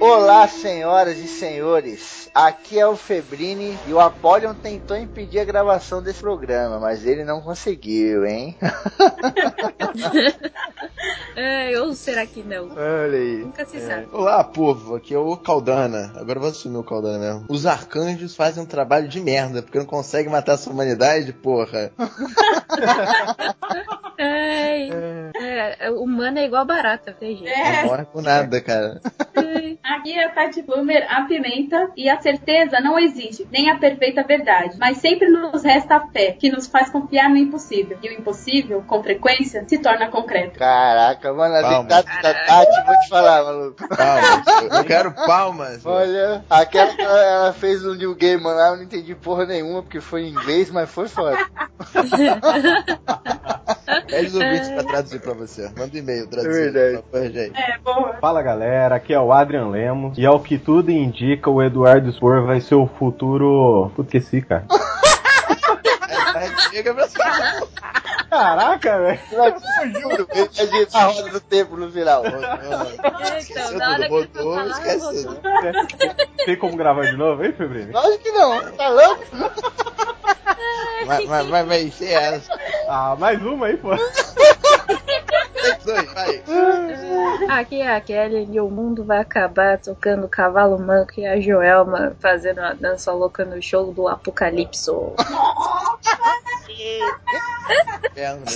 [0.00, 2.30] Olá, senhoras e senhores.
[2.32, 7.24] Aqui é o Febrini e o Apollon tentou impedir a gravação desse programa, mas ele
[7.24, 8.56] não conseguiu, hein?
[11.34, 12.70] é, ou será que não?
[12.70, 13.38] Olha aí.
[13.38, 14.06] Nunca se sabe.
[14.12, 14.94] Olá, povo.
[14.94, 16.12] Aqui é o Caldana.
[16.14, 17.46] Agora eu vou assumir o Caldana mesmo.
[17.48, 21.90] Os arcanjos fazem um trabalho de merda, porque não conseguem matar essa humanidade, porra.
[24.18, 24.90] Ai,
[25.40, 27.56] é, humano é igual barata, tem jeito.
[27.56, 29.00] Não morre por nada, cara.
[29.84, 34.24] Aqui é a Tati Bloomer, a pimenta, e a certeza não existe, nem a perfeita
[34.24, 34.76] verdade.
[34.78, 37.96] Mas sempre nos resta a fé, que nos faz confiar no impossível.
[38.02, 40.58] E o impossível, com frequência, se torna concreto.
[40.58, 41.82] Caraca, mano, a Palmas.
[41.82, 43.88] ditado da Tati, vou te falar, maluco.
[43.88, 44.44] Palmas.
[44.76, 45.86] Eu quero palmas.
[45.86, 50.00] Olha, aquela que ela fez no New Game lá, eu não entendi porra nenhuma, porque
[50.00, 51.38] foi em inglês, mas foi foda.
[54.08, 55.70] Pede os ouvintes pra traduzir pra você.
[55.76, 56.50] Manda um e-mail traduzir.
[56.50, 57.04] É verdade.
[57.10, 57.56] Pra gente.
[57.56, 58.14] É, boa.
[58.20, 62.44] Fala galera, aqui é o Adrian Lemos e ao que tudo indica, o Eduardo Spor
[62.44, 63.90] vai ser o futuro.
[63.94, 64.64] Putz, esqueci, cara.
[66.70, 67.24] Chega pra cima.
[68.30, 69.20] Caraca, velho.
[69.30, 72.22] Meio, a gente a roda do tempo no final.
[73.50, 75.42] Então, na hora que eu tô Rodou, falando, esquece rodou.
[76.44, 77.92] Tem como gravar de novo, hein, Febrini?
[77.92, 79.24] Lógico que não, tá louco?
[81.06, 82.58] Mas, mas, mas, mas se é essa.
[82.88, 83.90] Ah, mais uma aí, pô.
[87.48, 92.16] Aqui é a Kelly e o mundo vai acabar tocando cavalo manco e a Joelma
[92.20, 94.08] fazendo uma dança louca no show do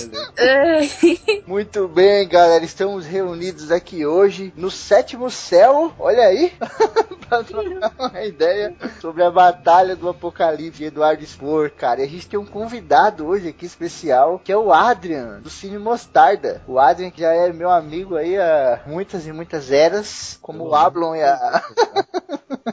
[0.09, 0.31] Deus.
[0.37, 6.53] Ai, Muito bem, galera, estamos reunidos aqui hoje no sétimo céu, olha aí,
[7.27, 12.01] pra trocar uma ideia sobre a batalha do Apocalipse de Eduardo Spor, cara.
[12.01, 15.77] E a gente tem um convidado hoje aqui especial, que é o Adrian, do Cine
[15.77, 16.61] Mostarda.
[16.67, 20.75] O Adrian que já é meu amigo aí há muitas e muitas eras, como o
[20.75, 21.61] Ablon e a...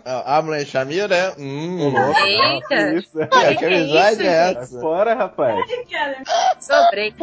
[0.05, 1.33] Ah, Amlan e Shamir, né?
[1.39, 1.93] Hum,
[2.25, 3.21] Eita, Isso.
[3.21, 4.81] É, que que é amizade isso, é essa?
[4.81, 5.59] fora, rapaz.
[6.61, 7.15] sobrei.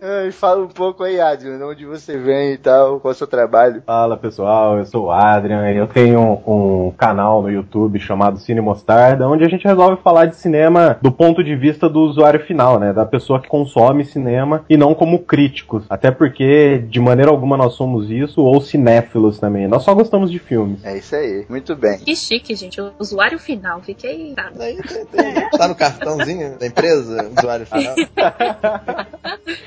[0.00, 3.18] Ai, Fala um pouco aí, Adrian, de onde você vem e tal, qual é o
[3.18, 3.82] seu trabalho.
[3.84, 8.38] Fala pessoal, eu sou o Adrian e eu tenho um, um canal no YouTube chamado
[8.38, 12.40] Cine Mostarda, onde a gente resolve falar de cinema do ponto de vista do usuário
[12.40, 12.92] final, né?
[12.92, 15.84] Da pessoa que consome cinema e não como críticos.
[15.88, 19.66] Até porque, de maneira alguma, nós somos isso, ou cinéfilos também.
[19.68, 20.84] Nós só gostamos de filmes.
[20.84, 21.98] É isso aí, muito bem.
[21.98, 22.80] Que chique, gente.
[22.80, 23.80] O usuário final.
[23.80, 24.34] Fiquei.
[24.34, 24.50] Tá.
[24.54, 27.94] Daí tem- tem- Tá no cartãozinho da empresa, usuário final.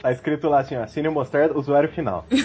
[0.02, 2.26] Tá escrito lá assim, ó, Cine Mostarda, usuário final.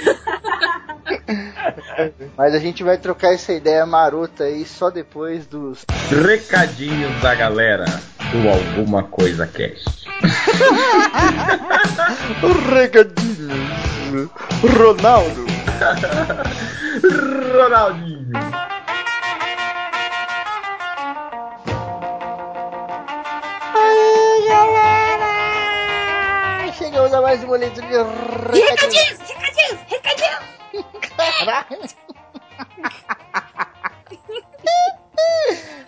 [2.37, 7.84] Mas a gente vai trocar essa ideia marota aí só depois dos Recadinhos da galera
[8.30, 10.06] do Alguma Coisa Cast.
[12.72, 14.30] recadinhos.
[14.78, 15.46] Ronaldo.
[17.52, 18.30] Ronaldinho.
[23.74, 25.26] Aí, galera!
[26.72, 27.96] Chegamos a mais uma leitura de
[28.60, 29.19] recadinhos.
[29.19, 30.40] recadinhos, recadinhos.
[31.16, 31.80] Caralho.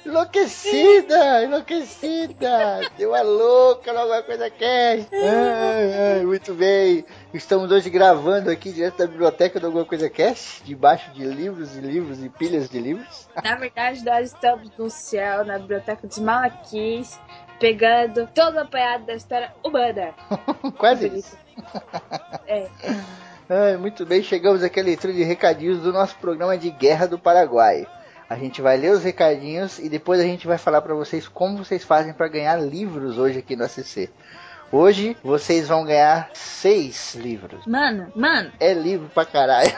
[0.04, 2.80] Enlouquecida, enlouquecida.
[2.98, 4.50] Deu a louca, alguma coisa
[5.16, 7.04] ai, muito bem.
[7.32, 11.80] Estamos hoje gravando aqui direto da biblioteca do Alguma Coisa Cast, debaixo de livros e
[11.80, 13.28] livros e pilhas de livros.
[13.44, 17.18] Na verdade, nós estamos no céu, na biblioteca dos Malaquis,
[17.60, 20.14] pegando todo o apanhado da história humana.
[20.78, 21.38] Quase isso.
[22.48, 22.68] É.
[23.48, 27.18] Ai, muito bem, chegamos aqui à leitura de recadinhos do nosso programa de Guerra do
[27.18, 27.86] Paraguai.
[28.32, 31.58] A gente vai ler os recadinhos e depois a gente vai falar pra vocês como
[31.58, 34.08] vocês fazem pra ganhar livros hoje aqui no ACC.
[34.74, 37.66] Hoje vocês vão ganhar seis livros.
[37.66, 39.70] Mano, mano, É livro pra caralho.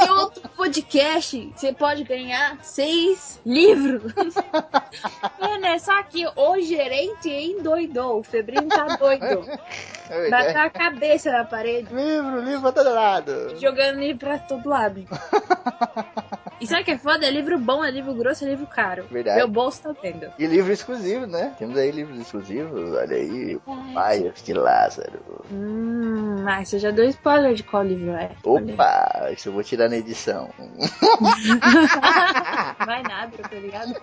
[0.00, 4.12] em outro podcast você pode ganhar seis livros.
[5.40, 8.20] Mano, é só que o gerente endoidou.
[8.20, 9.50] O Febrinho tá doido.
[10.08, 13.58] É Bateu a cabeça na parede, Livro, livro pra todo lado.
[13.58, 15.04] jogando livro pra todo lado.
[16.60, 17.26] E sabe o que é foda?
[17.26, 19.04] É livro bom, é livro grosso, é livro caro.
[19.10, 19.36] Verdade.
[19.38, 20.32] Meu bolso tá vendo.
[20.38, 21.54] E livro exclusivo, né?
[21.58, 23.58] Temos aí livros exclusivos, olha aí.
[23.92, 25.20] Maias de Lázaro.
[25.52, 28.30] Hum, ah, você já deu spoiler de qual livro é.
[28.44, 30.48] Opa, isso eu vou tirar na edição.
[32.86, 33.94] Vai nada, tá ligado?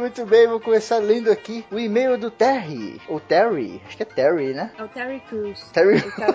[0.00, 3.00] Muito bem, vou começar lendo aqui o e-mail do Terry.
[3.08, 4.70] Ou Terry, acho que é Terry, né?
[4.78, 5.60] É o Terry Crews.
[5.72, 5.96] Terry.
[5.96, 6.34] Ele tá-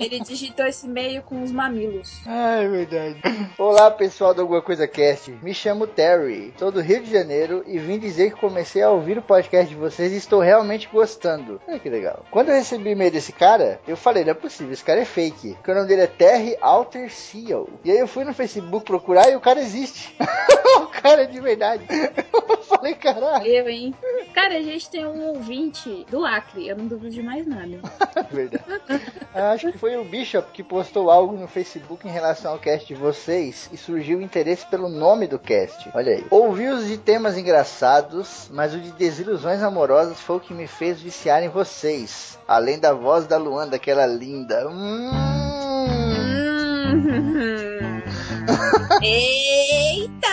[0.00, 2.20] Ele digitou esse e-mail com os mamilos.
[2.26, 3.20] Ah, é verdade.
[3.58, 5.30] Olá, pessoal do Alguma Coisa Cast.
[5.42, 9.18] Me chamo Terry, sou do Rio de Janeiro e vim dizer que comecei a ouvir
[9.18, 11.60] o podcast de vocês e estou realmente gostando.
[11.66, 12.24] Olha que legal.
[12.30, 15.04] Quando eu recebi o e-mail desse cara, eu falei, não é possível, esse cara é
[15.04, 15.54] fake.
[15.54, 17.68] Porque o nome dele é Terry Alter Seal.
[17.84, 20.14] E aí eu fui no Facebook procurar e o cara existe.
[20.78, 21.84] o cara é de verdade.
[22.32, 23.46] Eu falei, caralho.
[23.46, 23.94] Eu, hein?
[24.32, 26.68] Cara, a gente tem um ouvinte do Acre.
[26.68, 27.80] Eu não duvido de mais nada.
[28.30, 28.64] Verdade.
[29.34, 32.94] Acho que foi o Bishop que postou algo no Facebook em relação ao cast de
[32.94, 35.90] vocês e surgiu o interesse pelo nome do cast.
[35.94, 36.26] Olha aí.
[36.30, 41.00] Ouvi os de temas engraçados, mas o de desilusões amorosas foi o que me fez
[41.00, 42.38] viciar em vocês.
[42.46, 44.68] Além da voz da Luanda, aquela linda.
[44.68, 45.10] Hum.
[49.02, 50.32] Eita!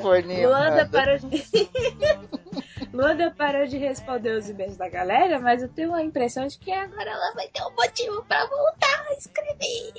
[0.00, 0.48] forninho.
[0.48, 1.44] Luanda parou de.
[2.92, 6.72] Luanda parou de responder os e-mails da galera, mas eu tenho a impressão de que
[6.72, 9.92] agora ela vai ter um motivo pra voltar a escrever.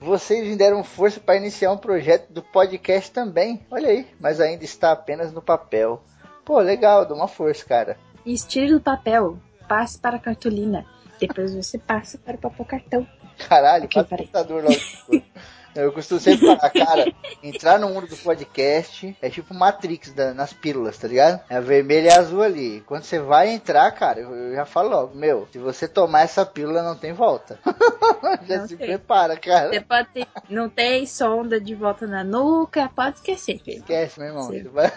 [0.00, 3.60] Vocês me deram força para iniciar um projeto do podcast também.
[3.70, 6.02] Olha aí, mas ainda está apenas no papel.
[6.42, 7.98] Pô, legal, dá uma força, cara.
[8.24, 9.38] Estire do papel,
[9.68, 10.86] passe para a cartolina.
[11.20, 13.06] Depois você passa para o papel cartão.
[13.46, 14.26] Caralho, peraí.
[14.26, 15.22] computador logo.
[15.74, 17.12] Eu costumo sempre falar, cara,
[17.42, 21.40] entrar no mundo do podcast é tipo Matrix da- nas pílulas, tá ligado?
[21.48, 22.80] É vermelho e azul ali.
[22.86, 26.44] Quando você vai entrar, cara, eu, eu já falo logo, meu, se você tomar essa
[26.44, 27.58] pílula não tem volta.
[28.48, 28.86] já Não se tem.
[28.88, 29.68] prepara, cara.
[29.68, 33.78] Você pode ter, não tem sonda de volta na nuca, pode esquecer, filho.
[33.78, 34.50] Esquece, meu irmão.
[34.72, 34.92] Vai...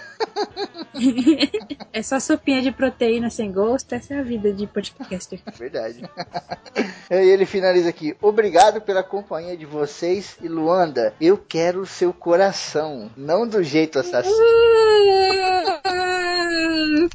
[1.92, 5.40] É só sopinha de proteína sem gosto, essa é a vida de podcaster.
[5.58, 6.02] Verdade.
[7.12, 8.16] e ele finaliza aqui.
[8.22, 11.14] Obrigado pela companhia de vocês e Luanda.
[11.20, 13.12] Eu quero o seu coração.
[13.18, 14.34] Não do jeito assassino.
[15.86, 17.10] Hum,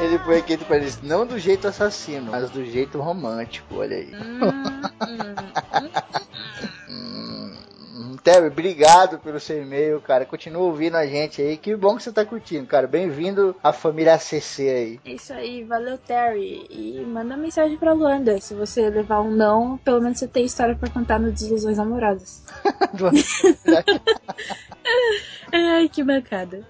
[0.00, 1.02] Ele põe aqui para eles.
[1.02, 3.76] Não do jeito assassino, mas do jeito romântico.
[3.76, 4.10] Olha aí.
[8.22, 10.24] Terry, obrigado pelo seu e-mail, cara.
[10.24, 11.56] Continua ouvindo a gente aí.
[11.56, 12.86] Que bom que você tá curtindo, cara.
[12.86, 15.00] Bem-vindo à família ACC aí.
[15.04, 16.66] É isso aí, valeu Terry.
[16.70, 18.40] E manda mensagem pra Luanda.
[18.40, 22.44] Se você levar um não, pelo menos você tem história pra contar no Desilusões Amorosas.
[25.52, 26.66] Ai, que bancada.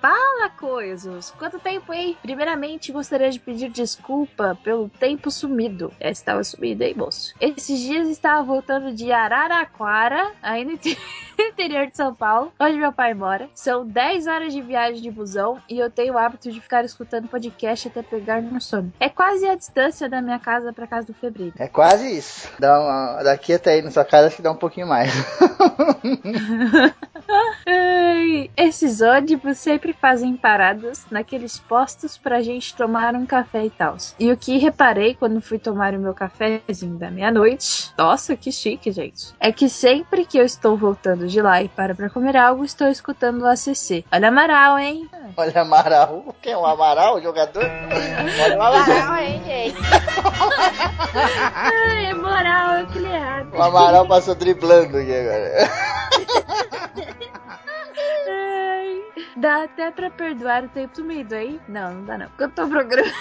[0.00, 1.30] Fala, coisas.
[1.38, 2.16] Quanto tempo, hein?
[2.20, 5.92] Primeiramente, gostaria de pedir desculpa pelo tempo sumido.
[6.00, 7.34] Já estava sumido, hein, moço?
[7.40, 10.96] Esses dias estava voltando de Araraquara, aí no inter-
[11.38, 13.48] interior de São Paulo, onde meu pai mora.
[13.54, 17.28] São 10 horas de viagem de busão e eu tenho o hábito de ficar escutando
[17.28, 18.92] podcast até pegar no sono.
[19.00, 21.52] É quase a distância da minha casa pra casa do Febril.
[21.58, 22.48] É quase isso.
[22.58, 25.10] Dá uma- daqui até aí na sua casa acho que dá um pouquinho mais.
[27.66, 33.96] Ai, esses ônibus sempre fazem paradas naqueles postos pra gente tomar um café e tal.
[34.18, 38.90] E o que reparei quando fui tomar o meu cafezinho da meia-noite, nossa, que chique,
[38.92, 42.64] gente, é que sempre que eu estou voltando de lá e para pra comer algo,
[42.64, 44.04] estou escutando o ACC.
[44.10, 45.08] Olha Amaral, hein?
[45.36, 46.34] Olha, Amaral.
[46.42, 47.62] Quem é o Amaral, o jogador?
[47.62, 49.16] Olha o Amaral.
[49.16, 49.76] hein, gente?
[51.54, 53.54] Ai, moral, é que errado.
[53.54, 55.70] O Amaral passou driblando aqui agora.
[59.36, 61.60] Dá até pra perdoar o tempo sumido, hein?
[61.68, 62.28] Não, não dá não.
[62.36, 63.12] Quanto ao programa.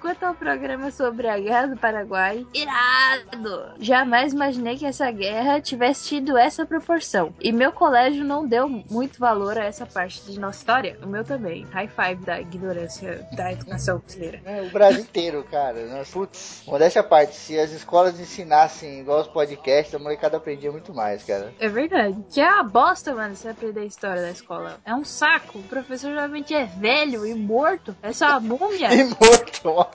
[0.00, 3.74] Quanto ao programa sobre a guerra do Paraguai, irado!
[3.78, 7.34] Jamais imaginei que essa guerra tivesse tido essa proporção.
[7.40, 10.98] E meu colégio não deu muito valor a essa parte de nossa história.
[11.02, 11.64] O meu também.
[11.72, 14.40] High five da ignorância da educação brasileira.
[14.44, 15.74] É, o Brasil inteiro, cara.
[16.12, 20.94] Putz, modéstia à parte, se as escolas ensinassem igual os podcasts, a molecada aprendia muito
[20.94, 21.52] mais, cara.
[21.58, 22.16] É verdade.
[22.30, 24.43] Que é uma bosta, mano, você aprender a história da escola.
[24.84, 25.58] É um saco.
[25.58, 27.96] O professor geralmente é velho e morto.
[28.02, 28.88] É só uma múmia.
[28.94, 29.90] E morto, ó.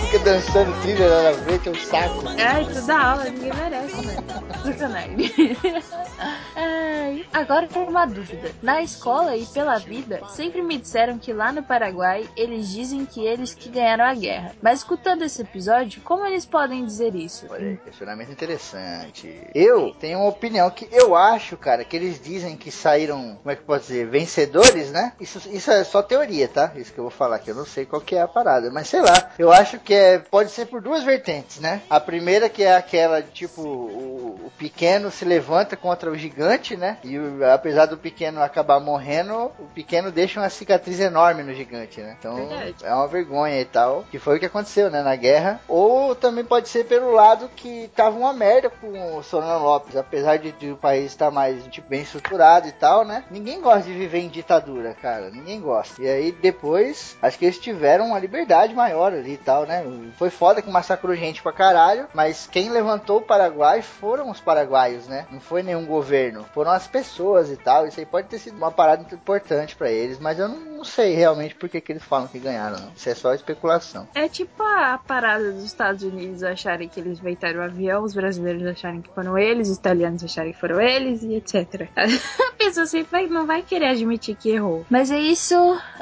[0.00, 2.22] Fica dançando trilha lá na frente, é um saco.
[2.38, 3.96] Ai, toda aula, ninguém merece.
[4.62, 5.16] Sacanagem.
[6.56, 8.52] Ai, agora por uma dúvida.
[8.62, 13.26] Na escola e pela vida, sempre me disseram que lá no Paraguai eles dizem que
[13.26, 14.52] eles que ganharam a guerra.
[14.62, 17.46] Mas escutando esse episódio, como eles podem dizer isso?
[17.50, 19.48] Olha aí, questionamento interessante.
[19.54, 23.56] Eu tenho uma opinião que eu acho, cara, que eles dizem que saíram, como é
[23.56, 25.12] que posso dizer, vencedores, né?
[25.18, 26.72] Isso, isso é só teoria, tá?
[26.76, 28.86] Isso que eu vou falar aqui, eu não sei qual que é a parada, mas
[28.88, 29.30] sei lá.
[29.38, 31.80] Eu acho acho que é, pode ser por duas vertentes, né?
[31.88, 36.98] A primeira que é aquela, tipo, o, o pequeno se levanta contra o gigante, né?
[37.02, 41.98] E o- apesar do pequeno acabar morrendo, o pequeno deixa uma cicatriz enorme no gigante,
[42.02, 42.14] né?
[42.18, 42.74] Então Verdade.
[42.82, 45.58] é uma vergonha e tal, que foi o que aconteceu, né, na guerra.
[45.66, 50.38] Ou também pode ser pelo lado que tava uma merda com o Solano Lopes, apesar
[50.38, 53.24] de, de o país estar mais tipo, bem estruturado e tal, né?
[53.30, 55.30] Ninguém gosta de viver em ditadura, cara.
[55.30, 56.02] Ninguém gosta.
[56.02, 59.84] E aí depois, acho que eles tiveram uma liberdade maior ali e tal, né?
[60.16, 65.06] Foi foda que massacrou gente pra caralho, mas quem levantou o Paraguai foram os paraguaios,
[65.06, 65.26] né?
[65.30, 67.86] Não foi nenhum governo, foram as pessoas e tal.
[67.86, 71.14] Isso aí pode ter sido uma parada importante pra eles, mas eu não, não sei
[71.14, 72.92] realmente por que, que eles falam que ganharam, não.
[72.94, 74.06] Isso é só especulação.
[74.14, 78.66] É tipo a parada dos Estados Unidos acharem que eles inventaram o avião, os brasileiros
[78.66, 81.88] acharem que foram eles, os italianos acharem que foram eles e etc.
[81.96, 84.84] A pessoa sempre vai- não vai querer admitir que errou.
[84.90, 85.54] Mas é isso.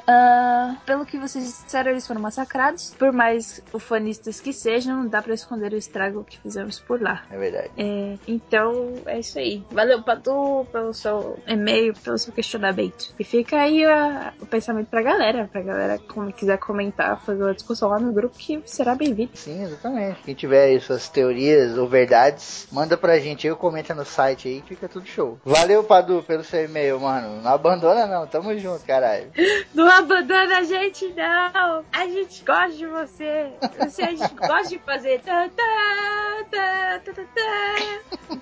[0.07, 2.95] ah, pelo que vocês disseram, eles foram massacrados.
[2.99, 7.23] Por mais ufanistas que sejam, não dá pra esconder o estrago que fizemos por lá.
[7.31, 7.71] É verdade.
[7.77, 9.63] É, então, é isso aí.
[9.71, 13.15] Valeu, Patu, pelo seu e-mail, pelo seu questionamento.
[13.19, 17.55] E fica aí a- o pensamento pra galera, pra galera como quiser comentar, fazer uma
[17.55, 19.31] discussão lá no grupo, que será bem-vindo.
[19.35, 20.23] Sim, exatamente.
[20.23, 24.61] Quem tiver aí suas teorias ou verdades, manda pra gente aí, comenta no site aí,
[24.61, 25.39] que fica tudo show.
[25.45, 27.41] Valeu, Padu, pelo seu e-mail, mano.
[27.43, 29.31] Não abandona não, tamo junto, caralho.
[29.75, 31.85] Não abandona a gente, não!
[31.93, 33.51] A gente gosta de você!
[33.79, 35.21] Você, a gente gosta de fazer.
[35.21, 38.39] Tá, tá, tá, tá, tá, tá.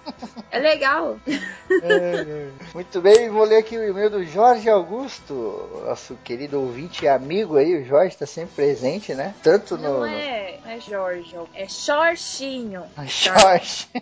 [0.51, 1.17] É legal.
[1.29, 7.09] É, Muito bem, vou ler aqui o e-mail do Jorge Augusto, nosso querido ouvinte e
[7.09, 7.77] amigo aí.
[7.83, 9.35] O Jorge tá sempre presente, né?
[9.43, 10.01] Tanto no.
[10.01, 12.83] Não é, não é Jorge, é Xorxinho.
[12.97, 13.89] no- Jorge.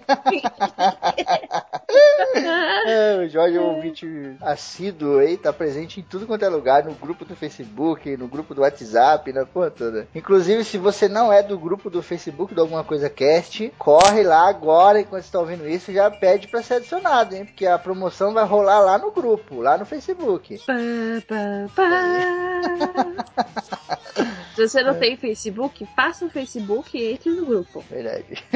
[2.87, 4.07] É, o Jorge é um ouvinte
[4.41, 8.55] assíduo aí, tá presente em tudo quanto é lugar, no grupo do Facebook, no grupo
[8.55, 10.07] do WhatsApp, na porra toda.
[10.15, 14.49] Inclusive, se você não é do grupo do Facebook do Alguma Coisa Cast, corre lá
[14.49, 17.45] agora, enquanto você tá ouvindo isso, já pede pra ser adicionado, hein?
[17.45, 20.59] Porque a promoção vai rolar lá no grupo, lá no Facebook.
[20.67, 20.75] Pá,
[21.27, 21.98] pá, pá.
[24.59, 27.85] Se você não tem Facebook, faça um Facebook e entre no grupo.
[27.89, 28.43] Verdade.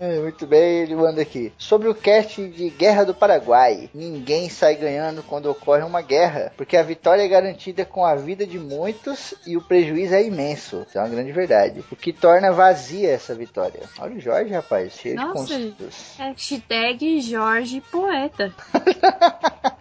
[0.00, 1.52] É, muito bem, ele manda aqui.
[1.58, 3.90] Sobre o cast de Guerra do Paraguai.
[3.94, 8.46] Ninguém sai ganhando quando ocorre uma guerra, porque a vitória é garantida com a vida
[8.46, 10.84] de muitos e o prejuízo é imenso.
[10.88, 11.84] Isso é uma grande verdade.
[11.92, 13.82] O que torna vazia essa vitória.
[13.98, 15.44] Olha o Jorge, rapaz, cheio Nossa.
[15.44, 16.14] de conceitos.
[16.18, 18.52] Hashtag Jorge Poeta.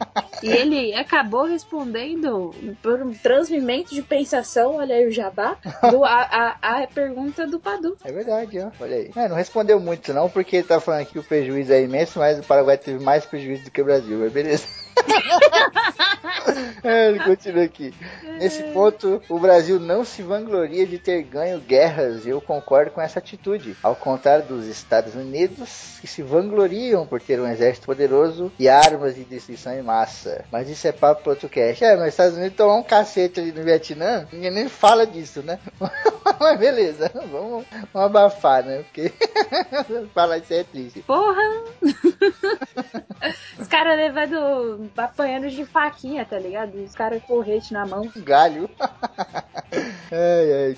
[0.43, 1.90] E ele acabou respondendo
[2.81, 5.57] por um transmimento de pensação, olha aí o jabá,
[5.89, 7.98] do, a, a, a pergunta do Padu.
[8.03, 8.71] É verdade, ó.
[8.79, 9.12] Olha aí.
[9.15, 12.19] É, não respondeu muito não, porque ele tá falando aqui que o prejuízo é imenso,
[12.19, 14.19] mas o Paraguai teve mais prejuízo do que o Brasil.
[14.19, 14.65] Mas beleza.
[17.07, 17.93] Ele continua aqui.
[18.23, 23.01] Nesse ponto, o Brasil não se vangloria de ter ganho guerras, e eu concordo com
[23.01, 23.75] essa atitude.
[23.83, 29.15] Ao contrário dos Estados Unidos, que se vangloriam por ter um exército poderoso e armas
[29.15, 30.43] de destruição em massa.
[30.51, 31.83] Mas isso é papo pro outro cast.
[31.83, 35.41] É, mas os Estados Unidos tomou um cacete ali no Vietnã, ninguém nem fala disso,
[35.43, 35.59] né?
[36.39, 38.83] mas beleza, vamos, vamos abafar, né?
[38.83, 39.11] Porque
[40.13, 41.01] falar isso é triste.
[41.01, 41.41] Porra!
[43.59, 46.70] Os caras levando, apanhando de faquinha, tá ligado?
[46.73, 48.11] Os caras com porrete na mão.
[48.17, 48.69] Galho.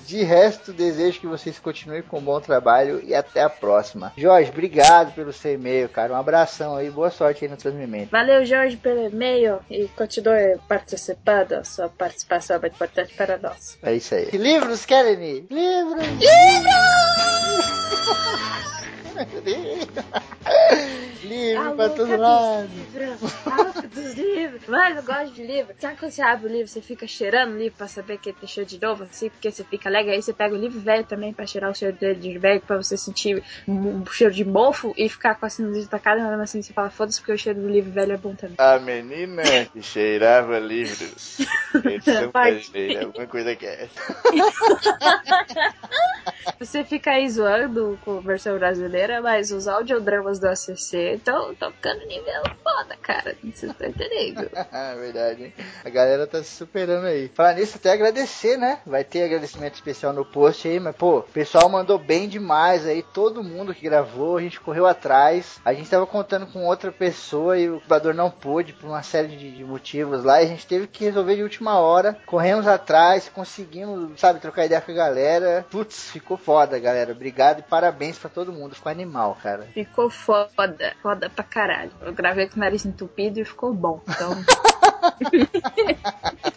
[0.06, 4.12] De resto, desejo que vocês continuem com um bom trabalho e até a próxima.
[4.16, 6.12] Jorge, obrigado pelo seu e-mail, cara.
[6.12, 8.10] Um abração aí, boa sorte aí no transmimento.
[8.12, 11.64] Valeu, Jorge, pelo e-mail e continue participando.
[11.64, 13.76] Sua participação é muito importante para nós.
[13.82, 14.26] É isso aí.
[14.26, 15.46] Que livros, Kelly?
[15.50, 16.06] Livros!
[16.06, 16.74] Livros!
[21.22, 22.68] Livro pra todo lado.
[22.68, 23.30] livro?
[23.46, 24.62] Alto dos livros.
[24.68, 25.74] Mas eu gosto de livro.
[25.78, 28.36] Sabe quando você abre o livro, você fica cheirando o livro pra saber que ele
[28.38, 30.12] tem cheiro de novo, assim, porque você fica alegre.
[30.12, 32.76] Aí você pega o livro velho também pra cheirar o cheiro dele de velho, pra
[32.76, 36.72] você sentir um, cheiro de mofo e ficar com a sinusite tacada, mas assim você
[36.72, 38.56] fala, foda-se, porque o cheiro do livro velho é bom também.
[38.58, 39.42] A menina
[39.72, 41.38] que cheirava livros.
[41.84, 43.88] Edição brasileira, alguma coisa que é.
[46.58, 52.06] Você fica aí zoando com a versão brasileira, mas os audiodramas do ACC estão ficando
[52.06, 53.36] nível foda, cara.
[53.44, 54.50] Você tá entendendo?
[54.72, 55.54] Ah, verdade, hein?
[55.84, 57.30] A galera tá se superando aí.
[57.34, 58.80] Falar nisso, até agradecer, né?
[58.86, 63.02] Vai ter agradecimento especial no post aí, mas, pô, o pessoal mandou bem demais aí.
[63.02, 65.60] Todo mundo que gravou, a gente correu atrás.
[65.64, 69.36] A gente tava contando com outra pessoa e o dublador não pôde por uma série
[69.36, 70.40] de, de motivos lá.
[70.42, 72.18] E a gente teve que resolver de última hora.
[72.26, 75.66] Corremos atrás, conseguimos, sabe, trocar ideia com a galera.
[75.70, 77.12] Putz, ficou foda, galera.
[77.12, 78.74] Obrigado e parabéns pra todo mundo.
[78.74, 79.64] Ficou animal, cara.
[79.74, 80.94] Ficou foda.
[81.02, 81.90] Foda pra caralho.
[82.00, 84.00] Eu gravei com o nariz entupido e ficou bom.
[84.08, 84.32] Então,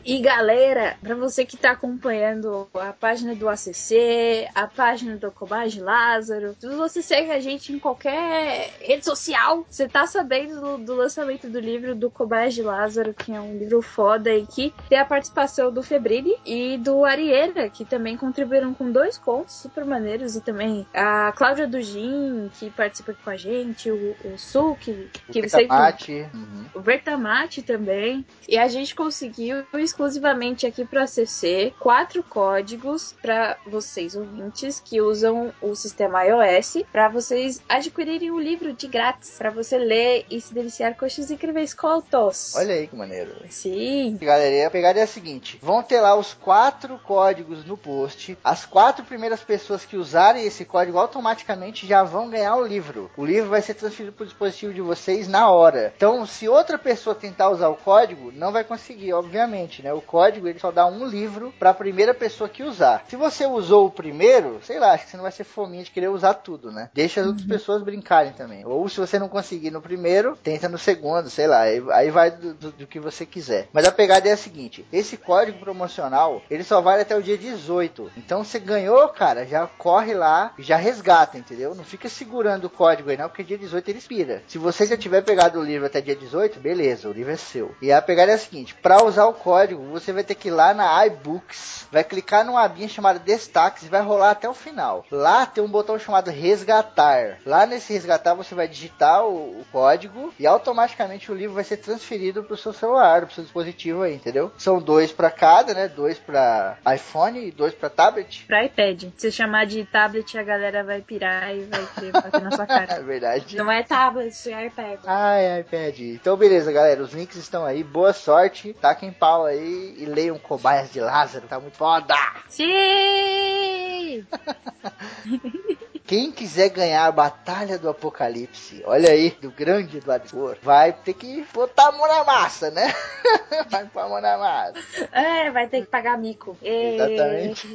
[0.03, 5.81] E galera, pra você que tá acompanhando a página do ACC, a página do Cobage
[5.81, 10.95] Lázaro, se você segue a gente em qualquer rede social, você tá sabendo do, do
[10.95, 15.05] lançamento do livro do Cobage Lázaro, que é um livro foda e que tem a
[15.05, 20.41] participação do Febrini e do Ariera, que também contribuíram com dois contos super maneiros, e
[20.41, 25.49] também a Cláudia Dugin, que participa com a gente, o, o Sul, que, que O
[25.49, 26.29] você Betamate.
[26.33, 26.65] Uhum.
[26.75, 28.25] o Bertamate também.
[28.47, 35.53] E a gente conseguiu exclusivamente aqui para CC quatro códigos para vocês ouvintes que usam
[35.61, 40.53] o sistema iOS para vocês adquirirem o livro de grátis para você ler e se
[40.53, 42.55] deliciar com esses incríveis contos.
[42.55, 43.33] Olha aí que maneiro.
[43.49, 44.17] Sim.
[44.21, 48.37] Galera, a pegada é a seguinte: vão ter lá os quatro códigos no post.
[48.43, 53.11] As quatro primeiras pessoas que usarem esse código automaticamente já vão ganhar o livro.
[53.17, 55.93] O livro vai ser transferido para o dispositivo de vocês na hora.
[55.95, 59.93] Então, se outra pessoa tentar usar o código, não vai conseguir, obviamente, né?
[59.93, 63.03] O código ele só dá um livro para a primeira pessoa que usar.
[63.09, 65.91] Se você usou o primeiro, sei lá, acho que você não vai ser fominha de
[65.91, 66.89] querer usar tudo, né?
[66.93, 68.65] Deixa as outras pessoas brincarem também.
[68.65, 71.61] Ou se você não conseguir no primeiro, tenta no segundo, sei lá.
[71.61, 73.67] Aí, aí vai do, do- do que você quiser.
[73.73, 77.37] Mas a pegada é a seguinte: esse código promocional ele só vale até o dia
[77.37, 78.11] 18.
[78.17, 81.75] Então você ganhou, cara, já corre lá e já resgata, entendeu?
[81.75, 84.43] Não fica segurando o código aí, não, porque dia 18 ele expira.
[84.47, 87.75] Se você já tiver pegado o livro até dia 18, beleza, o livro é seu.
[87.81, 90.51] E a pegada é a seguinte: para usar o código, você vai ter que ir
[90.51, 95.05] lá na iBooks, vai clicar numa abinha chamada Destaques e vai rolar até o final.
[95.11, 97.39] Lá tem um botão chamado Resgatar.
[97.45, 101.77] Lá nesse Resgatar você vai digitar o, o código e automaticamente o livro vai ser
[101.77, 104.51] transferido pro seu celular, pro seu dispositivo aí, entendeu?
[104.57, 105.87] São dois para cada, né?
[105.87, 108.45] Dois para iPhone e dois para tablet.
[108.47, 109.05] Pra iPad.
[109.17, 112.85] Se chamar de tablet, a galera vai pirar e vai querer bater na sua É
[112.85, 113.01] cara.
[113.01, 113.55] verdade.
[113.57, 114.99] Não é tablet, é iPad.
[115.05, 115.99] Ai, iPad.
[115.99, 117.01] Então, beleza, galera.
[117.01, 117.83] Os links estão aí.
[117.97, 118.75] Boa sorte.
[118.75, 121.47] Taquem pau aí e leiam Cobaias de Lázaro.
[121.47, 122.13] Tá muito foda.
[122.47, 124.23] Sim!
[126.07, 131.13] Quem quiser ganhar a Batalha do Apocalipse, olha aí, do grande Eduardo Spor, vai ter
[131.13, 132.93] que botar a mão na massa, né?
[133.69, 134.73] vai pôr a mão na massa.
[135.11, 136.57] É, vai ter que pagar mico.
[136.61, 137.67] Exatamente.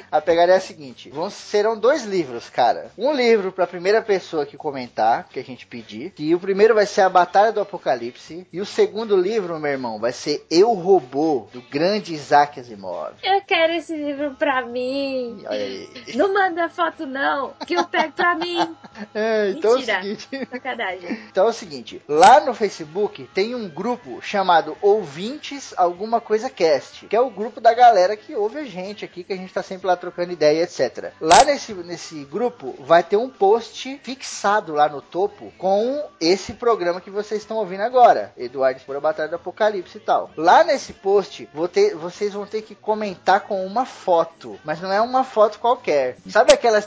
[0.10, 2.90] A pegada é a seguinte: vão, serão dois livros, cara.
[2.96, 6.12] Um livro pra primeira pessoa que comentar, que a gente pedir.
[6.18, 8.46] E o primeiro vai ser a Batalha do Apocalipse.
[8.52, 13.14] E o segundo livro, meu irmão, vai ser Eu Robô, do grande Isaac Asimov.
[13.22, 15.44] Eu quero esse livro pra mim.
[15.46, 15.88] Olha aí.
[16.14, 18.58] Não manda foto, não, que eu pego pra mim.
[19.14, 19.92] É, então Mentira.
[19.94, 20.48] é o seguinte.
[20.50, 21.12] Sacanagem.
[21.30, 27.06] Então é o seguinte, lá no Facebook tem um grupo chamado Ouvintes Alguma Coisa Cast,
[27.06, 29.62] que é o grupo da galera que ouve a gente aqui, que a gente tá
[29.62, 31.12] sempre lá trocando ideia, etc.
[31.20, 37.00] Lá nesse, nesse grupo vai ter um post fixado lá no topo com esse programa
[37.00, 40.30] que vocês estão ouvindo agora, Eduardo Expor a Batalha do Apocalipse e tal.
[40.36, 44.92] Lá nesse post, vou ter- vocês vão ter que comentar com uma foto, mas não
[44.92, 46.16] é uma foto qualquer.
[46.28, 46.84] Sabe aquelas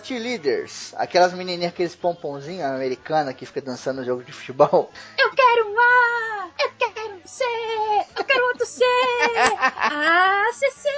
[0.54, 0.94] cheerleaders?
[0.96, 4.92] Aquelas menininhas, aqueles pomponzinhos americanas que fica dançando no jogo de futebol?
[5.18, 6.50] Eu quero um A!
[6.64, 7.44] Eu quero um C!
[8.18, 8.84] Eu quero outro C!
[9.60, 10.90] A, C, C!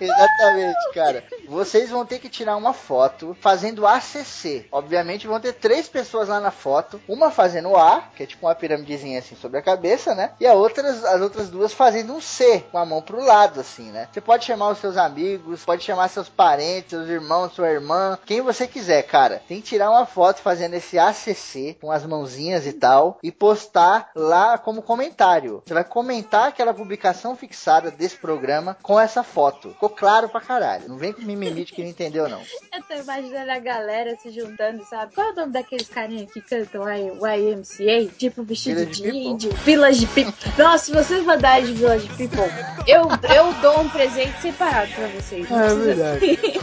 [0.00, 1.24] Exatamente, cara.
[1.48, 4.66] Vocês vão ter que tirar uma foto fazendo ACC.
[4.70, 8.54] Obviamente vão ter três pessoas lá na foto, uma fazendo A, que é tipo uma
[8.54, 10.32] piramidezinha assim sobre a cabeça, né?
[10.40, 13.90] E a outras, as outras duas fazendo um C, com a mão pro lado assim,
[13.90, 14.08] né?
[14.12, 18.40] Você pode chamar os seus amigos, pode chamar seus parentes, seus irmãos, sua irmã, quem
[18.40, 19.42] você quiser, cara.
[19.48, 24.10] Tem que tirar uma foto fazendo esse ACC com as mãozinhas e tal e postar
[24.14, 25.62] lá como comentário.
[25.66, 29.70] Você vai comentar aquela publicação fixada desse programa com essa foto.
[29.70, 30.88] Ficou claro pra caralho.
[30.88, 32.40] Não vem com mimimi de que não entendeu, não.
[32.74, 35.14] Eu tô imaginando a galera se juntando, sabe?
[35.14, 36.88] Qual é o nome daqueles carinhas que cantam o
[37.26, 38.12] YMCA?
[38.16, 39.20] Tipo, vestido Village de People?
[39.28, 39.50] índio.
[39.64, 40.34] Village People.
[40.56, 42.38] Nossa, se vocês mandarem de Village People,
[42.86, 43.02] eu,
[43.34, 45.48] eu dou um presente separado pra vocês.
[45.48, 46.18] Não precisa-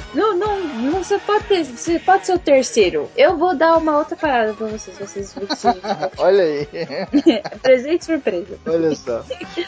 [0.15, 3.09] Não, não, não, você pode ter, você pode ser o terceiro.
[3.15, 5.35] Eu vou dar uma outra parada pra vocês, vocês.
[6.17, 6.67] Olha aí.
[7.61, 8.57] presente surpresa.
[8.65, 9.23] Olha só.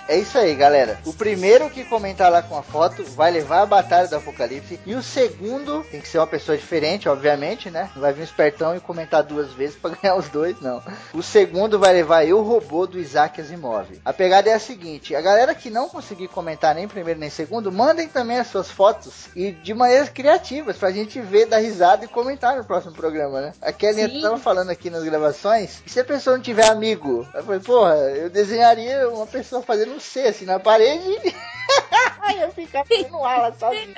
[0.07, 0.99] É isso aí, galera.
[1.05, 4.79] O primeiro que comentar lá com a foto vai levar a batalha do Apocalipse.
[4.85, 7.89] E o segundo tem que ser uma pessoa diferente, obviamente, né?
[7.95, 10.81] Não vai vir um espertão e comentar duas vezes pra ganhar os dois, não.
[11.13, 13.87] O segundo vai levar eu robô do Isaac Asimov.
[14.03, 17.71] A pegada é a seguinte: a galera que não conseguir comentar nem primeiro nem segundo,
[17.71, 22.07] mandem também as suas fotos e de maneiras criativas pra gente ver, dar risada e
[22.07, 23.53] comentar no próximo programa, né?
[23.61, 24.21] A Kelly Sim.
[24.21, 27.27] tava falando aqui nas gravações, se a pessoa não tiver amigo?
[27.33, 31.35] Eu falei, porra, eu desenharia uma pessoa fazendo um C assim na parede
[32.41, 33.93] eu ficava no ala sozinho.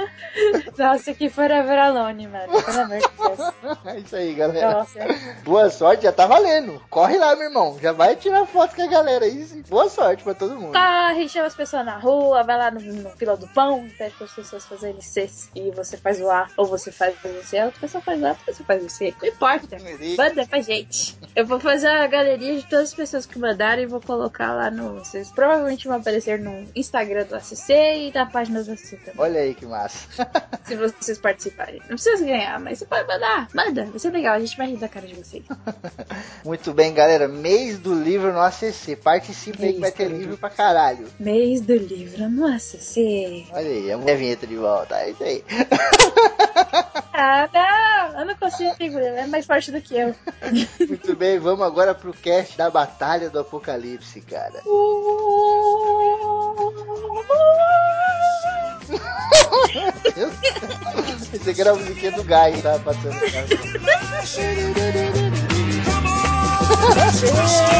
[0.78, 2.62] Nossa, que forever alone, mano.
[2.62, 3.54] Pelo amor de Deus.
[3.84, 4.72] É isso aí, galera.
[4.72, 4.98] Nossa.
[5.42, 6.80] Boa sorte, já tá valendo.
[6.88, 7.78] Corre lá, meu irmão.
[7.80, 9.44] Já vai tirar foto com a galera aí.
[9.68, 10.72] Boa sorte pra todo mundo.
[10.72, 14.32] Corre, chama as pessoas na rua, vai lá no, no fila do pão, pede as
[14.32, 17.80] pessoas fazerem C e você faz o A, ou você faz o C, a outra
[17.80, 19.14] pessoa faz o A, outra pessoa faz o C.
[19.20, 19.76] Não importa.
[20.16, 21.18] Manda pra gente.
[21.34, 24.70] Eu vou fazer a galeria de todas as pessoas que mandaram e vou colocar lá
[24.70, 24.94] no.
[25.04, 29.14] Vocês provavelmente vão aparecer no Instagram do ACC e na página do ACC também.
[29.18, 30.26] Olha aí que massa.
[30.64, 31.80] Se vocês participarem.
[31.80, 33.48] Não precisa ganhar, mas você pode mandar.
[33.54, 34.34] Manda, vai ser legal.
[34.34, 35.44] A gente vai rir da cara de vocês.
[36.44, 37.28] Muito bem, galera.
[37.28, 38.96] Mês do livro no ACC.
[38.96, 41.06] Participe aí que vai ter do livro pra caralho.
[41.18, 43.46] Mês do livro no ACC.
[43.52, 44.96] Olha aí, a minha vinheta de volta.
[44.96, 45.44] É isso aí.
[47.16, 48.20] Ah, não!
[48.20, 48.98] Eu não consigo.
[48.98, 50.14] É mais forte do que eu.
[50.80, 54.60] Muito bem, vamos agora pro cast da Batalha do Apocalipse, cara.
[61.32, 63.14] Esse aqui era a musiquinha do Guy, tá passando.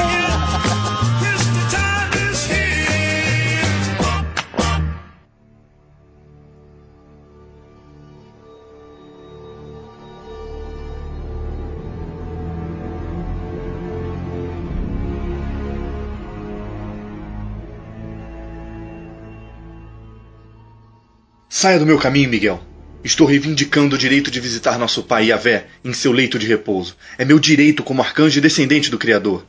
[21.64, 22.62] Saia do meu caminho, Miguel.
[23.02, 26.94] Estou reivindicando o direito de visitar nosso pai Yahvé em seu leito de repouso.
[27.16, 29.46] É meu direito como arcanjo e descendente do Criador.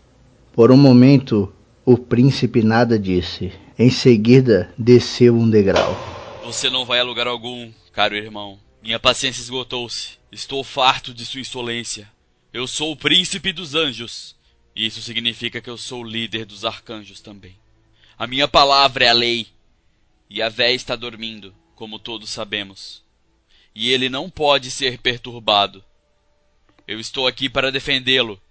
[0.54, 3.52] Por um momento, o príncipe nada disse.
[3.78, 5.94] Em seguida, desceu um degrau.
[6.46, 8.58] Você não vai a lugar algum, caro irmão.
[8.82, 10.12] Minha paciência esgotou-se.
[10.32, 12.10] Estou farto de sua insolência.
[12.54, 14.38] Eu sou o príncipe dos anjos.
[14.74, 17.58] E isso significa que eu sou o líder dos arcanjos também.
[18.18, 19.48] A minha palavra é a lei.
[20.30, 23.04] E a véia está dormindo, como todos sabemos.
[23.76, 25.84] E ele não pode ser perturbado.
[26.88, 28.42] Eu estou aqui para defendê-lo.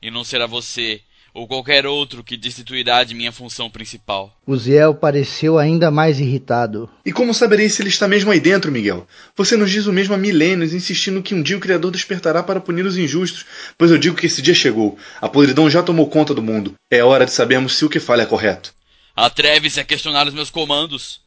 [0.00, 1.02] E não será você
[1.34, 4.32] ou qualquer outro que destituirá de minha função principal.
[4.46, 6.88] Uziel pareceu ainda mais irritado.
[7.04, 9.04] E como saberei se ele está mesmo aí dentro, Miguel?
[9.36, 12.60] Você nos diz o mesmo há milênios, insistindo que um dia o Criador despertará para
[12.60, 13.44] punir os injustos,
[13.76, 14.96] pois eu digo que esse dia chegou.
[15.20, 16.74] A podridão já tomou conta do mundo.
[16.88, 18.72] É hora de sabermos se o que fala é correto.
[19.16, 21.23] Atreve-se a questionar os meus comandos.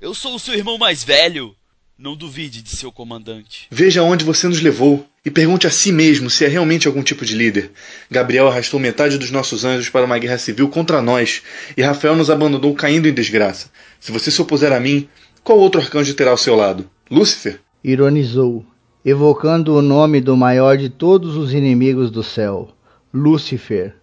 [0.00, 1.56] Eu sou o seu irmão mais velho.
[1.98, 3.66] Não duvide de seu comandante.
[3.68, 7.24] Veja onde você nos levou e pergunte a si mesmo se é realmente algum tipo
[7.24, 7.72] de líder.
[8.08, 11.42] Gabriel arrastou metade dos nossos anjos para uma guerra civil contra nós
[11.76, 13.72] e Rafael nos abandonou caindo em desgraça.
[13.98, 15.08] Se você se opuser a mim,
[15.42, 16.88] qual outro arcanjo terá ao seu lado?
[17.10, 17.58] Lúcifer?
[17.82, 18.64] Ironizou,
[19.04, 22.68] evocando o nome do maior de todos os inimigos do céu,
[23.12, 23.96] Lúcifer,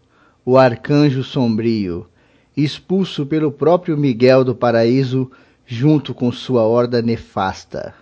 [0.44, 2.06] o arcanjo sombrio,
[2.58, 5.32] expulso pelo próprio Miguel do paraíso
[5.66, 7.94] junto com sua horda nefasta.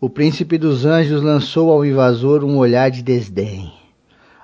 [0.00, 3.72] O príncipe dos anjos lançou ao invasor um olhar de desdém,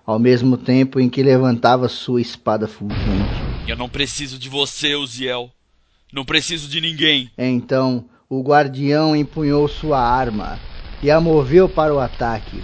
[0.07, 3.41] ao mesmo tempo em que levantava sua espada fulgente.
[3.67, 5.51] Eu não preciso de você, Uziel.
[6.13, 7.31] Não preciso de ninguém.
[7.37, 10.59] Então, o guardião empunhou sua arma
[11.03, 12.63] e a moveu para o ataque.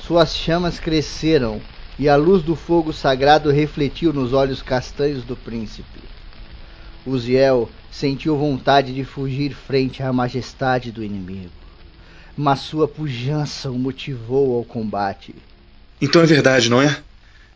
[0.00, 1.60] Suas chamas cresceram
[1.98, 6.00] e a luz do fogo sagrado refletiu nos olhos castanhos do príncipe.
[7.04, 7.68] Uziel
[7.98, 11.50] sentiu vontade de fugir frente à majestade do inimigo,
[12.36, 15.34] mas sua pujança o motivou ao combate.
[15.98, 16.94] Então é verdade, não é?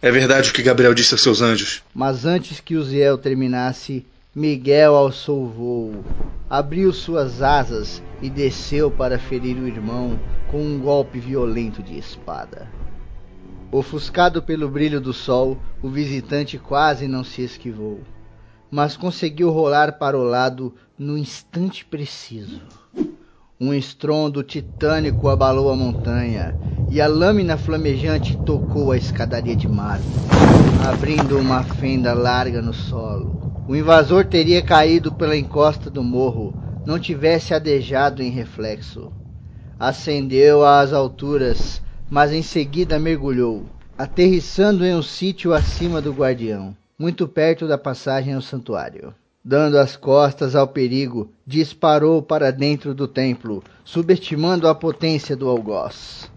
[0.01, 1.83] É verdade o que Gabriel disse aos seus anjos.
[1.95, 6.05] Mas antes que Uziel terminasse, Miguel alçou o voo,
[6.49, 10.19] abriu suas asas e desceu para ferir o irmão
[10.51, 12.67] com um golpe violento de espada.
[13.71, 18.01] Ofuscado pelo brilho do sol, o visitante quase não se esquivou,
[18.71, 22.61] mas conseguiu rolar para o lado no instante preciso.
[23.61, 26.57] Um estrondo titânico abalou a montanha
[26.91, 30.11] e a lâmina flamejante tocou a escadaria de mármore,
[30.89, 33.65] abrindo uma fenda larga no solo.
[33.69, 36.55] O invasor teria caído pela encosta do morro,
[36.87, 39.13] não tivesse adejado em reflexo.
[39.79, 47.27] Ascendeu às alturas, mas em seguida mergulhou, aterrissando em um sítio acima do guardião, muito
[47.27, 49.15] perto da passagem ao santuário.
[49.43, 56.31] Dando as costas ao perigo, disparou para dentro do templo, subestimando a potência do algoz.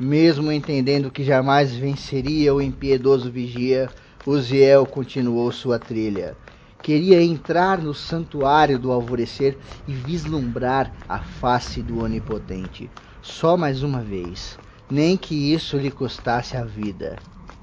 [0.00, 3.88] Mesmo entendendo que jamais venceria o impiedoso vigia,
[4.26, 6.36] Uziel continuou sua trilha.
[6.82, 12.90] Queria entrar no santuário do alvorecer e vislumbrar a face do onipotente,
[13.22, 14.58] só mais uma vez,
[14.90, 17.16] nem que isso lhe custasse a vida.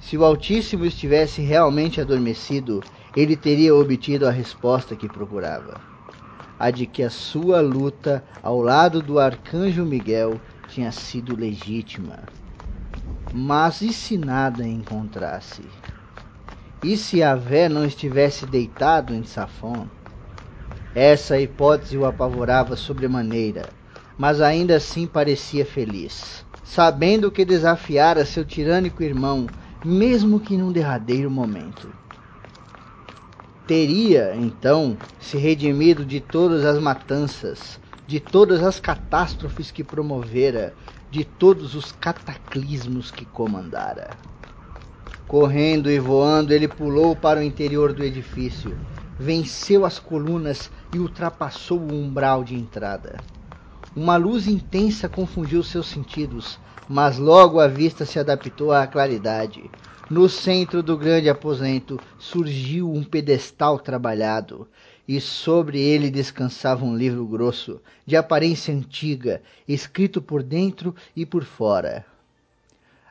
[0.07, 2.81] Se o Altíssimo estivesse realmente adormecido,
[3.13, 5.81] ele teria obtido a resposta que procurava.
[6.57, 10.39] a de que a sua luta ao lado do arcanjo Miguel
[10.69, 12.19] tinha sido legítima.
[13.33, 15.63] Mas e se nada encontrasse?
[16.81, 19.87] E se Avé não estivesse deitado em Safon?
[20.95, 23.65] Essa hipótese o apavorava sobremaneira,
[24.17, 29.47] mas ainda assim parecia feliz, sabendo que desafiara seu tirânico irmão,
[29.87, 31.89] mesmo que num derradeiro momento.
[33.65, 40.73] Teria, então, se redimido de todas as matanças, de todas as catástrofes que promovera,
[41.09, 44.09] de todos os cataclismos que comandara.
[45.25, 48.77] Correndo e voando, ele pulou para o interior do edifício,
[49.17, 53.21] venceu as colunas e ultrapassou o umbral de entrada.
[53.95, 59.69] Uma luz intensa confundiu seus sentidos, mas logo a vista se adaptou à claridade.
[60.09, 64.67] No centro do grande aposento surgiu um pedestal trabalhado,
[65.07, 71.43] e sobre ele descansava um livro grosso, de aparência antiga, escrito por dentro e por
[71.43, 72.05] fora.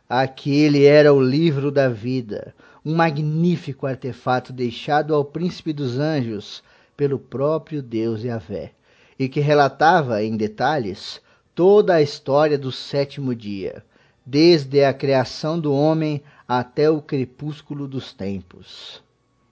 [0.09, 6.62] Aquele era o livro da vida, um magnífico artefato deixado ao príncipe dos anjos
[6.97, 8.73] pelo próprio Deus Yahvé,
[9.19, 11.21] e que relatava em detalhes
[11.57, 13.83] toda a história do sétimo dia,
[14.27, 19.03] desde a criação do homem até o crepúsculo dos tempos.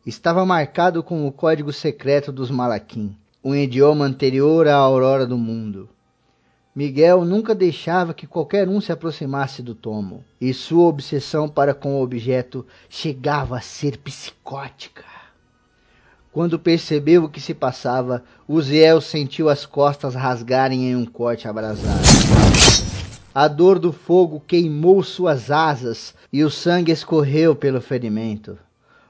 [0.04, 5.88] Estava marcado com o código secreto dos Malaquim, um idioma anterior à aurora do mundo.
[6.76, 11.94] Miguel nunca deixava que qualquer um se aproximasse do tomo, e sua obsessão para com
[11.94, 15.13] o objeto chegava a ser psicótica.
[16.34, 22.02] Quando percebeu o que se passava, Uziel sentiu as costas rasgarem em um corte abrasado.
[23.32, 28.58] A dor do fogo queimou suas asas e o sangue escorreu pelo ferimento.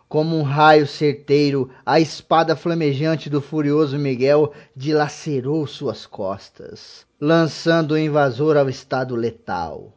[0.06, 7.98] Como um raio certeiro, a espada flamejante do furioso Miguel dilacerou suas costas, lançando o
[7.98, 9.94] invasor ao estado letal.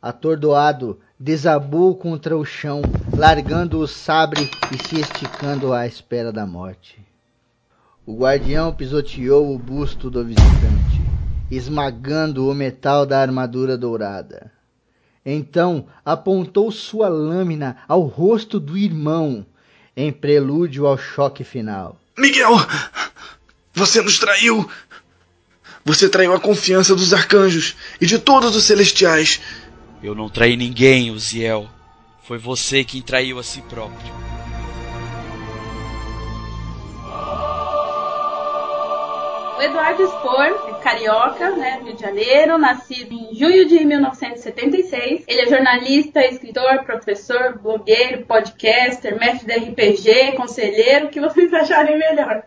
[0.00, 2.80] Atordoado, desabou contra o chão,
[3.14, 6.98] largando o sabre e se esticando à espera da morte.
[8.06, 11.02] O guardião pisoteou o busto do visitante,
[11.50, 14.50] esmagando o metal da armadura dourada.
[15.24, 19.44] Então apontou sua lâmina ao rosto do irmão,
[19.94, 22.00] em prelúdio ao choque final.
[22.16, 22.52] Miguel!
[23.74, 24.68] Você nos traiu!
[25.84, 29.40] Você traiu a confiança dos arcanjos e de todos os celestiais.
[30.02, 31.68] Eu não traí ninguém, Uziel.
[32.22, 34.29] Foi você quem traiu a si próprio.
[39.60, 45.24] O Eduardo Spor é carioca, né, Rio de Janeiro, nascido em junho de 1976.
[45.28, 51.98] Ele é jornalista, escritor, professor, blogueiro, podcaster, mestre de RPG, conselheiro, o que vocês acharem
[51.98, 52.42] melhor.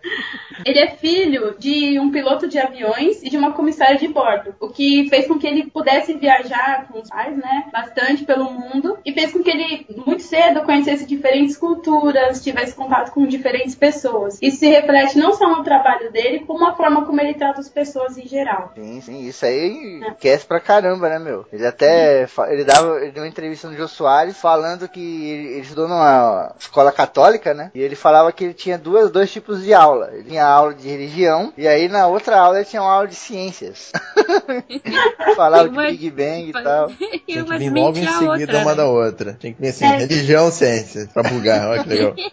[0.66, 4.70] Ele é filho de um piloto de aviões e de uma comissária de bordo, o
[4.70, 9.14] que fez com que ele pudesse viajar com os pais, né, bastante pelo mundo e
[9.14, 14.40] fez com que ele muito cedo conhecesse diferentes culturas, tivesse contato com diferentes pessoas.
[14.42, 17.70] Isso se reflete não só no trabalho dele, como a forma como ele trata as
[17.70, 18.72] pessoas em geral.
[18.76, 21.46] Sim, sim, isso aí esquece pra caramba, né, meu?
[21.52, 25.62] Ele até ele dava ele deu uma entrevista no Jô Soares falando que ele, ele
[25.62, 27.72] estudou numa escola católica, né?
[27.74, 30.10] E ele falava que ele tinha duas, dois tipos de aula.
[30.14, 33.16] Ele tinha aula de religião e aí na outra aula ele tinha uma aula de
[33.16, 33.92] ciências.
[35.36, 36.88] falava de Big Bang e tal.
[36.88, 38.76] Tem que vir logo em seguida outra, uma né?
[38.76, 39.34] da outra.
[39.34, 39.98] Tem que vir assim, é.
[39.98, 42.14] religião, ciência, pra bugar, olha que legal.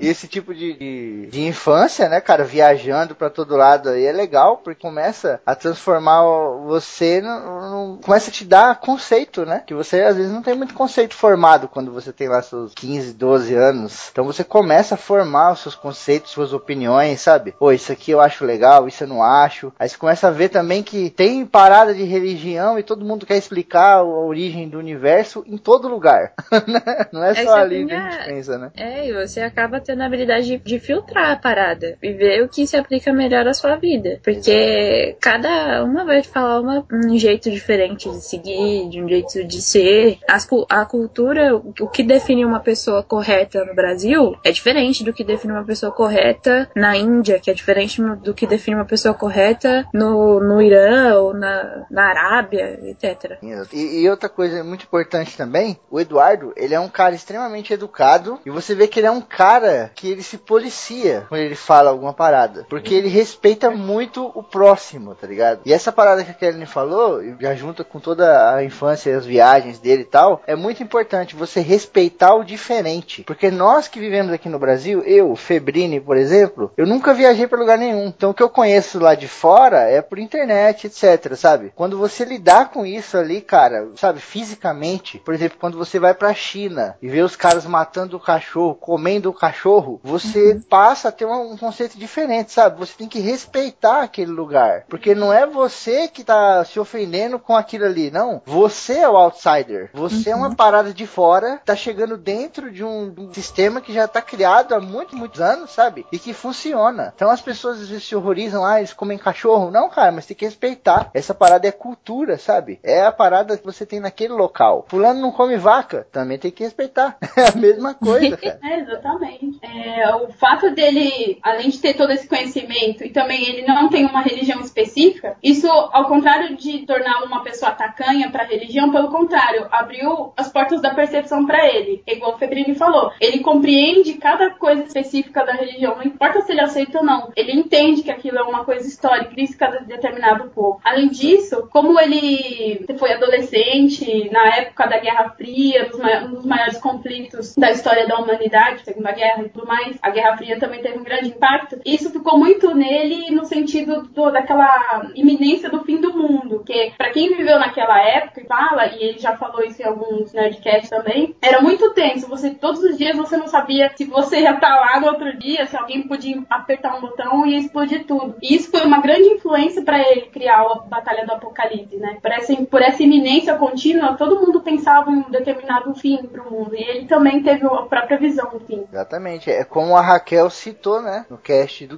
[0.00, 4.12] E esse tipo de, de, de infância, né, cara, viajando para todo lado aí é
[4.12, 6.22] legal, porque começa a transformar
[6.66, 9.62] você, no, no, começa a te dar conceito, né?
[9.66, 13.14] Que você às vezes não tem muito conceito formado quando você tem lá seus 15,
[13.14, 14.08] 12 anos.
[14.12, 17.52] Então você começa a formar os seus conceitos, suas opiniões, sabe?
[17.52, 19.72] Pô, isso aqui eu acho legal, isso eu não acho.
[19.78, 23.36] Aí você começa a ver também que tem parada de religião e todo mundo quer
[23.36, 26.32] explicar a origem do universo em todo lugar.
[27.12, 28.70] não é só ali que a gente pensa, né?
[28.76, 32.48] É, e você acaba tendo a habilidade de, de filtrar a parada e ver o
[32.48, 34.20] que se aplica melhor à sua vida.
[34.22, 39.60] Porque cada uma vai falar uma, um jeito diferente de seguir, de um jeito de
[39.60, 40.18] ser.
[40.28, 45.24] As, a cultura, o que define uma pessoa correta no Brasil é diferente do que
[45.24, 49.86] define uma pessoa correta na Índia, que é diferente do que define uma pessoa correta
[49.92, 53.38] no, no Irã ou na, na Arábia, etc.
[53.72, 58.40] E, e outra coisa muito importante também, o Eduardo, ele é um cara extremamente educado
[58.44, 61.90] e você vê que ele é um cara que ele se policia quando ele fala
[61.90, 62.66] alguma parada.
[62.68, 65.60] Porque ele respeita muito o próximo, tá ligado?
[65.64, 69.26] E essa parada que a Kelly falou, já junta com toda a infância e as
[69.26, 73.22] viagens dele e tal, é muito importante você respeitar o diferente.
[73.24, 77.58] Porque nós que vivemos aqui no Brasil, eu, Febrini, por exemplo, eu nunca viajei para
[77.58, 78.06] lugar nenhum.
[78.06, 81.72] Então o que eu conheço lá de fora é por internet, etc, sabe?
[81.74, 86.34] Quando você lidar com isso ali, cara, sabe, fisicamente, por exemplo, quando você vai pra
[86.34, 91.26] China e vê os caras matando o cachorro, comendo o cachorro, você passa a ter
[91.26, 92.67] um conceito diferente, sabe?
[92.76, 94.84] Você tem que respeitar aquele lugar.
[94.88, 98.42] Porque não é você que tá se ofendendo com aquilo ali, não.
[98.44, 99.90] Você é o outsider.
[99.92, 103.92] Você é uma parada de fora, tá chegando dentro de um, de um sistema que
[103.92, 106.06] já tá criado há muitos, muitos anos, sabe?
[106.12, 107.12] E que funciona.
[107.14, 109.70] Então as pessoas às vezes se horrorizam, ah, eles comem cachorro.
[109.70, 111.10] Não, cara, mas tem que respeitar.
[111.14, 112.78] Essa parada é cultura, sabe?
[112.82, 114.86] É a parada que você tem naquele local.
[114.88, 117.16] Fulano não come vaca, também tem que respeitar.
[117.38, 118.58] É a mesma coisa, cara.
[118.64, 119.60] É, exatamente.
[119.62, 122.57] É, o fato dele, além de ter todo esse conhecimento
[123.04, 127.72] e também ele não tem uma religião específica, isso, ao contrário de tornar uma pessoa
[127.72, 132.02] tacanha para a religião, pelo contrário, abriu as portas da percepção para ele.
[132.06, 136.52] É igual o Febrini falou, ele compreende cada coisa específica da religião, não importa se
[136.52, 137.32] ele aceita ou não.
[137.36, 140.80] Ele entende que aquilo é uma coisa histórica, intrínseca de determinado povo.
[140.84, 147.70] Além disso, como ele foi adolescente, na época da Guerra Fria, dos maiores conflitos da
[147.70, 151.28] história da humanidade, Segunda Guerra e tudo mais, a Guerra Fria também teve um grande
[151.28, 151.80] impacto.
[151.84, 157.10] Isso ficou muito nele no sentido do, daquela iminência do fim do mundo, que para
[157.10, 161.34] quem viveu naquela época e fala, e ele já falou isso em alguns nerdcasts também,
[161.40, 162.28] era muito tenso.
[162.28, 165.66] Você todos os dias você não sabia se você ia estar lá no outro dia,
[165.66, 168.36] se alguém podia apertar um botão e explodir tudo.
[168.42, 172.18] E isso foi uma grande influência para ele criar a Batalha do Apocalipse, né?
[172.20, 176.50] Por essa, por essa iminência contínua, todo mundo pensava em um determinado fim para o
[176.50, 176.74] mundo.
[176.74, 178.84] E ele também teve a própria visão do fim.
[178.92, 179.50] Exatamente.
[179.50, 181.26] É como a Raquel citou, né?
[181.28, 181.96] No cast do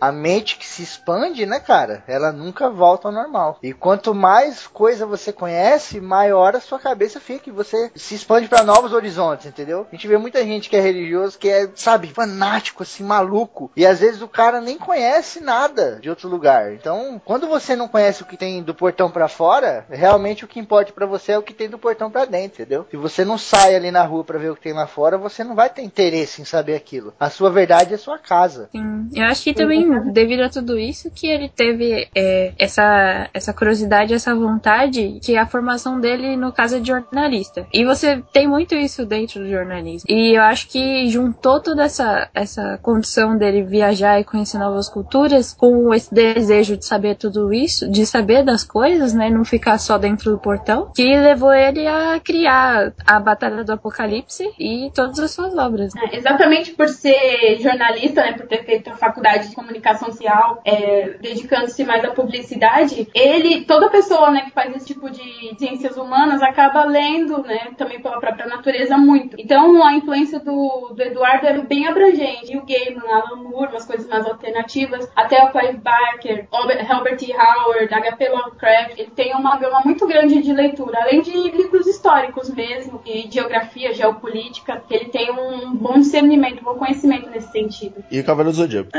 [0.00, 2.02] A mente que se expande, né, cara?
[2.06, 3.58] Ela nunca volta ao normal.
[3.62, 7.48] E quanto mais coisa você conhece, maior a sua cabeça fica.
[7.48, 9.86] E você se expande para novos horizontes, entendeu?
[9.90, 13.70] A gente vê muita gente que é religioso, que é, sabe, fanático, assim, maluco.
[13.76, 16.72] E às vezes o cara nem conhece nada de outro lugar.
[16.72, 20.60] Então, quando você não conhece o que tem do portão para fora, realmente o que
[20.60, 22.86] importa para você é o que tem do portão para dentro, entendeu?
[22.90, 25.42] Se você não sai ali na rua para ver o que tem lá fora, você
[25.42, 27.12] não vai ter interesse em saber aquilo.
[27.18, 28.68] A sua verdade é a sua casa.
[28.72, 29.08] Sim.
[29.14, 29.73] Eu acho que também,
[30.12, 35.38] devido a tudo isso, que ele teve é, essa, essa curiosidade, essa vontade, que é
[35.38, 37.66] a formação dele no caso de jornalista.
[37.72, 40.06] E você tem muito isso dentro do jornalismo.
[40.08, 45.52] E eu acho que juntou toda essa, essa condição dele viajar e conhecer novas culturas
[45.52, 49.30] com esse desejo de saber tudo isso, de saber das coisas, né?
[49.30, 54.44] Não ficar só dentro do portão, que levou ele a criar a Batalha do Apocalipse
[54.58, 55.92] e todas as suas obras.
[55.96, 58.32] É, exatamente por ser jornalista, né?
[58.32, 63.90] Por ter feito a faculdade de comunicação social, é, dedicando-se mais à publicidade, ele, toda
[63.90, 67.70] pessoa, né, que faz esse tipo de ciências humanas acaba lendo, né?
[67.76, 69.36] Também pela própria natureza muito.
[69.38, 72.52] Então a influência do, do Eduardo é bem abrangente.
[72.52, 76.46] E o Gaiman, Alan Moore, umas coisas mais alternativas, até o Clive Barker,
[76.84, 77.32] Herbert E.
[77.32, 78.28] Howard, H.P.
[78.28, 83.28] Lovecraft, ele tem uma gama muito grande de leitura, além de livros históricos mesmo, e
[83.30, 88.04] geografia, geopolítica, ele tem um bom discernimento, um bom conhecimento nesse sentido.
[88.10, 88.90] E o Cavaleiro do Zodíaco.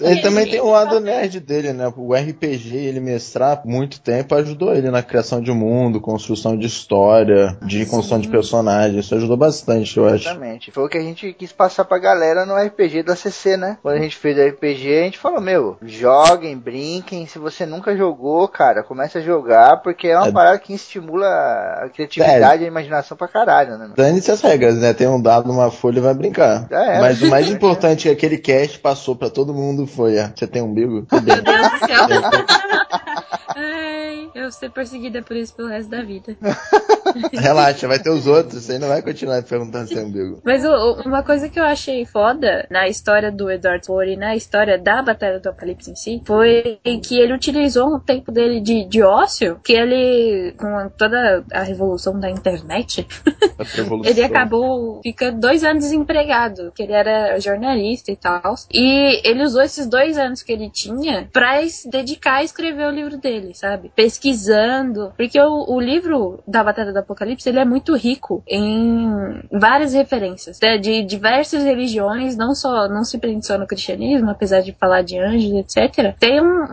[0.00, 1.92] Ele também tem o lado nerd dele, né?
[1.96, 7.56] O RPG, ele mestrar muito tempo, ajudou ele na criação de mundo, construção de história,
[7.62, 9.04] de construção de personagens.
[9.04, 10.28] Isso ajudou bastante, eu acho.
[10.28, 10.70] Exatamente.
[10.70, 13.78] Foi o que a gente quis passar pra galera no RPG da CC, né?
[13.82, 17.26] Quando a gente fez o RPG, a gente falou, meu, joguem, brinquem.
[17.26, 20.32] Se você nunca jogou, cara, comece a jogar, porque é uma É.
[20.32, 23.90] parada que estimula a criatividade e a imaginação pra caralho, né?
[23.96, 24.92] Dane-se as regras, né?
[24.92, 26.66] Tem um dado numa folha e vai brincar.
[26.70, 27.00] Era.
[27.00, 30.46] Mas o mais importante é que aquele cast passou pra todo mundo foi, ah, você
[30.46, 31.04] tem umbigo?
[31.10, 32.06] Meu Deus do céu.
[33.56, 36.36] Ai, eu vou ser perseguida por isso pelo resto da vida.
[37.32, 40.40] Relaxa, vai ter os outros, você não vai continuar perguntando se tem umbigo.
[40.44, 44.34] Mas o- uma coisa que eu achei foda na história do Edward Ford e na
[44.36, 48.84] história da Batalha do Apocalipse em si foi que ele utilizou um tempo dele de,
[48.86, 53.06] de ócio, que ele, com toda a revolução da internet,
[54.04, 58.54] ele acabou ficando dois anos desempregado, que ele era jornalista e tal.
[58.72, 62.90] E ele usou esses dois anos que ele tinha pra se dedicar a escrever o
[62.90, 63.90] livro dele, sabe?
[63.94, 65.12] Pesquisando.
[65.16, 70.58] Porque o, o livro da Batalha do Apocalipse, ele é muito rico em várias referências
[70.62, 75.02] né, de diversas religiões, não só não se prende só no cristianismo, apesar de falar
[75.02, 76.14] de anjos, etc.
[76.18, 76.64] Tem um,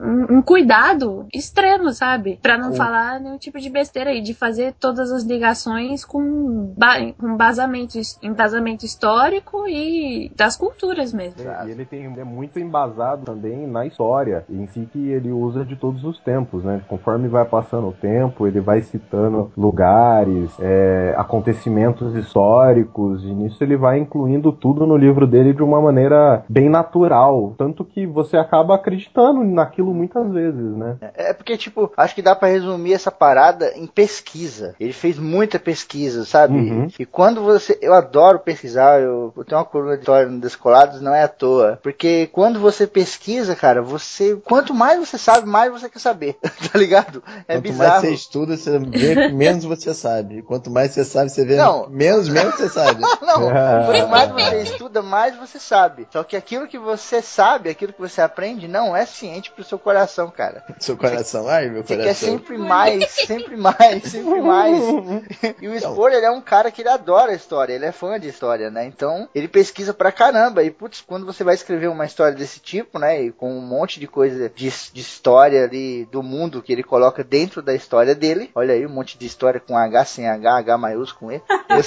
[0.00, 2.38] um, um cuidado extremo, sabe?
[2.42, 6.98] Pra não falar nenhum tipo de besteira aí, de fazer todas as ligações com, ba
[7.18, 11.40] com basamento, embasamento histórico e das culturas mesmo.
[11.66, 15.76] E ele tem, é muito embasado também na história em si que ele usa de
[15.76, 16.82] todos os tempos, né?
[16.88, 23.76] Conforme vai passando o tempo, ele vai citando lugares, é, acontecimentos históricos, e nisso ele
[23.76, 28.74] vai incluindo tudo no livro dele de uma maneira bem natural, tanto que você acaba
[28.74, 30.96] acreditando naquilo muitas vezes, né?
[31.14, 34.74] É porque, tipo, acho que dá pra resumir essa parada em pesquisa.
[34.80, 36.54] Ele fez muita pesquisa, sabe?
[36.54, 36.88] Uhum.
[36.98, 37.78] E quando você.
[37.82, 41.28] Eu adoro pesquisar, eu, eu tenho uma coluna de história no Descolados, não é à
[41.28, 41.78] toa.
[41.82, 44.36] Porque quando você pesquisa, cara, você.
[44.36, 46.36] Quanto mais você sabe, mais você quer saber.
[46.72, 47.22] tá ligado?
[47.46, 47.90] É Quanto bizarro.
[47.90, 50.42] mais você estuda, você vê que menos você sabe.
[50.42, 51.88] Quanto mais você sabe, você vê Não.
[51.88, 53.02] menos, menos você sabe.
[53.22, 53.84] Não, É.
[53.86, 56.06] quanto mais você estuda, mais você sabe.
[56.12, 59.78] Só que aquilo que você sabe, aquilo que você aprende, não é ciente pro seu
[59.78, 60.64] coração, cara.
[60.78, 62.28] Seu coração, ai meu Você quer coração.
[62.28, 64.78] sempre mais, sempre mais, sempre mais.
[65.60, 68.28] E o Spor, ele é um cara que ele adora história, ele é fã de
[68.28, 68.84] história, né?
[68.86, 70.62] Então, ele pesquisa pra caramba.
[70.62, 73.22] E, putz, quando você vai escrever uma história desse tipo, né?
[73.22, 77.22] E com um monte de coisa de, de história ali do mundo que ele coloca
[77.24, 78.50] dentro da história dele.
[78.54, 81.42] Olha aí, um monte de história com H sem H, H maiúsculo, E.
[81.70, 81.82] ele,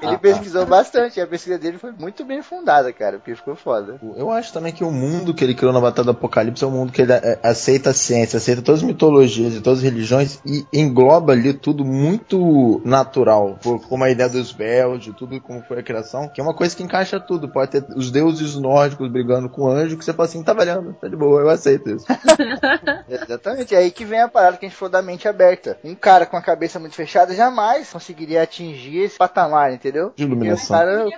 [0.08, 1.18] ele pesquisou bastante.
[1.18, 3.98] E a pesquisa dele foi muito bem fundada, cara, porque ficou foda.
[4.16, 6.70] Eu acho também que o mundo que ele criou na Batalha do Apocalipse é um
[6.70, 10.40] mundo que ele é, aceita a ciência, aceita todas as mitologias e todas as religiões
[10.44, 13.58] e engloba ali tudo muito natural,
[13.88, 16.76] como a ideia dos véus, de tudo como foi a criação, que é uma coisa
[16.76, 17.48] que encaixa tudo.
[17.48, 20.94] Pode ter os deuses nórdicos brigando com o anjo, que você fala assim, tá valendo,
[21.00, 22.06] tá de boa, eu aceito isso.
[23.08, 25.78] Exatamente, é aí que vem a parada que a gente falou da mente aberta.
[25.84, 30.12] Um cara com a cabeça muito fechada jamais conseguiria atingir esse patamar, entendeu?
[30.14, 30.76] De iluminação.
[30.76, 31.10] cara, né?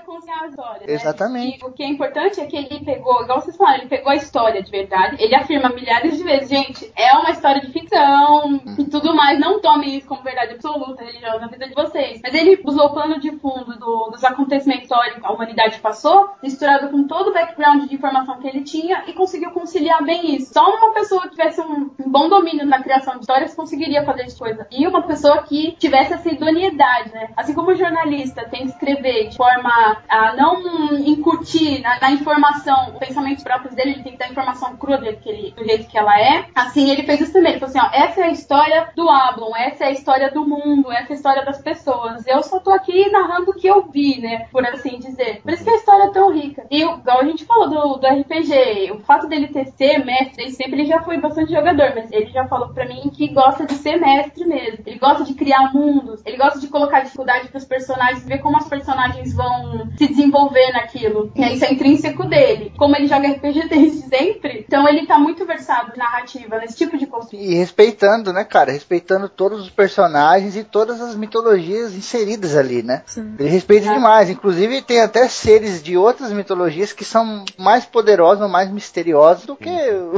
[0.95, 1.59] Exatamente.
[1.61, 4.17] E o que é importante é que ele pegou, igual vocês falaram, ele pegou a
[4.17, 5.17] história de verdade.
[5.19, 9.39] Ele afirma milhares de vezes, gente, é uma história de ficção e tudo mais.
[9.41, 12.21] Não tomem isso como verdade absoluta, religiosa na vida de vocês.
[12.23, 16.31] Mas ele usou o plano de fundo do- dos acontecimentos históricos que a humanidade passou,
[16.43, 20.53] misturado com todo o background de informação que ele tinha e conseguiu conciliar bem isso.
[20.53, 24.23] Só uma pessoa que tivesse um, um bom domínio na criação de histórias conseguiria fazer
[24.23, 24.67] essa coisa.
[24.77, 27.29] E uma pessoa que tivesse essa idoneidade, né?
[27.37, 29.71] Assim como o jornalista tem que escrever de forma
[30.09, 30.63] a não
[30.99, 34.99] incutir na, na informação os pensamentos próprios dele, ele tem que dar a informação crua
[34.99, 36.47] dele, que ele, do jeito que ela é.
[36.55, 37.53] Assim, ele fez isso também.
[37.53, 40.47] Ele falou assim, ó, essa é a história do Ablon, essa é a história do
[40.47, 42.27] mundo, essa é a história das pessoas.
[42.27, 44.47] Eu só tô aqui narrando o que eu vi, né?
[44.51, 45.41] Por assim dizer.
[45.43, 46.65] Por isso que a história é tão rica.
[46.71, 50.51] E o- igual a gente falou do, do RPG, o fato dele ter ser mestre,
[50.51, 53.75] sempre ele já foi bastante jogador, mas ele já falou pra mim que gosta de
[53.75, 54.66] ser mestre mesmo.
[54.87, 58.69] Ele gosta de criar mundos, ele gosta de colocar dificuldade pros personagens, ver como os
[58.69, 61.31] personagens vão se desenvolver naquilo.
[61.35, 62.73] E isso é intrínseco dele.
[62.77, 66.97] Como ele joga RPG desde sempre, então ele tá muito versado em narrativa, nesse tipo
[66.97, 67.41] de construção.
[67.41, 68.73] e respeitando, né, cara?
[68.73, 73.03] Respeitando todos os personagens e todas as mitologias inseridas ali, né?
[73.07, 73.35] Sim.
[73.39, 74.31] Ele respeita demais.
[74.31, 79.57] Inclusive, tem até seres de outras mitologias que são mais poderosos ou mais misteriosos do
[79.57, 79.71] que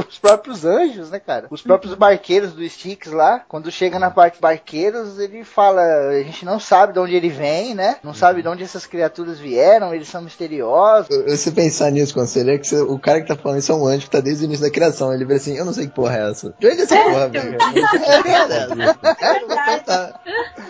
[0.07, 1.47] os próprios anjos, né, cara?
[1.49, 6.45] Os próprios barqueiros do Styx lá, quando chega na parte barqueiros, ele fala: a gente
[6.45, 7.97] não sabe de onde ele vem, né?
[8.03, 11.07] Não sabe de onde essas criaturas vieram, eles são misteriosos.
[11.39, 13.85] Se pensar nisso, você lê que você- o cara que tá falando isso é um
[13.85, 15.13] anjo que tá desde o início da criação.
[15.13, 16.53] Ele vira assim, eu não sei que porra é essa.
[16.59, 17.57] De onde é essa porra, velho?
[17.59, 18.73] É verdade.
[19.19, 20.19] Então tá.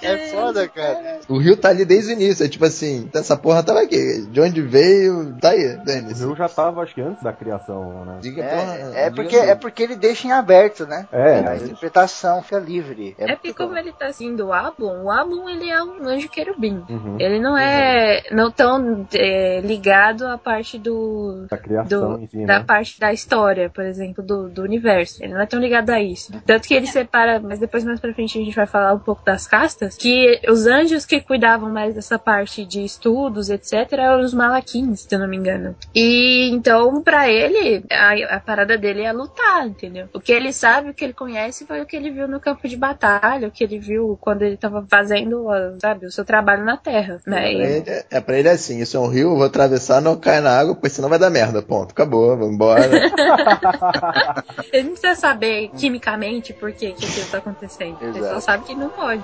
[0.02, 1.20] É foda, cara.
[1.28, 2.46] O rio tá ali desde o início.
[2.46, 4.26] É tipo assim, essa porra tava aqui.
[4.30, 6.20] De onde veio, tá aí, O Denis.
[6.20, 8.18] Rio já tava, acho que antes da criação, né?
[8.22, 8.76] Diga, porra.
[8.76, 9.50] É, é diga porque, tudo.
[9.50, 11.08] é porque ele deixa em aberto, né?
[11.12, 13.16] É, a interpretação fica livre.
[13.18, 16.84] É como ele tá assim do Ablon, o Ablon ele é um anjo querubim.
[16.90, 17.18] Uhum.
[17.20, 22.60] Ele não é não tão é, ligado à parte do, Da criação do- si, da
[22.60, 22.64] né?
[22.66, 25.24] parte da história, por exemplo, do, do universo.
[25.24, 26.32] Ele não é tão ligado a isso.
[26.46, 29.24] Tanto que ele separa, mas depois mais pra frente a gente vai falar um pouco
[29.24, 34.34] das castas, que os anjos que cuidavam mais dessa parte de estudos, etc, eram os
[34.34, 35.76] malaquins, se eu não me engano.
[35.96, 40.08] E então, pra ele, a, a parada dele é lutar, entendeu?
[40.14, 42.68] O que ele sabe, o que ele conhece foi o que ele viu no campo
[42.68, 45.48] de batalha, o que ele viu quando ele tava fazendo,
[45.82, 47.40] sabe, o seu trabalho na Terra, né?
[47.40, 50.02] Pra ele, é- é pra ele é assim, isso é um rio, eu vou atravessar,
[50.02, 51.62] não cai na água, pois senão vai dar merda.
[51.62, 52.82] Ponto, acabou, vamos embora.
[54.72, 57.98] Ele não precisa saber quimicamente por que, que aquilo tá acontecendo.
[58.02, 58.42] Ele só Exato.
[58.42, 59.24] sabe que não pode.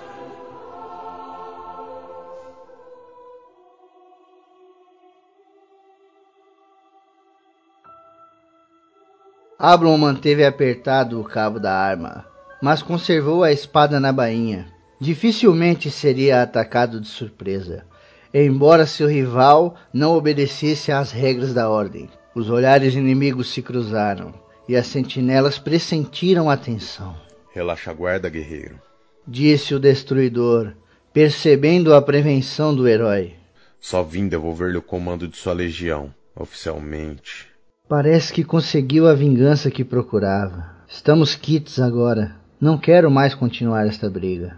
[9.57, 12.25] Ablon manteve apertado o cabo da arma,
[12.65, 14.65] mas conservou a espada na bainha.
[14.99, 17.85] Dificilmente seria atacado de surpresa,
[18.33, 22.09] embora seu rival não obedecesse às regras da ordem.
[22.33, 24.33] Os olhares inimigos se cruzaram
[24.67, 27.15] e as sentinelas pressentiram a tensão.
[27.53, 28.81] Relaxa a guarda, guerreiro.
[29.27, 30.73] Disse o destruidor,
[31.13, 33.35] percebendo a prevenção do herói.
[33.79, 37.47] Só vim devolver-lhe o comando de sua legião, oficialmente.
[37.87, 40.73] Parece que conseguiu a vingança que procurava.
[40.87, 42.43] Estamos quites agora.
[42.59, 44.57] Não quero mais continuar esta briga.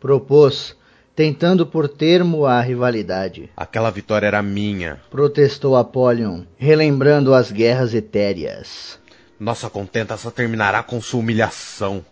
[0.00, 0.76] Propôs,
[1.14, 3.48] tentando por termo a rivalidade.
[3.56, 5.00] Aquela vitória era minha.
[5.10, 8.98] Protestou Apolion, relembrando as guerras etéreas.
[9.38, 12.04] Nossa contenta só terminará com sua humilhação.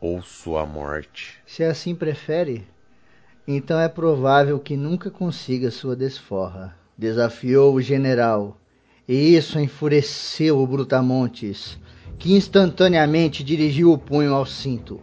[0.00, 1.38] Ou sua morte.
[1.44, 2.64] Se assim prefere,
[3.46, 6.76] então é provável que nunca consiga sua desforra.
[6.96, 8.56] Desafiou o general,
[9.08, 11.78] e isso enfureceu o Brutamontes,
[12.18, 15.00] que instantaneamente dirigiu o punho ao cinto.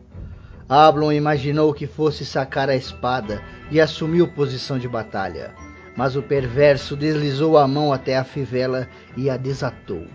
[0.67, 3.41] Ablon imaginou que fosse sacar a espada
[3.71, 5.53] e assumiu posição de batalha,
[5.95, 10.05] mas o perverso deslizou a mão até a fivela e a desatou.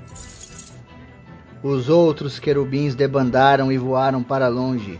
[1.62, 4.98] Os outros querubins debandaram e voaram para longe,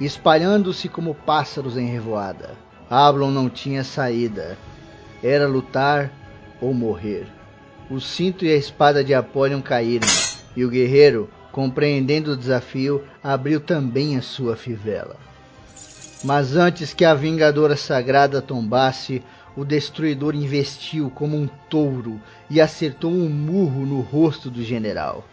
[0.00, 2.50] espalhando-se como pássaros em revoada.
[2.90, 4.58] Ablon não tinha saída.
[5.22, 6.12] Era lutar
[6.60, 7.26] ou morrer.
[7.88, 10.08] O cinto e a espada de Apolion caíram,
[10.56, 15.16] e o guerreiro, compreendendo o desafio, abriu também a sua fivela.
[16.22, 19.22] Mas antes que a vingadora sagrada tombasse,
[19.56, 25.24] o destruidor investiu como um touro e acertou um murro no rosto do general.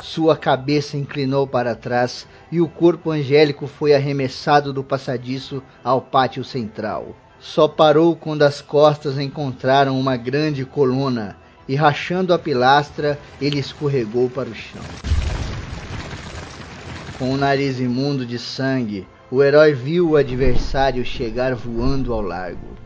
[0.00, 6.42] Sua cabeça inclinou para trás e o corpo angélico foi arremessado do passadiço ao pátio
[6.42, 7.14] central.
[7.38, 11.36] Só parou quando as costas encontraram uma grande coluna
[11.72, 14.82] e, rachando a pilastra, ele escorregou para o chão.
[17.18, 22.76] Com o nariz imundo de sangue, o herói viu o adversário chegar voando ao largo.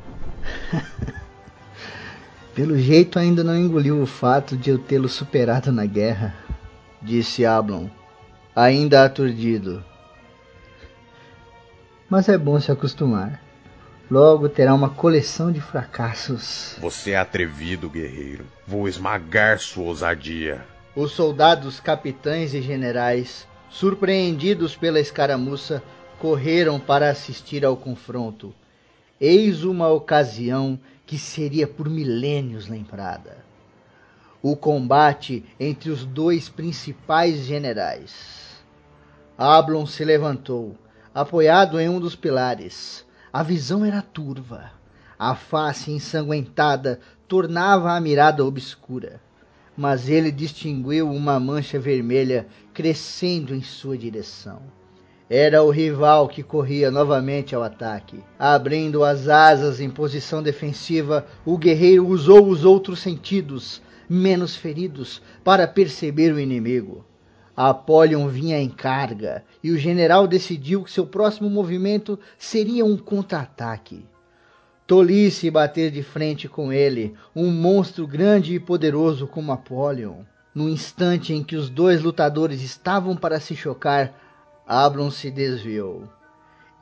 [2.55, 6.33] Pelo jeito ainda não engoliu o fato de eu tê-lo superado na guerra,
[7.03, 7.89] disse Ablon,
[8.55, 9.85] ainda aturdido.
[12.09, 13.46] Mas é bom se acostumar.
[14.09, 16.77] Logo terá uma coleção de fracassos.
[16.81, 18.47] Você é atrevido, guerreiro.
[18.65, 20.65] Vou esmagar sua ousadia.
[20.95, 25.83] Os soldados, capitães e generais, surpreendidos pela escaramuça,
[26.21, 28.55] correram para assistir ao confronto.
[29.21, 33.39] Eis uma ocasião que seria por milênios lembrada.
[34.41, 38.63] O combate entre os dois principais generais.
[39.37, 40.77] Ablon se levantou,
[41.13, 43.06] apoiado em um dos pilares.
[43.37, 44.71] A visão era turva.
[45.19, 49.21] A face ensanguentada tornava a mirada obscura.
[49.77, 54.63] Mas ele distinguiu uma mancha vermelha crescendo em sua direção.
[55.29, 58.25] Era o rival que corria novamente ao ataque.
[58.39, 65.69] Abrindo as asas em posição defensiva, o guerreiro usou os outros sentidos, menos feridos, para
[65.69, 67.05] perceber o inimigo.
[67.57, 74.05] Apolion vinha em carga e o general decidiu que seu próximo movimento seria um contra-ataque.
[74.87, 80.19] Tolice bater de frente com ele, um monstro grande e poderoso como Apolion.
[80.55, 84.13] No instante em que os dois lutadores estavam para se chocar,
[84.67, 86.05] Ablon se desviou.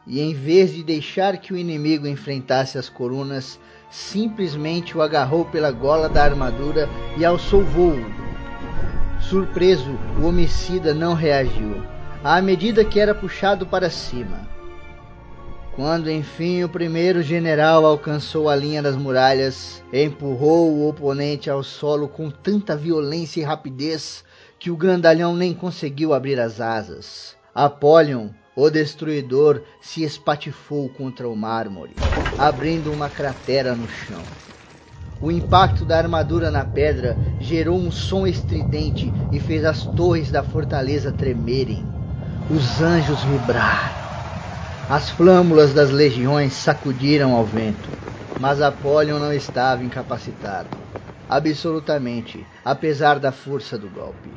[0.07, 3.59] E em vez de deixar que o inimigo enfrentasse as colunas,
[3.91, 7.97] simplesmente o agarrou pela gola da armadura e alçou voo,
[9.35, 11.83] Surpreso, o homicida não reagiu,
[12.23, 14.49] à medida que era puxado para cima.
[15.75, 22.07] Quando enfim o primeiro general alcançou a linha das muralhas, empurrou o oponente ao solo
[22.07, 24.25] com tanta violência e rapidez
[24.57, 27.37] que o grandalhão nem conseguiu abrir as asas.
[27.53, 31.97] Apolion, o destruidor, se espatifou contra o mármore,
[32.39, 34.29] abrindo uma cratera no chão.
[35.21, 40.43] O impacto da armadura na pedra gerou um som estridente e fez as torres da
[40.43, 41.87] fortaleza tremerem.
[42.51, 44.05] Os anjos vibraram.
[44.91, 47.89] As flâmulas das legiões sacudiram ao vento,
[48.39, 50.69] mas Apolion não estava incapacitado.
[51.29, 54.29] Absolutamente, apesar da força do golpe.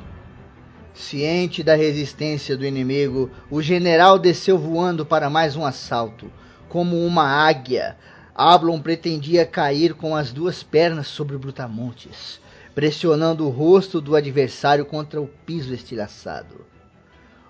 [0.93, 6.31] Ciente da resistência do inimigo, o general desceu voando para mais um assalto,
[6.69, 7.97] como uma águia,
[8.39, 12.39] Ablon pretendia cair com as duas pernas sobre Brutamontes,
[12.75, 16.63] pressionando o rosto do adversário contra o piso estilhaçado.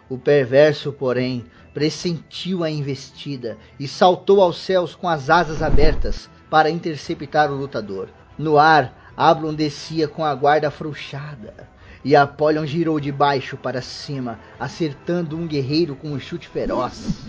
[0.09, 6.69] O perverso, porém, pressentiu a investida e saltou aos céus com as asas abertas para
[6.69, 8.07] interceptar o lutador.
[8.37, 11.67] No ar, Ablon descia com a guarda afrouxada,
[12.01, 17.25] e Apolion girou de baixo para cima, acertando um guerreiro com um chute feroz.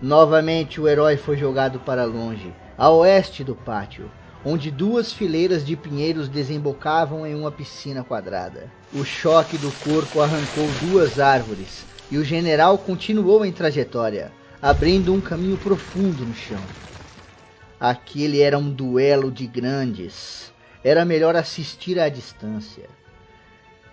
[0.00, 4.10] Novamente o herói foi jogado para longe, a oeste do pátio,
[4.44, 8.70] onde duas fileiras de pinheiros desembocavam em uma piscina quadrada.
[8.92, 15.20] O choque do corpo arrancou duas árvores e o general continuou em trajetória, abrindo um
[15.20, 16.62] caminho profundo no chão.
[17.78, 20.52] Aquele era um duelo de grandes.
[20.82, 22.84] Era melhor assistir à distância.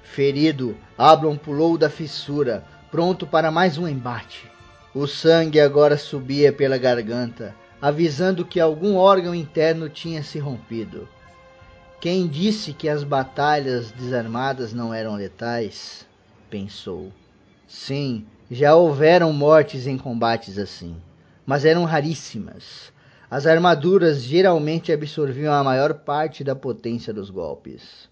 [0.03, 4.47] Ferido, Ablon pulou da fissura, pronto para mais um embate.
[4.93, 11.05] O sangue agora subia pela garganta, avisando que algum órgão interno tinha se rompido.
[11.99, 16.07] Quem disse que as batalhas desarmadas não eram letais?
[16.49, 17.11] Pensou.
[17.67, 20.95] Sim, já houveram mortes em combates assim,
[21.45, 22.93] mas eram raríssimas.
[23.29, 28.07] As armaduras geralmente absorviam a maior parte da potência dos golpes.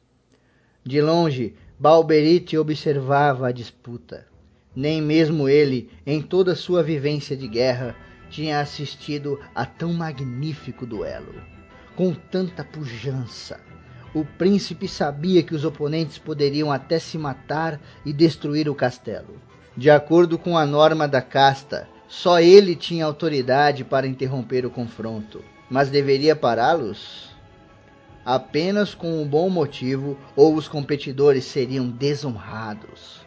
[0.84, 4.28] De longe, Balberite observava a disputa.
[4.76, 7.96] Nem mesmo ele, em toda sua vivência de guerra,
[8.32, 11.36] tinha assistido a tão magnífico duelo.
[11.96, 13.60] Com tanta pujança,
[14.14, 19.36] o príncipe sabia que os oponentes poderiam até se matar e destruir o castelo.
[19.76, 25.44] De acordo com a norma da casta, só ele tinha autoridade para interromper o confronto,
[25.70, 27.30] mas deveria pará-los?
[28.26, 33.22] Apenas com um bom motivo ou os competidores seriam desonrados.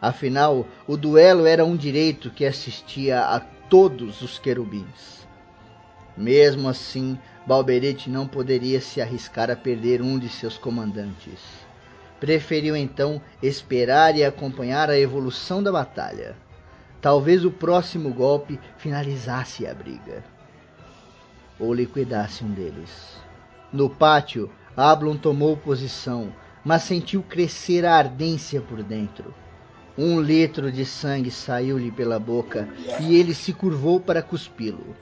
[0.00, 3.38] Afinal, o duelo era um direito que assistia a
[3.72, 5.26] todos os querubins.
[6.14, 11.40] Mesmo assim, Balberete não poderia se arriscar a perder um de seus comandantes.
[12.20, 16.36] Preferiu então esperar e acompanhar a evolução da batalha.
[17.00, 20.22] Talvez o próximo golpe finalizasse a briga.
[21.58, 23.16] Ou liquidasse um deles.
[23.72, 26.30] No pátio, Ablon tomou posição,
[26.62, 29.34] mas sentiu crescer a ardência por dentro.
[29.96, 32.66] Um litro de sangue saiu-lhe pela boca
[33.00, 34.96] e ele se curvou para cuspi-lo.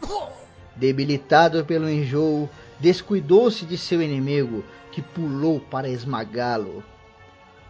[0.74, 6.82] Debilitado pelo enjoo, descuidou-se de seu inimigo, que pulou para esmagá-lo.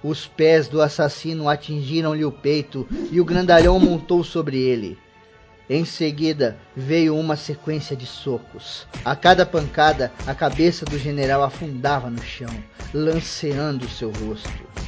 [0.03, 4.97] Os pés do assassino atingiram-lhe o peito e o grandalhão montou sobre ele.
[5.69, 8.87] Em seguida veio uma sequência de socos.
[9.05, 12.49] A cada pancada, a cabeça do general afundava no chão,
[12.95, 14.80] lanceando seu rosto.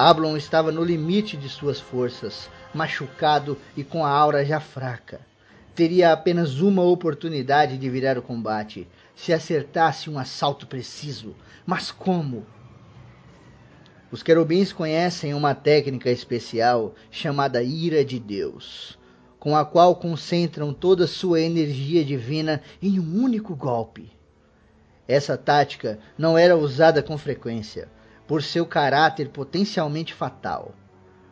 [0.00, 5.20] Ablon estava no limite de suas forças, machucado e com a aura já fraca.
[5.74, 11.36] Teria apenas uma oportunidade de virar o combate, se acertasse um assalto preciso.
[11.66, 12.46] Mas como?
[14.10, 18.98] Os querubins conhecem uma técnica especial chamada ira de Deus,
[19.38, 24.10] com a qual concentram toda sua energia divina em um único golpe.
[25.06, 27.90] Essa tática não era usada com frequência,
[28.30, 30.72] por seu caráter potencialmente fatal.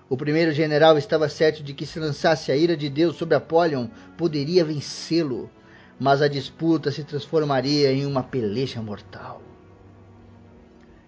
[0.08, 3.86] O primeiro general estava certo de que se lançasse a ira de Deus sobre Apollyon,
[4.16, 5.48] poderia vencê-lo,
[5.96, 9.40] mas a disputa se transformaria em uma peleja mortal.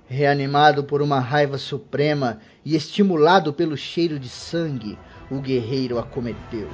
[0.07, 4.97] Reanimado por uma raiva suprema e estimulado pelo cheiro de sangue,
[5.29, 6.69] o guerreiro acometeu.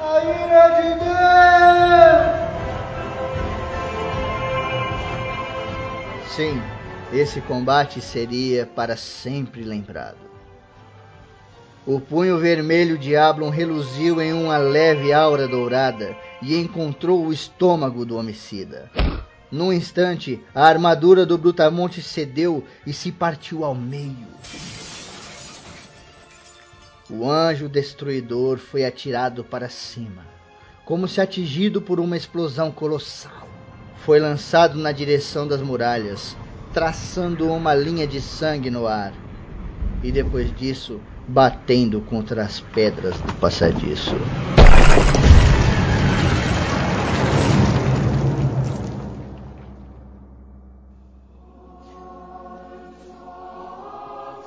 [0.00, 1.14] A ira de Deus!
[6.34, 6.58] Sim,
[7.14, 10.18] esse combate seria para sempre lembrado.
[11.86, 18.04] O punho vermelho de Ablon reluziu em uma leve aura dourada e encontrou o estômago
[18.04, 18.90] do homicida.
[19.48, 24.26] Num instante, a armadura do Brutamonte cedeu e se partiu ao meio.
[27.08, 30.26] O anjo destruidor foi atirado para cima,
[30.84, 33.46] como se atingido por uma explosão colossal.
[34.04, 36.34] Foi lançado na direção das muralhas,
[36.74, 39.12] traçando uma linha de sangue no ar.
[40.02, 44.16] E depois disso, batendo contra as pedras do passadiço.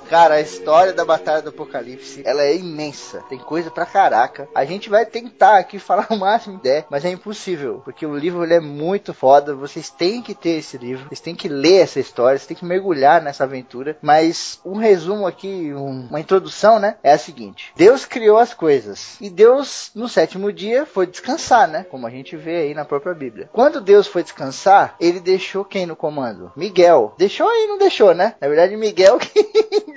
[0.09, 3.23] Cara, a história da Batalha do Apocalipse, ela é imensa.
[3.29, 4.47] Tem coisa pra caraca.
[4.55, 8.43] A gente vai tentar aqui falar o máximo der, mas é impossível, porque o livro
[8.43, 9.53] ele é muito foda.
[9.53, 12.65] Vocês têm que ter esse livro, vocês têm que ler essa história, vocês têm que
[12.65, 13.97] mergulhar nessa aventura.
[14.01, 16.95] Mas um resumo aqui, um, uma introdução, né?
[17.03, 21.85] É a seguinte: Deus criou as coisas e Deus no sétimo dia foi descansar, né?
[21.89, 23.49] Como a gente vê aí na própria Bíblia.
[23.51, 26.51] Quando Deus foi descansar, ele deixou quem no comando?
[26.55, 27.13] Miguel.
[27.17, 28.35] Deixou aí, não deixou, né?
[28.39, 29.43] Na verdade, Miguel que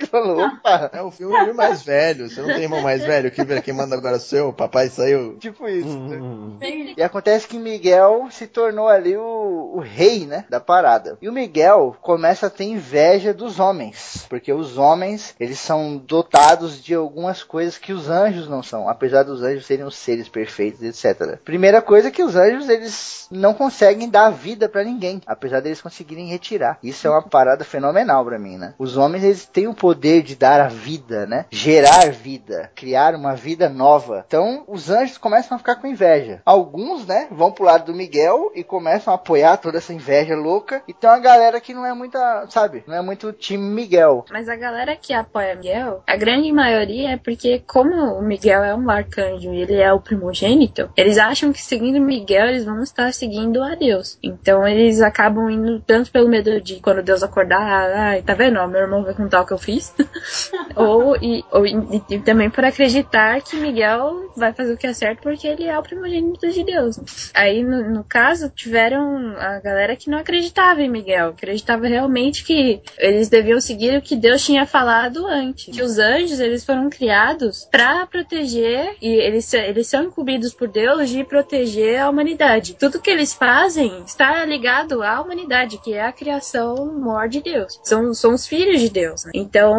[0.07, 0.89] falou, opa.
[0.93, 2.29] É o filme mais velho.
[2.29, 3.31] Você não tem irmão mais velho?
[3.31, 4.53] Que quem manda agora é o seu?
[4.53, 5.37] Papai saiu.
[5.37, 5.87] Tipo isso.
[5.99, 6.17] né?
[6.17, 6.57] Hum,
[6.97, 11.17] E acontece que Miguel se tornou ali o, o rei, né, da parada.
[11.21, 16.81] E o Miguel começa a ter inveja dos homens, porque os homens, eles são dotados
[16.83, 20.81] de algumas coisas que os anjos não são, apesar dos anjos serem os seres perfeitos,
[20.81, 21.37] etc.
[21.43, 25.81] Primeira coisa é que os anjos, eles não conseguem dar vida pra ninguém, apesar deles
[25.81, 26.77] conseguirem retirar.
[26.83, 28.73] Isso é uma parada fenomenal pra mim, né?
[28.77, 31.45] Os homens, eles têm o poder de dar a vida, né?
[31.49, 34.23] Gerar vida, criar uma vida nova.
[34.27, 36.41] Então, os anjos começam a ficar com inveja.
[36.45, 40.81] Alguns, né, vão pro lado do Miguel e começam a apoiar toda essa inveja louca.
[40.87, 44.25] E tem uma galera que não é muita, sabe, não é muito time Miguel.
[44.31, 48.75] Mas a galera que apoia Miguel, a grande maioria é porque, como o Miguel é
[48.75, 53.13] um arcanjo e ele é o primogênito, eles acham que seguindo Miguel eles vão estar
[53.13, 54.17] seguindo a Deus.
[54.21, 58.59] Então eles acabam indo tanto pelo medo de quando Deus acordar, ai, tá vendo?
[58.59, 59.80] Ó, meu irmão vai contar o que eu fiz.
[60.75, 64.93] ou, e, ou e, e também por acreditar que Miguel vai fazer o que é
[64.93, 66.99] certo porque ele é o primogênito de Deus.
[67.33, 72.81] Aí, no, no caso, tiveram a galera que não acreditava em Miguel, acreditava realmente que
[72.97, 75.73] eles deviam seguir o que Deus tinha falado antes.
[75.73, 81.09] Que os anjos, eles foram criados para proteger, e eles, eles são incumbidos por Deus
[81.09, 82.75] de proteger a humanidade.
[82.75, 87.79] Tudo que eles fazem está ligado à humanidade, que é a criação maior de Deus.
[87.83, 89.25] São, são os filhos de Deus.
[89.25, 89.31] né?
[89.33, 89.70] Então,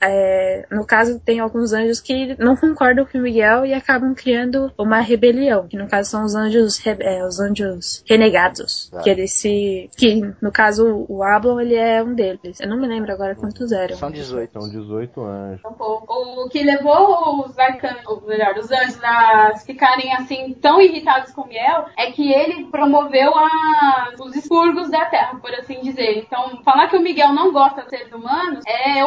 [0.00, 5.00] é, no caso, tem alguns anjos que não concordam com Miguel e acabam criando uma
[5.00, 9.00] rebelião, que no caso são os anjos, é, os anjos renegados, Tá.
[9.00, 12.60] que eles se, que no caso o Ablon ele é um deles.
[12.60, 13.96] Eu não me lembro agora quantos eram.
[13.96, 14.52] São 18.
[14.52, 15.64] São 18 anjos.
[15.64, 16.12] Um pouco.
[16.44, 21.46] O que levou os arcanos, ou melhor, os anjos a ficarem assim tão irritados com
[21.46, 26.18] Miel é que ele promoveu a- os expurgos da Terra, por assim dizer.
[26.18, 29.04] Então, falar que o Miguel não gosta dos seres humanos é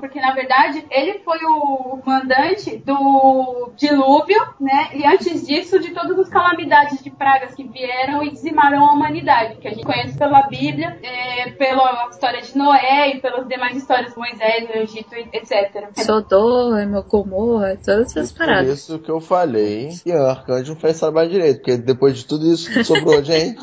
[0.00, 4.90] porque na verdade ele foi o mandante do dilúvio, né?
[4.94, 9.56] E antes disso, de todas as calamidades de pragas que vieram e dizimaram a humanidade,
[9.56, 14.12] que a gente conhece pela Bíblia, é, pela história de Noé e pelas demais histórias
[14.12, 15.88] de Moisés, no Egito, etc.
[16.04, 18.78] Sodoma, Gomorra, todas essas Por paradas.
[18.78, 22.46] isso que eu falei que o arcanjo não fez trabalho direito, porque depois de tudo
[22.46, 23.60] isso sobrou gente.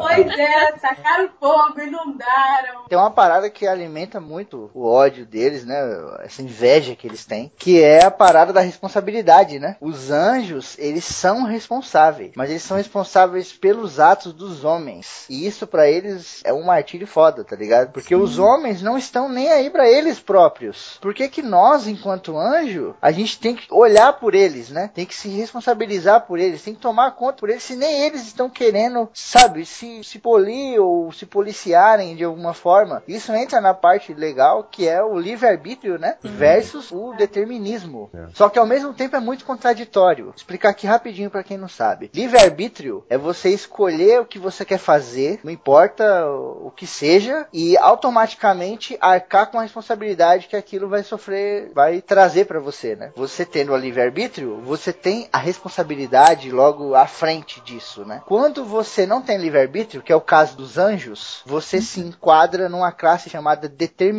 [0.00, 2.84] Pois é, tacaram fogo, inundaram.
[2.88, 5.76] Tem uma parada que alimenta muito o ódio deles, né?
[6.20, 9.76] Essa inveja que eles têm, que é a parada da responsabilidade, né?
[9.80, 15.26] Os anjos, eles são responsáveis, mas eles são responsáveis pelos atos dos homens.
[15.28, 17.92] E isso pra eles é um martírio foda, tá ligado?
[17.92, 20.98] Porque os homens não estão nem aí pra eles próprios.
[21.00, 24.90] Por que que nós, enquanto anjo, a gente tem que olhar por eles, né?
[24.94, 28.26] Tem que se responsabilizar por eles, tem que tomar conta por eles, se nem eles
[28.26, 33.02] estão querendo, sabe, se, se polir ou se policiarem de alguma forma.
[33.06, 36.16] Isso entra na parte legal que é o livre-arbítrio, né?
[36.22, 38.10] Versus o determinismo.
[38.14, 38.26] É.
[38.34, 40.26] Só que ao mesmo tempo é muito contraditório.
[40.26, 42.10] Vou explicar aqui rapidinho pra quem não sabe.
[42.14, 47.76] Livre-arbítrio é você escolher o que você quer fazer, não importa o que seja, e
[47.78, 53.12] automaticamente arcar com a responsabilidade que aquilo vai sofrer, vai trazer pra você, né?
[53.16, 58.22] Você tendo o livre-arbítrio, você tem a responsabilidade logo à frente disso, né?
[58.26, 62.92] Quando você não tem livre-arbítrio, que é o caso dos anjos, você se enquadra numa
[62.92, 64.15] classe chamada determinismo.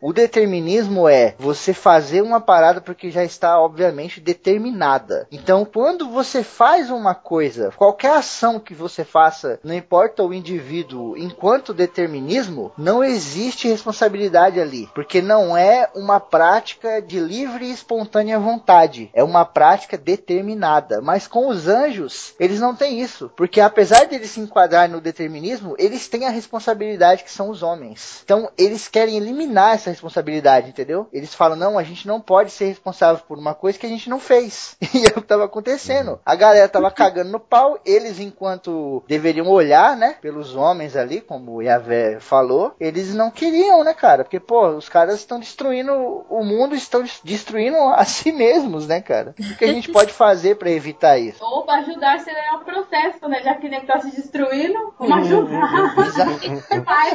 [0.00, 5.26] O determinismo é você fazer uma parada porque já está obviamente determinada.
[5.30, 11.16] Então, quando você faz uma coisa, qualquer ação que você faça, não importa o indivíduo,
[11.16, 18.38] enquanto determinismo, não existe responsabilidade ali, porque não é uma prática de livre e espontânea
[18.38, 21.00] vontade, é uma prática determinada.
[21.00, 25.00] Mas com os anjos, eles não têm isso, porque apesar de eles se enquadrarem no
[25.00, 28.22] determinismo, eles têm a responsabilidade que são os homens.
[28.24, 31.08] Então, eles querem eliminar essa responsabilidade, entendeu?
[31.12, 34.08] Eles falam: "Não, a gente não pode ser responsável por uma coisa que a gente
[34.08, 34.76] não fez".
[35.00, 36.18] E é o que tava acontecendo.
[36.26, 41.52] A galera tava cagando no pau, eles enquanto deveriam olhar, né, pelos homens ali, como
[41.52, 44.24] o Yahvé falou, eles não queriam, né, cara?
[44.24, 45.92] Porque pô, os caras estão destruindo
[46.28, 49.34] o mundo, estão destruindo a si mesmos, né, cara?
[49.38, 51.42] O que a gente pode fazer pra evitar isso?
[51.42, 53.42] Ou pra ajudar seria o processo, né?
[53.42, 55.94] Já que ele tá se destruindo, vamos ajudar.
[56.84, 57.10] Vai,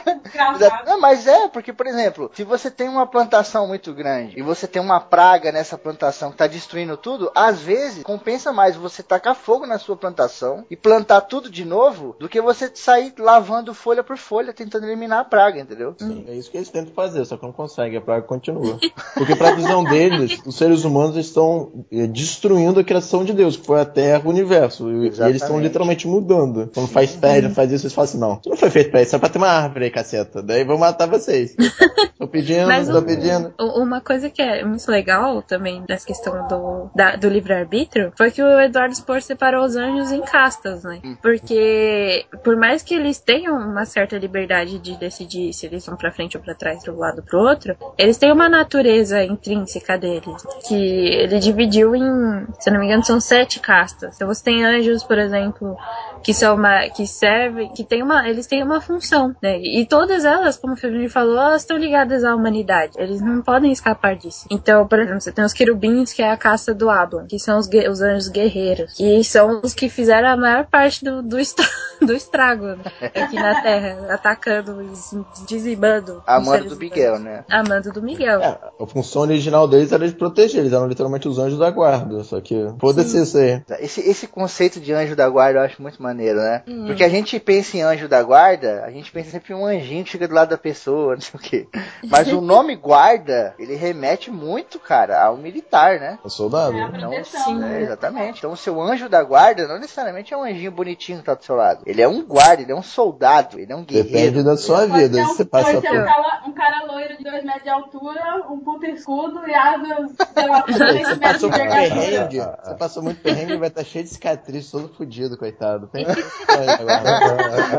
[0.56, 0.86] Exato.
[0.86, 1.95] Não, mas é, porque, por exemplo,
[2.34, 6.38] se você tem uma plantação muito grande e você tem uma praga nessa plantação que
[6.38, 11.22] tá destruindo tudo, às vezes compensa mais você tacar fogo na sua plantação e plantar
[11.22, 15.60] tudo de novo do que você sair lavando folha por folha, tentando eliminar a praga,
[15.60, 15.96] entendeu?
[15.98, 18.80] Sim, é isso que eles tentam fazer, só que não conseguem, a praga continua.
[19.14, 23.66] Porque pra visão deles, os seres humanos estão eh, destruindo a criação de Deus, que
[23.66, 24.89] foi a Terra, o universo.
[24.89, 25.64] E, e eles estão Exatamente.
[25.64, 26.70] literalmente mudando.
[26.74, 29.12] Quando faz não faz isso, eles falam assim, não, isso não foi feito pra isso,
[29.12, 30.41] só pra ter uma árvore aí, caceta.
[30.41, 31.56] Daí vão matar vocês.
[32.17, 33.53] Tô pedindo, Mas tô o- pedindo.
[33.59, 38.41] Uma coisa que é muito legal também nessa questão do, da- do livre-arbítrio foi que
[38.41, 41.01] o Eduardo Spor separou os anjos em castas, né?
[41.21, 46.11] Porque por mais que eles tenham uma certa liberdade de decidir se eles vão pra
[46.11, 50.75] frente ou pra trás, do lado pro outro, eles têm uma natureza intrínseca deles, que
[50.75, 54.15] ele dividiu em, se não me engano, são sete castas.
[54.15, 55.75] Então você tem anjos, por exemplo,
[56.23, 59.59] que são uma, que servem, que tem uma, eles têm uma função, né?
[59.59, 62.93] E todas elas, como o Febrini falou, elas estão ligadas à humanidade.
[62.97, 64.45] Eles não podem escapar disso.
[64.49, 67.57] Então, por exemplo, você tem os querubins, que é a caça do Ablon, que são
[67.57, 71.65] os, os anjos guerreiros, que são os que fizeram a maior parte do, do, estra-
[72.01, 72.78] do estrago né?
[73.15, 75.17] aqui na Terra, atacando e se
[75.47, 76.23] dizimando.
[76.43, 76.78] seres do.
[76.78, 77.43] Miguel, né?
[77.49, 78.41] Amando do Miguel.
[78.41, 82.23] É, a função original deles era de proteger, eles eram literalmente os anjos da guarda,
[82.23, 83.61] só que foda-se isso aí.
[83.80, 86.63] Esse, esse conceito de anjo da guarda eu acho muito maneiro, né?
[86.67, 86.86] Hum.
[86.88, 90.03] Porque a gente pensa em anjo da guarda, a gente pensa sempre em um anjinho
[90.03, 91.64] que chega do lado da pessoa, não sei o quê.
[92.09, 96.20] Mas o nome guarda, ele remete muito, cara, ao militar, né?
[96.24, 96.76] O soldado.
[96.78, 97.63] É a Então, proteção.
[97.63, 98.38] é, exatamente.
[98.39, 101.43] Então, o seu anjo da guarda não necessariamente é um anjinho bonitinho que tá do
[101.43, 101.82] seu lado.
[101.86, 104.09] Ele é um guarda, ele é um soldado, ele é um guerreiro.
[104.34, 105.18] Depende da sua Pode vida.
[105.22, 106.05] um, você passa pode ser um por.
[106.05, 110.47] cara, um cara loiro de 2 metros de altura, um puto escudo e asas, sei
[110.47, 110.78] lá, 3
[111.18, 112.39] metros Passou de perrengue.
[112.39, 115.88] Você passou muito perrengue e vai estar cheio de cicatriz, todo fudido, coitado.
[115.88, 116.05] Tem.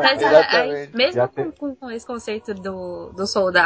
[0.02, 0.52] Mas Exatamente.
[0.54, 1.28] aí, mesmo
[1.58, 3.56] com- com esse conceito do, do soldado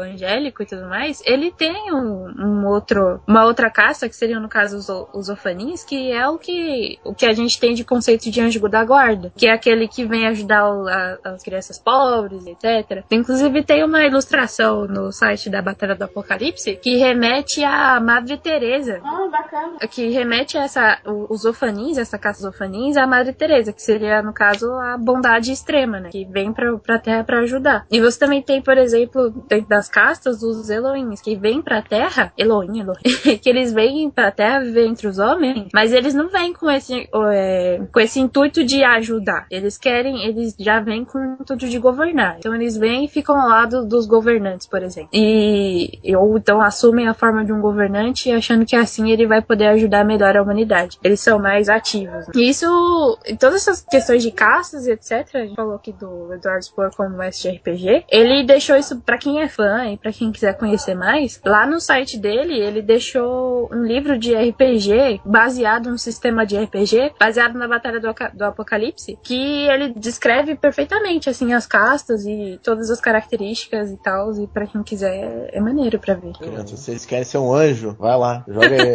[0.00, 4.48] angélico e tudo mais, ele tem um, um outro, uma outra caça, que seriam no
[4.48, 8.30] caso os, os orfanins, que é o que, o que a gente tem de conceito
[8.30, 12.46] de anjo da guarda, que é aquele que vem ajudar o- a- as crianças pobres,
[12.46, 13.04] etc.
[13.10, 19.00] Inclusive tem uma ilustração no site da Batalha do Apocalipse que remete à Madre Teresa,
[19.04, 19.78] Ah, bacana.
[19.90, 24.22] que remete a essa, os ofanins, essa caça dos ofanins, à Madre Teresa, que seria,
[24.22, 26.08] no caso, a bondade extrema, né?
[26.10, 27.86] Que vem pra, pra Terra pra ajudar.
[27.90, 32.80] E você também tem, por exemplo, das castas, os Elohins, que vêm pra Terra, Elohim,
[32.80, 36.70] Elohim, que eles vêm pra Terra viver entre os homens, mas eles não vêm com
[36.70, 39.46] esse, é, com esse intuito de ajudar.
[39.50, 42.36] Eles querem, eles já vêm com o intuito de governar.
[42.38, 45.10] Então eles vêm e ficam ao lado dos governantes, por exemplo.
[45.12, 49.68] E, ou então assumem a forma de um governante achando que assim ele vai poder
[49.68, 50.98] ajudar melhor a humanidade.
[51.02, 52.26] Eles são mais ativos.
[52.34, 56.64] E isso, todas essas questões de caças e etc, a gente falou aqui do Eduardo
[56.64, 60.32] Spor como mestre de RPG, ele deixou isso pra quem é fã e pra quem
[60.32, 61.40] quiser conhecer mais.
[61.44, 67.14] Lá no site dele, ele deixou um livro de RPG baseado no sistema de RPG,
[67.18, 72.90] baseado na Batalha do, do Apocalipse, que ele descreve perfeitamente assim as castas e todas
[72.90, 74.32] as características e tal.
[74.40, 76.32] E pra quem quiser, é maneiro pra ver.
[76.66, 78.94] Se vocês querem ser um anjo, vai lá, joga aí.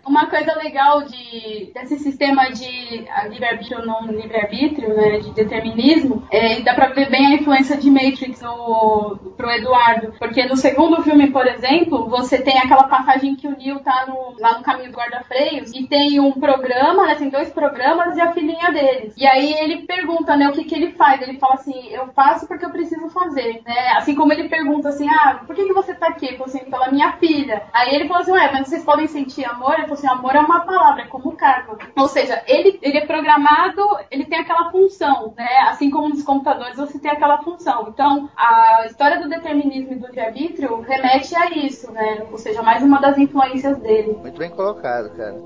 [0.06, 6.60] Uma coisa legal de, desse sistema de livre-arbítrio ou não livre-arbítrio, né, de determinismo, é,
[6.62, 8.50] dá pra ver bem a influência de Matrix no,
[9.36, 10.12] pro Eduardo.
[10.18, 14.34] Porque no segundo filme, por exemplo, você tem aquela passagem que o Neo tá no-
[14.38, 18.32] lá no caminho do guarda-freios e tem um programa, né, tem dois programas e a
[18.32, 19.14] filhinha deles.
[19.16, 21.20] E aí ele pergunta, né, o que que ele faz.
[21.22, 23.92] Ele fala assim, eu faço porque eu preciso fazer, né?
[23.96, 26.26] Assim como ele pergunta assim, ah, por que que você tá aqui?
[26.26, 27.62] Ele assim, pela minha filha.
[27.72, 29.74] Aí ele falou assim, ué, mas vocês podem sentir amor?
[29.74, 31.78] Ele falou assim, amor é uma palavra, é como cargo.
[31.96, 35.48] Ou seja, ele, ele é programado, ele tem aquela função, né?
[35.68, 37.86] Assim como nos computadores você tem aquela função.
[37.88, 42.26] Então, a história do determinismo e do livre-arbítrio remete a isso, né?
[42.30, 44.16] Ou seja, mais uma das influências dele.
[44.20, 45.36] Muito bem colocado, cara.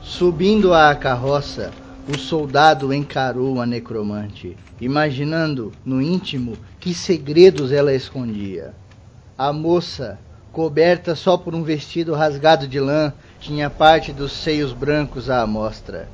[0.00, 1.72] Subindo à carroça,
[2.06, 8.74] o soldado encarou a necromante, imaginando no íntimo que segredos ela escondia.
[9.38, 10.18] A moça,
[10.52, 16.08] coberta só por um vestido rasgado de lã, tinha parte dos seios brancos à amostra.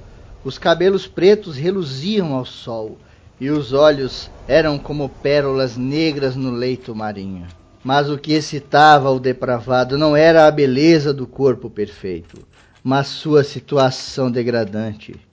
[0.45, 2.97] Os cabelos pretos reluziam ao sol
[3.41, 7.47] e os olhos eram como pérolas negras no leito marinho.
[7.83, 12.47] Mas o que excitava o depravado não era a beleza do corpo perfeito,
[12.83, 15.30] mas sua situação degradante.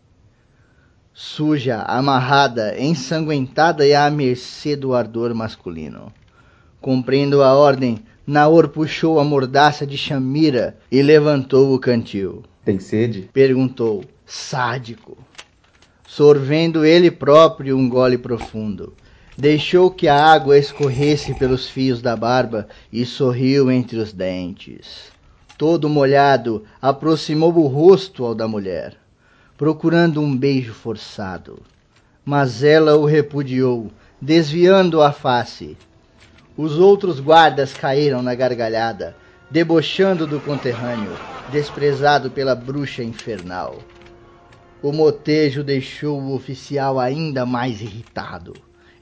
[1.20, 6.14] Suja, amarrada, ensanguentada e à mercê do ardor masculino.
[6.80, 12.44] Cumprindo a ordem, Naor puxou a mordaça de Shamira e levantou o cantil.
[12.64, 13.32] Tem sede?
[13.34, 15.18] Perguntou, sádico,
[16.08, 18.94] sorvendo ele próprio um gole profundo.
[19.36, 25.12] Deixou que a água escorresse pelos fios da barba e sorriu entre os dentes.
[25.58, 28.96] Todo molhado, aproximou o rosto ao da mulher,
[29.58, 31.60] procurando um beijo forçado.
[32.24, 33.92] Mas ela o repudiou,
[34.22, 35.76] desviando a face.
[36.56, 39.16] Os outros guardas caíram na gargalhada,
[39.50, 41.12] debochando do conterrâneo,
[41.52, 43.80] desprezado pela bruxa infernal.
[44.82, 48.54] O motejo deixou o oficial ainda mais irritado,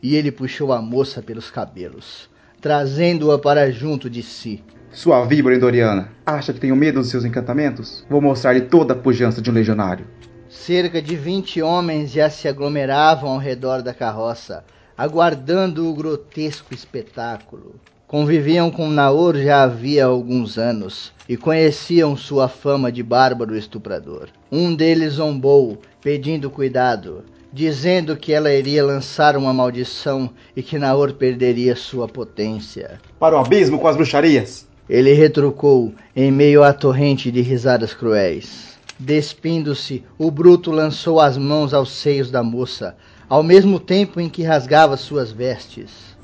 [0.02, 2.30] e ele puxou a moça pelos cabelos,
[2.62, 4.64] trazendo-a para junto de si.
[4.92, 8.06] Sua víbora endoriana, acha que tenho medo dos seus encantamentos?
[8.10, 10.08] Vou mostrar-lhe toda a pujança de um legionário.
[10.56, 14.64] Cerca de vinte homens já se aglomeravam ao redor da carroça,
[14.98, 17.76] aguardando o grotesco espetáculo.
[18.08, 24.30] Conviviam com Naor já havia alguns anos e conheciam sua fama de bárbaro estuprador.
[24.52, 31.14] Um deles zombou, pedindo cuidado, dizendo que ela iria lançar uma maldição e que Naor
[31.14, 33.00] perderia sua potência.
[33.20, 34.66] Para o abismo com as bruxarias!
[34.90, 38.75] Ele retrucou em meio à torrente de risadas cruéis.
[39.00, 42.96] Despindo-se, o bruto lançou as mãos aos seios da moça,
[43.28, 46.16] ao mesmo tempo em que rasgava suas vestes.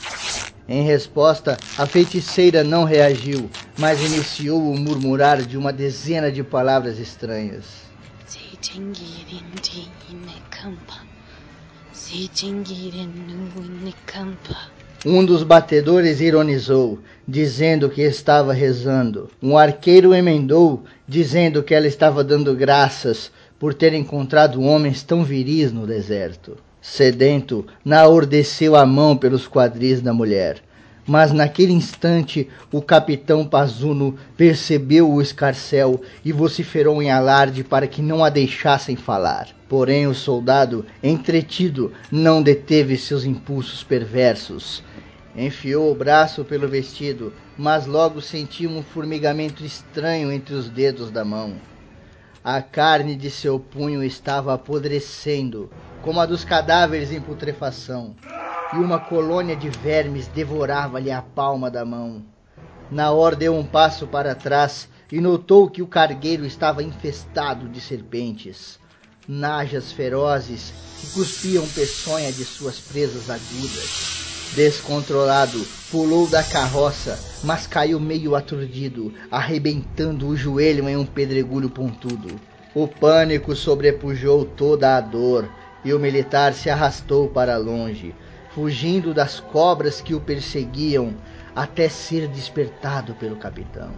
[0.70, 6.98] Em resposta, a feiticeira não reagiu, mas iniciou o murmurar de uma dezena de palavras
[6.98, 7.66] estranhas.
[15.04, 19.32] Um dos batedores ironizou, dizendo que estava rezando.
[19.42, 25.72] Um arqueiro emendou, dizendo que ela estava dando graças por ter encontrado homens tão viris
[25.72, 26.56] no deserto.
[26.80, 30.62] Sedento, Naor desceu a mão pelos quadris da mulher.
[31.08, 38.04] Mas naquele instante o capitão Pazuno percebeu o escarcel e vociferou em alarde para que
[38.04, 39.48] não a deixassem falar.
[39.68, 44.84] Porém o soldado, entretido, não deteve seus impulsos perversos.
[45.36, 51.24] Enfiou o braço pelo vestido, mas logo sentiu um formigamento estranho entre os dedos da
[51.24, 51.56] mão.
[52.44, 55.70] A carne de seu punho estava apodrecendo,
[56.02, 58.16] como a dos cadáveres em putrefação,
[58.74, 62.24] e uma colônia de vermes devorava-lhe a palma da mão.
[62.90, 68.80] Naor deu um passo para trás e notou que o cargueiro estava infestado de serpentes,
[69.26, 74.21] najas ferozes que cuspiam peçonha de suas presas agudas.
[74.54, 82.40] Descontrolado, pulou da carroça, mas caiu meio aturdido, arrebentando o joelho em um pedregulho pontudo.
[82.76, 85.50] O pânico sobrepujou toda a dor,
[85.86, 88.14] e o militar se arrastou para longe,
[88.54, 91.14] fugindo das cobras que o perseguiam
[91.56, 93.92] até ser despertado pelo capitão.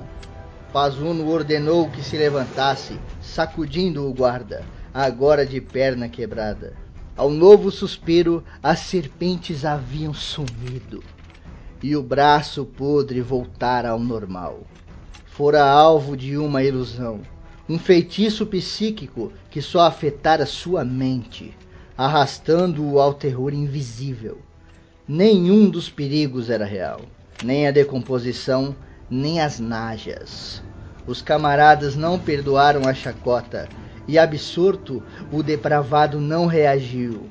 [0.72, 6.82] Pazuno ordenou que se levantasse, sacudindo o guarda, agora de perna quebrada.
[7.16, 11.03] Ao novo suspiro, as serpentes haviam sumido
[11.82, 14.61] e o braço podre voltara ao normal.
[15.26, 17.22] Fora alvo de uma ilusão,
[17.70, 21.55] um feitiço psíquico que só afetara sua mente,
[21.95, 24.39] arrastando-o ao terror invisível.
[25.07, 27.01] Nenhum dos perigos era real,
[27.43, 28.76] nem a decomposição,
[29.07, 30.64] nem as najas.
[31.05, 33.70] Os camaradas não perdoaram a chacota
[34.08, 35.01] e absorto,
[35.32, 37.30] o depravado não reagiu.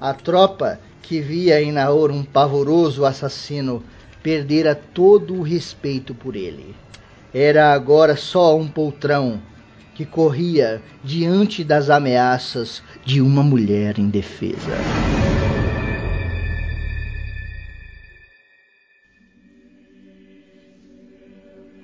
[0.00, 3.82] A tropa, que via em Naor um pavoroso assassino,
[4.22, 6.74] perdera todo o respeito por ele.
[7.34, 9.40] Era agora só um poltrão
[9.94, 15.21] que corria diante das ameaças de uma mulher indefesa.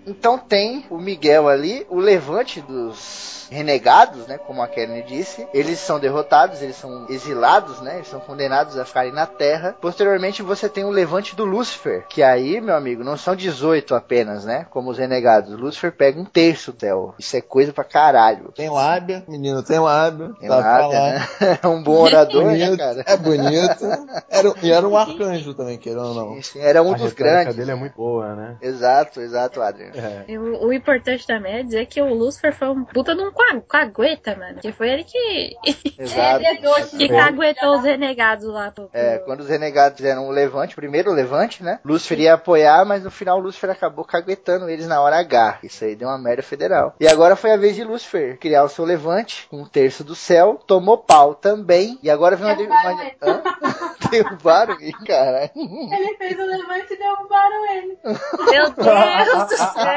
[0.08, 5.78] Então tem o Miguel ali, o levante dos renegados, né, como a Karen disse, eles
[5.78, 9.74] são derrotados, eles são exilados, né, eles são condenados a ficarem na Terra.
[9.80, 14.44] Posteriormente você tem o levante do Lúcifer, que aí, meu amigo, não são 18 apenas,
[14.44, 15.52] né, como os renegados.
[15.52, 17.14] O Lúcifer pega um terço del.
[17.18, 18.52] Isso é coisa pra caralho.
[18.54, 20.30] Tem lábia, menino tem lábia.
[20.38, 21.28] Tem lábia, né?
[21.62, 23.04] É um bom orador, né, bonito, né, cara?
[23.06, 23.84] É bonito.
[24.28, 26.34] Era, e era um arcanjo também, querendo ou não.
[26.34, 27.56] Sim, sim, era um a dos grandes.
[27.56, 28.56] dele é muito boa, né?
[28.60, 29.92] Exato, exato, Adriano.
[29.98, 30.38] É.
[30.38, 33.60] O, o importante também é dizer que o Lúcifer foi um puta de um ca-
[33.68, 34.60] cagueta, mano.
[34.60, 35.56] Que foi ele que,
[35.98, 36.44] Exato.
[36.44, 38.70] É, é que caguetou os renegados lá.
[38.70, 41.80] Pro, pro- É, quando os renegados fizeram o levante, primeiro o levante, né?
[41.84, 45.58] Lúcifer ia apoiar, mas no final Lúcifer acabou caguetando eles na hora H.
[45.62, 46.94] Isso aí deu uma merda federal.
[47.00, 50.60] E agora foi a vez de Lúcifer criar o seu levante, um terço do céu,
[50.66, 51.98] tomou pau também.
[52.02, 52.54] E agora vem uma.
[52.54, 53.02] Uma...
[53.02, 53.16] ele.
[53.22, 53.42] Hã?
[54.10, 55.50] Derrubaram ele, caralho.
[55.54, 57.98] Ele fez o levante e derrubaram ele.
[58.04, 59.87] Meu Deus do céu!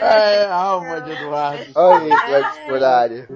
[0.00, 1.64] É, alma de Eduardo.
[1.74, 3.26] Olha aí, Eduardo Sporari.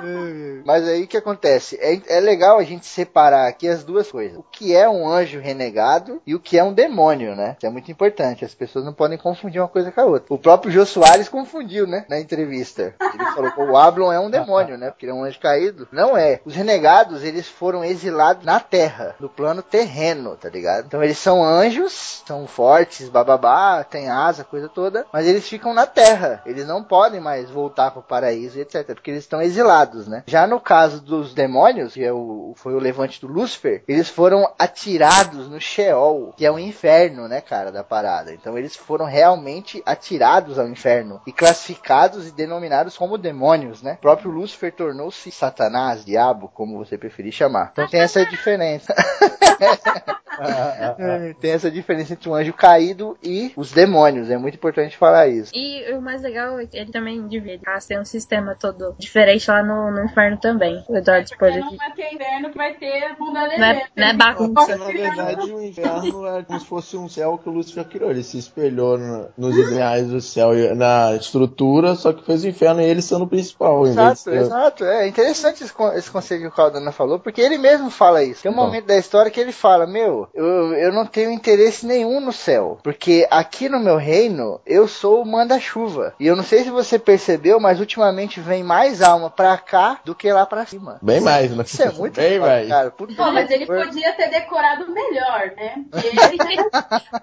[0.64, 1.78] Mas aí o que acontece?
[1.80, 4.38] É, é legal a gente separar aqui as duas coisas.
[4.38, 7.56] O que é um anjo renegado e o que é um demônio, né?
[7.58, 8.44] Isso é muito importante.
[8.44, 10.34] As pessoas não podem confundir uma coisa com a outra.
[10.34, 12.04] O próprio Jô Soares confundiu, né?
[12.08, 12.94] Na entrevista.
[13.00, 14.90] Ele falou que o Ablon é um demônio, né?
[14.90, 15.88] Porque ele é um anjo caído.
[15.92, 16.40] Não é.
[16.44, 20.86] Os renegados, eles foram exilados na terra, no plano terreno, tá ligado?
[20.86, 25.86] Então eles são anjos, são fortes, bababá, tem asa, coisa toda, mas eles ficam na
[25.86, 26.42] terra.
[26.46, 28.86] Eles não podem mais voltar pro paraíso, etc.
[28.86, 30.22] Porque eles estão exilados, né?
[30.26, 34.52] Já no caso dos demônios, que é o, foi o levante do Lúcifer, eles foram
[34.58, 38.32] atirados no Sheol, que é o inferno, né, cara, da parada.
[38.32, 43.94] Então eles foram realmente atirados ao inferno e classificados e denominados como demônios, né?
[43.94, 47.70] O próprio Lúcifer tornou-se Satanás, diabo, como você preferir chamar.
[47.72, 48.94] Então tem essa diferença.
[51.40, 54.30] tem essa diferença entre o anjo caído e os demônios.
[54.30, 55.52] É muito importante falar isso.
[55.54, 57.62] E o mais legal é que ele também divide.
[57.66, 60.82] Ah, tem um sistema todo diferente lá no, no inferno também.
[60.88, 64.12] O Eduardo pode não vai ter inverno que vai ter bunda Não é, não é
[64.14, 64.76] bagunça.
[64.76, 68.10] Na verdade, o inferno é como se fosse um céu que o Lúcifer criou.
[68.10, 72.48] Ele se espelhou no- nos ideais do céu e na estrutura, só que fez o
[72.48, 73.82] inferno e ele sendo o principal.
[73.84, 74.84] de Exato, exato.
[74.84, 78.42] É interessante esse, con- esse conselho que o Caldana falou, porque ele mesmo fala isso.
[78.42, 78.64] Tem um Então.
[78.66, 82.78] momento da história que ele fala: Meu, eu, eu não tenho interesse nenhum no céu,
[82.82, 86.14] porque aqui no meu reino eu sou o manda-chuva.
[86.18, 90.14] E eu não sei se você percebeu, mas ultimamente vem mais alma pra cá do
[90.14, 90.98] que lá pra cima.
[91.02, 91.62] Bem mais, né?
[91.64, 92.68] Isso é muito Bem foda, mais.
[92.68, 92.90] cara.
[92.90, 95.74] Puta Pô, mas ele podia ter decorado melhor, né?
[96.04, 96.20] Ele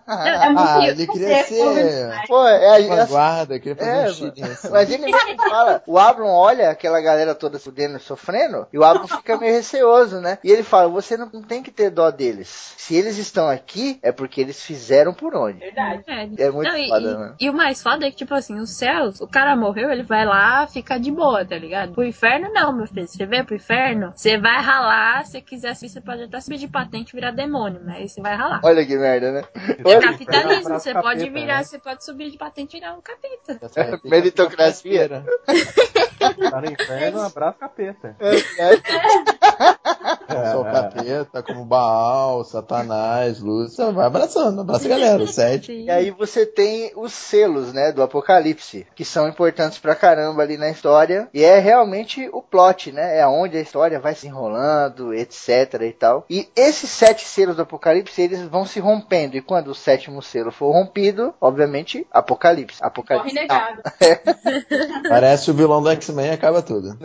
[0.08, 4.70] é muito Ah, ele queria ser Pô, é, é, vanguarda, queria fazer É, um nessa.
[4.70, 8.84] Mas ele mesmo fala, o Ablon olha aquela galera toda fudendo e sofrendo, e o
[8.84, 10.38] Ablon fica meio receoso, né?
[10.44, 12.74] E ele fala, você não, tem que ter dó deles.
[12.78, 15.60] Se eles estão aqui, é porque eles fizeram por onde.
[15.60, 16.04] Verdade.
[16.08, 17.34] É, É muito Não, e, foda, e- né?
[17.40, 20.26] e o mais foda é que, tipo assim, os céus, o cara morreu, ele vai
[20.26, 21.94] lá, fica de boa, tá ligado?
[21.94, 23.08] Pro inferno, não, meu filho.
[23.08, 26.68] Você vem pro inferno, você vai ralar, se quiser, assim, você pode até subir de
[26.68, 28.62] patente e virar demônio, mas você vai ralar.
[28.64, 29.44] Olha que merda, né?
[29.86, 31.64] É capitalismo, você capeta, pode virar, né?
[31.64, 34.00] você pode subir de patente e virar um capeta.
[34.00, 35.24] Que Meritocracia.
[36.52, 38.16] Tá no inferno, abraço capeta.
[40.30, 43.92] Eu sou o capeta, como Baal, Satanás, Lúcia.
[43.92, 45.28] Vai abraçando, abraça a galera.
[45.28, 45.72] Sete.
[45.72, 50.58] E aí você tem os selos, né, do Apocalipse, que são importantes pra caramba ali
[50.58, 51.30] na história.
[51.34, 53.20] E é realmente o plot, né?
[53.20, 56.26] É onde a história vai se enrolando, etc e tal.
[56.30, 59.38] E esses sete selos do Apocalipse, eles vão se rompendo.
[59.38, 62.80] E quando o sétimo selo for rompido, obviamente, Apocalipse.
[62.80, 63.36] Corre Apocalipse.
[63.36, 63.82] negado.
[65.08, 66.98] Parece o vilão do X-Men e acaba tudo.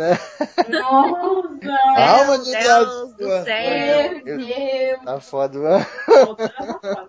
[0.69, 1.45] Nossa!
[1.97, 3.45] Calma, de Deus do Deus.
[3.45, 4.21] céu.
[4.25, 5.05] Meu Deus!
[5.05, 5.87] Tá foda, mano.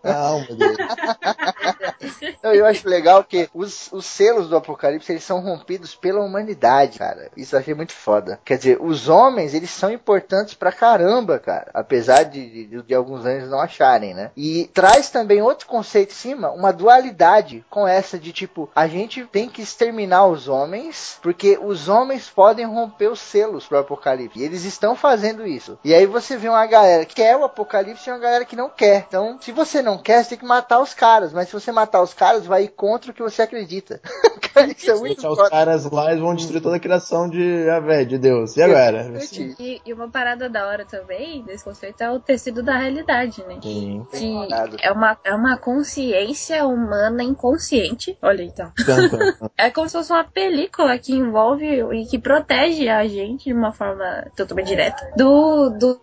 [0.02, 0.78] Calma, Deus.
[2.44, 7.00] Não, eu acho legal que os, os selos do Apocalipse eles são rompidos pela humanidade,
[7.00, 7.30] cara.
[7.36, 8.40] Isso eu achei muito foda.
[8.44, 11.70] Quer dizer, os homens eles são importantes pra caramba, cara.
[11.74, 14.32] Apesar de, de, de alguns anos não acharem, né?
[14.36, 19.26] E traz também outro conceito em cima, uma dualidade com essa de tipo, a gente
[19.26, 24.40] tem que exterminar os homens, porque os homens podem romper os selos pro Apocalipse.
[24.40, 25.78] E eles estão fazendo isso.
[25.84, 28.70] E aí você vê uma galera que quer o Apocalipse e uma galera que não
[28.70, 29.06] quer.
[29.08, 31.34] Então, se você não quer, você tem que matar os caras.
[31.34, 34.02] Mas se você matar os caras, vai ir contra o que você acredita.
[34.54, 37.70] Cara, isso é muito Deixar os caras lá, eles vão destruir toda a criação de
[37.86, 38.58] Avé, de Deus.
[38.58, 39.12] E agora?
[39.60, 43.60] E, e uma parada da hora também desse conceito é o tecido da realidade, né?
[43.62, 44.06] Sim.
[44.12, 44.48] Que
[44.82, 48.18] é uma, é uma consciência humana inconsciente.
[48.22, 48.72] Olha então.
[48.86, 49.16] Tanto.
[49.58, 53.72] É como se fosse uma película que envolve e que protege a gente de uma
[53.72, 56.00] forma totalmente direta do, do,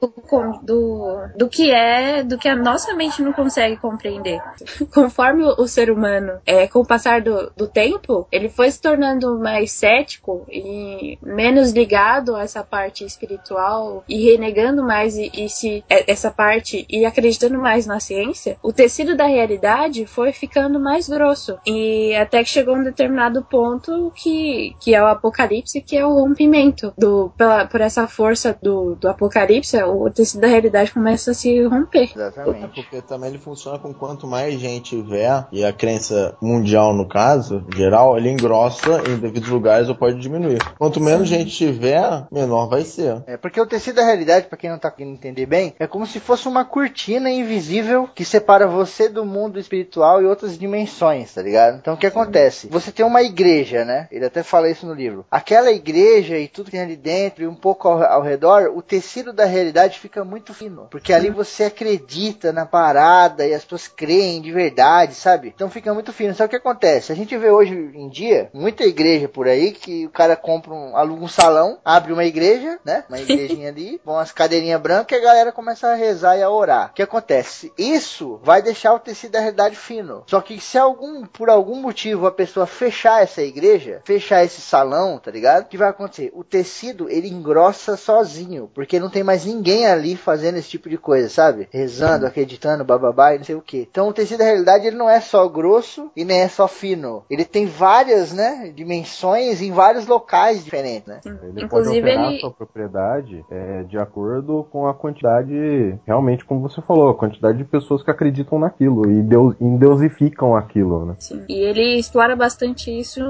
[0.63, 4.41] do, do que é, do que a nossa mente não consegue compreender.
[4.93, 8.81] Conforme o, o ser humano, é, com o passar do, do tempo, ele foi se
[8.81, 15.49] tornando mais cético e menos ligado a essa parte espiritual e renegando mais e, e
[15.49, 20.79] se é, essa parte e acreditando mais na ciência, o tecido da realidade foi ficando
[20.79, 25.97] mais grosso e até que chegou um determinado ponto que, que é o apocalipse, que
[25.97, 30.93] é o rompimento do pela, por essa força do, do apocalipse, o tecido da realidade
[30.93, 32.11] começa a se romper.
[32.15, 32.75] É Exatamente.
[32.75, 37.65] porque também ele funciona com quanto mais gente tiver, e a crença mundial no caso,
[37.75, 40.59] geral, ele engrossa em devidos lugares ou pode diminuir.
[40.79, 43.23] Quanto menos gente tiver, menor vai ser.
[43.27, 46.07] É, porque o tecido da realidade, pra quem não tá conseguindo entender bem, é como
[46.07, 51.43] se fosse uma cortina invisível que separa você do mundo espiritual e outras dimensões, tá
[51.43, 51.79] ligado?
[51.79, 52.69] Então o que acontece?
[52.69, 54.09] Você tem uma igreja, né?
[54.11, 55.25] Ele até fala isso no livro.
[55.31, 58.83] Aquela igreja e tudo que tem ali dentro e um pouco ao, ao redor, o
[58.83, 60.87] tecido da realidade fica muito fino.
[60.91, 65.53] Porque ali você acredita na parada e as pessoas creem de verdade, sabe?
[65.55, 66.35] Então fica muito fino.
[66.35, 67.13] Só que o que acontece?
[67.13, 70.97] A gente vê hoje em dia muita igreja por aí que o cara compra um,
[70.97, 73.05] aluga um salão, abre uma igreja, né?
[73.09, 76.49] Uma igrejinha ali, com as cadeirinhas brancas e a galera começa a rezar e a
[76.49, 76.91] orar.
[76.91, 77.73] O que acontece?
[77.77, 80.23] Isso vai deixar o tecido da realidade fino.
[80.27, 85.19] Só que se algum, por algum motivo a pessoa fechar essa igreja, fechar esse salão,
[85.19, 85.65] tá ligado?
[85.65, 86.31] O que vai acontecer?
[86.35, 90.99] O tecido ele engrossa sozinho, porque não tem mais ninguém ali fazendo esse tipo de
[90.99, 91.69] coisa, sabe?
[91.73, 93.89] Rezando, acreditando, bababá e não sei o que.
[93.91, 97.25] Então o tecido da realidade ele não é só grosso e nem é só fino.
[97.29, 101.21] Ele tem várias, né, dimensões em vários locais diferentes, né?
[101.43, 106.45] Ele Inclusive, pode alterar ele- a sua propriedade é, de acordo com a quantidade, realmente,
[106.45, 111.17] como você falou, a quantidade de pessoas que acreditam naquilo e deus, endeusificam aquilo, né?
[111.19, 111.45] Sim.
[111.49, 113.21] E ele explora bastante isso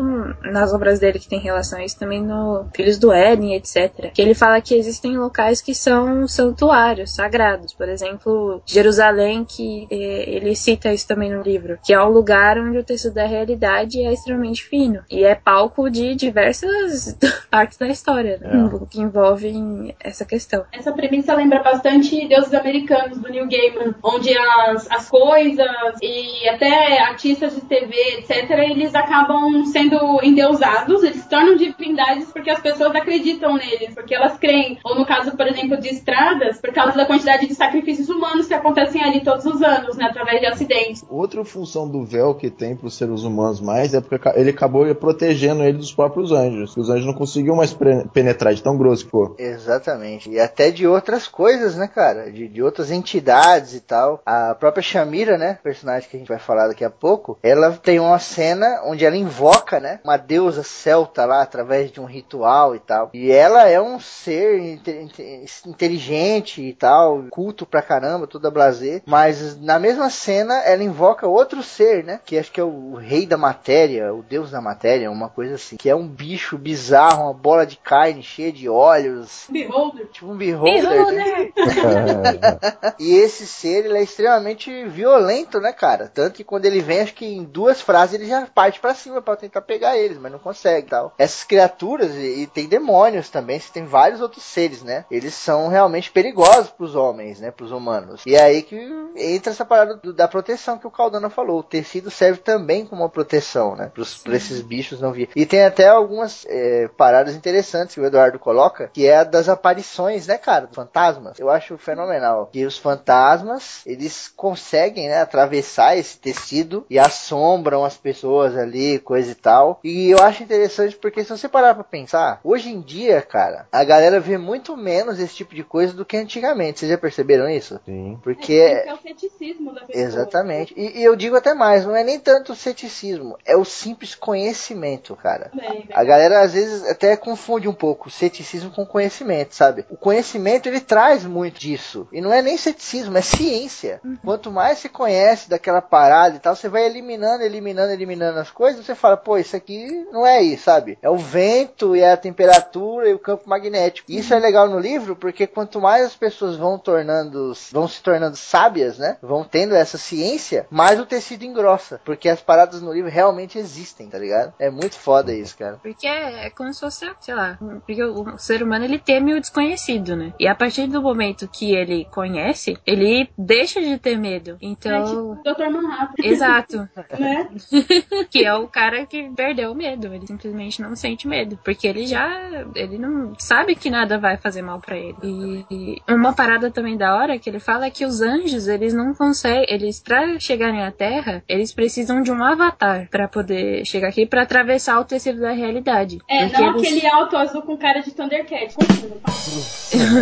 [0.43, 4.11] nas obras dele que tem relação a isso também no Filhos do Éden, etc.
[4.13, 7.73] Que ele fala que existem locais que são santuários, sagrados.
[7.73, 12.59] Por exemplo, Jerusalém, que eh, ele cita isso também no livro, que é um lugar
[12.59, 15.03] onde o tecido da realidade é extremamente fino.
[15.11, 17.17] E é palco de diversas
[17.51, 20.65] partes da história né, que envolvem essa questão.
[20.73, 25.67] Essa premissa lembra bastante deuses americanos do Neil Gaiman, onde as, as coisas
[26.03, 32.51] e até artistas de TV, etc., eles acabam sendo endeusados, eles se tornam divindades porque
[32.51, 34.79] as pessoas acreditam neles, porque elas creem.
[34.85, 38.55] Ou no caso, por exemplo, de estradas, por causa da quantidade de sacrifícios humanos que
[38.55, 41.05] acontecem ali todos os anos, né, através de acidentes.
[41.09, 44.93] Outra função do véu que tem para os seres humanos mais é porque ele acabou
[44.95, 46.77] protegendo ele dos próprios anjos.
[46.77, 47.73] Os anjos não conseguiam mais
[48.13, 49.35] penetrar de tão grosso que for.
[49.39, 50.31] Exatamente.
[50.31, 52.31] E até de outras coisas, né, cara?
[52.31, 54.21] De, de outras entidades e tal.
[54.25, 55.59] A própria Shamira, né?
[55.63, 57.39] Personagem que a gente vai falar daqui a pouco.
[57.43, 60.01] Ela tem uma cena onde ela invoca, né?
[60.05, 63.11] Uma deusa celta lá através de um ritual e tal.
[63.13, 67.25] E ela é um ser inte- inte- inteligente e tal.
[67.31, 69.03] Culto pra caramba, toda blazer.
[69.07, 72.21] Mas na mesma cena ela invoca outro ser, né?
[72.25, 75.77] Que acho que é o rei da matéria, o deus da matéria, uma coisa assim.
[75.77, 79.47] Que é um bicho bizarro, uma bola de carne cheia de olhos.
[79.49, 80.07] Beholder.
[80.09, 81.53] Tipo um beholder, né?
[81.55, 82.93] Beholder!
[82.99, 86.11] E esse ser, ele é extremamente violento, né, cara?
[86.13, 89.21] Tanto que quando ele vem, acho que em duas frases ele já parte pra cima
[89.23, 91.15] pra tentar pegar eles, mas não consegue e tal.
[91.19, 95.05] Essas criaturas, e, e tem demônios também, você tem vários outros seres, né?
[95.11, 97.51] Eles são realmente perigosos pros homens, né?
[97.51, 98.23] Pros humanos.
[98.27, 98.77] E é aí que
[99.17, 101.61] entra essa parada do- da proteção que o Caldana falou.
[101.61, 103.91] O tecido serve também como uma proteção, né?
[103.93, 105.29] Pros, pra esses bichos não vir.
[105.35, 107.62] E tem até algumas é, paradas interessantes
[107.95, 110.67] que o Eduardo coloca, que é a das aparições, né, cara?
[110.67, 111.39] Dos fantasmas.
[111.39, 112.49] Eu acho fenomenal.
[112.53, 119.31] Que os fantasmas, eles conseguem, né, atravessar esse tecido e assombram as pessoas ali, coisa
[119.31, 119.81] e tal.
[119.85, 123.85] E eu acho interessante porque se você parar pra pensar, hoje em dia, cara, a
[123.85, 126.81] galera vê muito menos esse tipo de coisa do que antigamente.
[126.81, 127.81] Vocês já perceberam isso?
[127.85, 128.19] Sim.
[128.23, 130.05] Porque É o ceticismo da pessoa.
[130.05, 130.75] Exatamente.
[130.77, 134.15] E, e eu digo até mais, não é nem tanto o ceticismo, é o simples
[134.15, 135.51] conhecimento, cara.
[135.51, 139.85] Também, A galera às vezes até confunde um pouco o ceticismo com conhecimento, sabe?
[139.91, 142.09] O conhecimento ele traz muito disso.
[142.13, 144.01] E não é nem ceticismo, é ciência.
[144.25, 148.85] Quanto mais você conhece daquela parada e tal, você vai eliminando, eliminando, eliminando as coisas,
[148.85, 150.99] você fala, pô, isso aqui não é isso, sabe?
[151.03, 154.11] É o vento e é a temperatura e o campo magnético.
[154.11, 158.03] E isso é legal no livro porque quanto mais as pessoas vão tornando, vão se
[158.03, 159.17] tornando sábias, né?
[159.23, 162.01] Vão tendo essa ciência, mais o tecido engrossa.
[162.05, 164.53] Porque as paradas no livro realmente existem, tá ligado?
[164.59, 165.79] É muito foda isso, cara.
[165.83, 167.42] Porque é, é como se fosse, sei lá,
[167.87, 170.33] porque o, ser humano ele teme o desconhecido, né?
[170.39, 174.53] E a partir do momento que ele conhece, ele deixa de ter medo.
[174.53, 175.05] É Então.
[175.05, 175.71] tipo o Dr.
[175.71, 176.15] Manhattan.
[176.23, 176.89] Exato.
[177.19, 177.49] né?
[178.31, 180.13] que é o cara que perdeu o medo.
[180.13, 181.59] Ele simplesmente não sente medo.
[181.65, 182.29] Porque ele já.
[182.75, 185.65] Ele não sabe que nada vai fazer mal pra ele.
[185.71, 189.15] E, uma parada também da hora que ele fala é que os anjos, eles não
[189.15, 189.67] conseguem.
[189.69, 194.43] Eles, pra chegarem à Terra, eles precisam de um avatar pra poder chegar aqui pra
[194.43, 196.19] atravessar o tecido da realidade.
[196.29, 196.89] É, não eles-
[197.23, 198.75] aquele alto azul com cara de Thundercat.
[198.75, 199.33] Confunda, pá.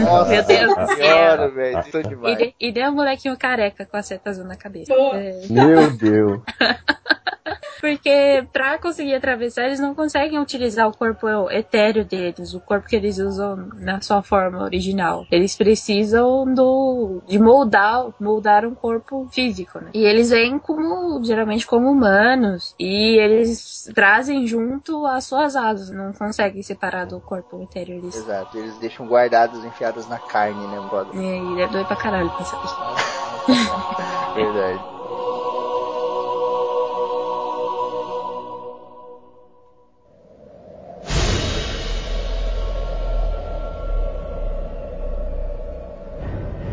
[0.01, 1.52] Nossa, Meu Deus do céu.
[1.52, 4.94] Velho, tô E, de, e deu um molequinho careca com a seta azul na cabeça.
[4.94, 5.14] Pô.
[5.14, 6.40] É, Meu Deus.
[7.81, 12.97] porque pra conseguir atravessar, eles não conseguem utilizar o corpo etéreo deles, o corpo que
[12.97, 15.27] eles usam na sua forma original.
[15.31, 19.90] Eles precisam do de moldar, moldar um corpo físico, né?
[19.94, 26.12] E eles vêm como geralmente como humanos e eles trazem junto as suas asas, não
[26.12, 28.16] conseguem separar do corpo etéreo eles.
[28.16, 31.20] Exato, eles deixam guardados, enfiados na carne, né, brother?
[31.20, 32.77] E aí deve doer pra caralho pensar isso.
[34.35, 34.99] Verdade.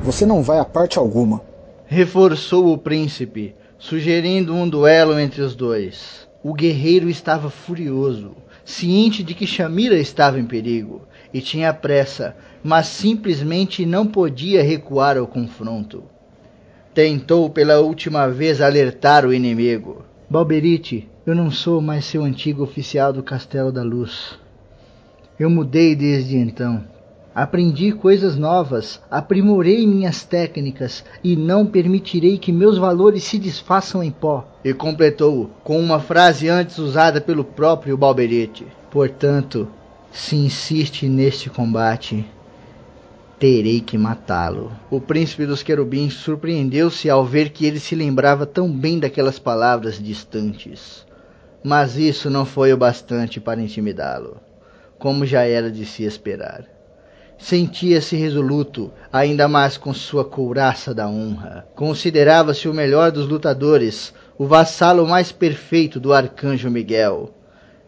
[0.07, 1.41] Você não vai a parte alguma.
[1.85, 6.25] Reforçou o príncipe, sugerindo um duelo entre os dois.
[6.41, 8.31] O guerreiro estava furioso,
[8.63, 11.01] ciente de que Shamira estava em perigo
[11.33, 16.05] e tinha pressa, mas simplesmente não podia recuar ao confronto.
[16.93, 20.05] Tentou pela última vez alertar o inimigo.
[20.29, 24.39] Balberite, eu não sou mais seu antigo oficial do Castelo da Luz.
[25.37, 26.95] Eu mudei desde então.
[27.37, 34.09] Aprendi coisas novas, aprimorei minhas técnicas e não permitirei que meus valores se desfaçam em
[34.09, 34.43] pó.
[34.65, 38.65] E completou com uma frase antes usada pelo próprio Balberite.
[38.89, 39.67] Portanto,
[40.11, 42.25] se insiste neste combate,
[43.37, 44.71] terei que matá-lo.
[44.89, 50.01] O príncipe dos querubins surpreendeu-se ao ver que ele se lembrava tão bem daquelas palavras
[50.03, 51.05] distantes.
[51.63, 54.37] Mas isso não foi o bastante para intimidá-lo,
[54.97, 56.76] como já era de se esperar.
[57.39, 61.67] Sentia-se resoluto, ainda mais com sua couraça da honra.
[61.75, 67.31] Considerava-se o melhor dos lutadores, o vassalo mais perfeito do arcanjo Miguel.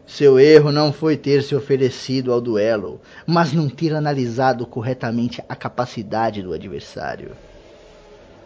[0.06, 5.56] Seu erro não foi ter se oferecido ao duelo, mas não ter analisado corretamente a
[5.56, 7.32] capacidade do adversário.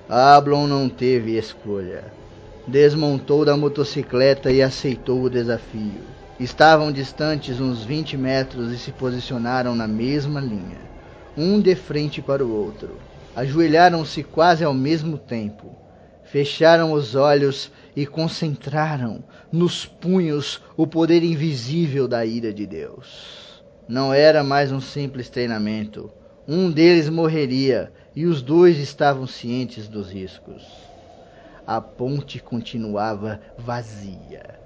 [0.09, 2.05] Ablon não teve escolha.
[2.67, 6.01] Desmontou da motocicleta e aceitou o desafio.
[6.41, 10.94] Estavam distantes uns 20 metros e se posicionaram na mesma linha
[11.36, 12.97] um de frente para o outro.
[13.35, 15.74] Ajoelharam-se quase ao mesmo tempo.
[16.24, 23.62] Fecharam os olhos e concentraram nos punhos o poder invisível da ira de Deus.
[23.89, 26.11] Não era mais um simples treinamento.
[26.47, 30.62] Um deles morreria e os dois estavam cientes dos riscos.
[31.66, 34.61] A ponte continuava vazia.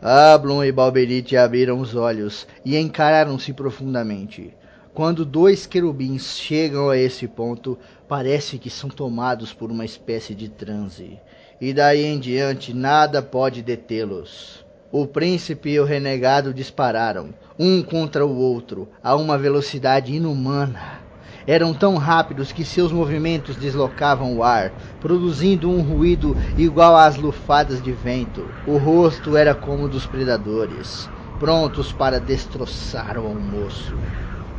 [0.00, 4.56] Ablon e Balberite abriram os olhos e encararam-se profundamente.
[4.98, 10.48] Quando dois querubins chegam a esse ponto, parece que são tomados por uma espécie de
[10.48, 11.20] transe,
[11.60, 14.66] e daí em diante nada pode detê-los.
[14.90, 20.98] O príncipe e o renegado dispararam, um contra o outro, a uma velocidade inumana.
[21.46, 27.80] Eram tão rápidos que seus movimentos deslocavam o ar, produzindo um ruído igual às lufadas
[27.80, 28.42] de vento.
[28.66, 31.08] O rosto era como dos predadores,
[31.38, 33.94] prontos para destroçar o almoço.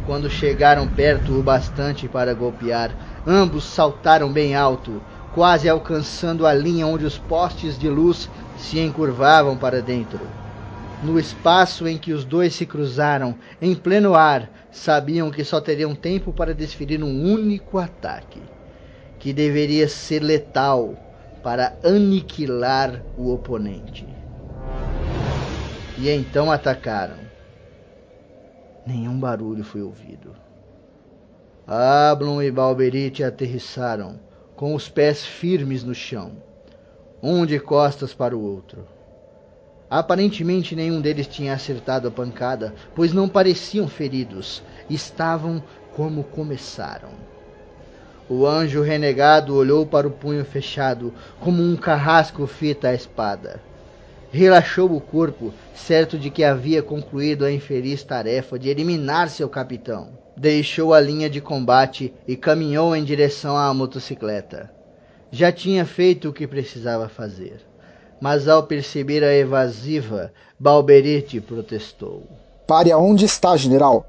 [0.09, 2.89] Quando chegaram perto o bastante para golpear,
[3.27, 4.99] ambos saltaram bem alto,
[5.35, 8.27] quase alcançando a linha onde os postes de luz
[8.57, 10.19] se encurvavam para dentro.
[11.03, 15.93] No espaço em que os dois se cruzaram, em pleno ar, sabiam que só teriam
[15.93, 18.41] tempo para desferir um único ataque,
[19.19, 20.95] que deveria ser letal
[21.43, 24.07] para aniquilar o oponente.
[25.99, 27.28] E então atacaram.
[28.89, 30.35] Nenhum barulho foi ouvido.
[31.67, 34.19] Ablon e Balberite aterrissaram,
[34.55, 36.31] com os pés firmes no chão,
[37.21, 38.87] um de costas para o outro.
[39.91, 45.61] Aparentemente nenhum deles tinha acertado a pancada, pois não pareciam feridos, estavam
[45.95, 47.11] como começaram.
[48.27, 53.61] O anjo renegado olhou para o punho fechado, como um carrasco fita a espada.
[54.31, 60.09] Relaxou o corpo, certo de que havia concluído a infeliz tarefa de eliminar seu capitão.
[60.37, 64.71] Deixou a linha de combate e caminhou em direção à motocicleta.
[65.31, 67.61] Já tinha feito o que precisava fazer.
[68.21, 72.23] Mas ao perceber a evasiva, Balberite protestou.
[72.67, 74.05] Pare aonde está, general.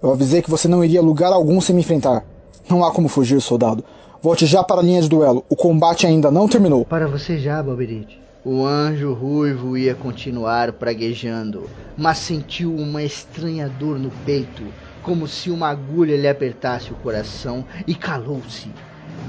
[0.00, 2.24] Eu avisei que você não iria lugar algum sem me enfrentar.
[2.68, 3.82] Não há como fugir, soldado.
[4.22, 5.44] Volte já para a linha de duelo.
[5.48, 6.84] O combate ainda não terminou.
[6.84, 8.29] Para você já, Balberite.
[8.42, 14.62] O anjo ruivo ia continuar praguejando, mas sentiu uma estranha dor no peito,
[15.02, 18.70] como se uma agulha lhe apertasse o coração, e calou-se.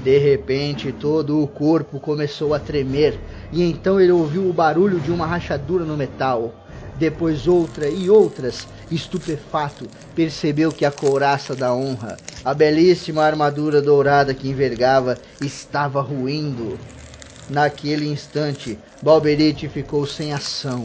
[0.02, 3.20] De repente, todo o corpo começou a tremer,
[3.52, 6.54] e então ele ouviu o barulho de uma rachadura no metal.
[6.98, 14.34] Depois outra e outras, estupefato, percebeu que a couraça da honra, a belíssima armadura dourada
[14.34, 16.80] que envergava, estava ruindo.
[17.52, 20.84] Naquele instante, Balberite ficou sem ação,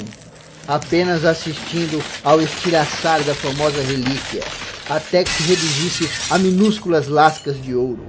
[0.67, 4.43] apenas assistindo ao estilhaçar da famosa relíquia,
[4.89, 8.09] até que se reduzisse a minúsculas lascas de ouro.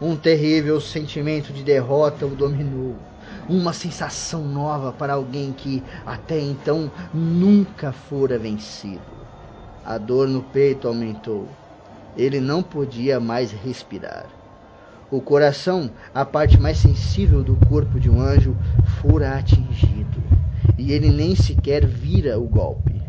[0.00, 2.94] Um terrível sentimento de derrota o dominou.
[3.46, 9.02] Uma sensação nova para alguém que até então nunca fora vencido.
[9.84, 11.46] A dor no peito aumentou.
[12.16, 14.41] Ele não podia mais respirar.
[15.12, 18.56] O coração, a parte mais sensível do corpo de um anjo,
[19.02, 20.22] fora atingido,
[20.78, 23.02] e ele nem sequer vira o golpe.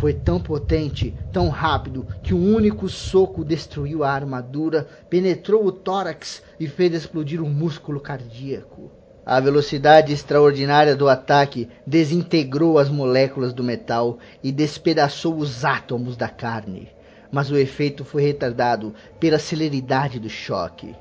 [0.00, 6.42] foi tão potente, tão rápido, que um único soco destruiu a armadura, penetrou o tórax
[6.58, 8.90] e fez explodir o músculo cardíaco.
[9.26, 16.30] A velocidade extraordinária do ataque desintegrou as moléculas do metal e despedaçou os átomos da
[16.30, 16.93] carne,
[17.34, 20.94] mas o efeito foi retardado pela celeridade do choque.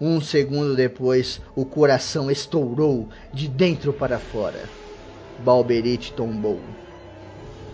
[0.00, 4.62] Um segundo depois, o coração estourou de dentro para fora.
[5.40, 6.60] Balberite tombou.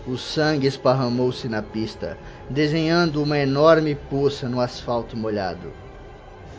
[0.07, 2.17] O sangue esparramou-se na pista,
[2.49, 5.71] desenhando uma enorme poça no asfalto molhado.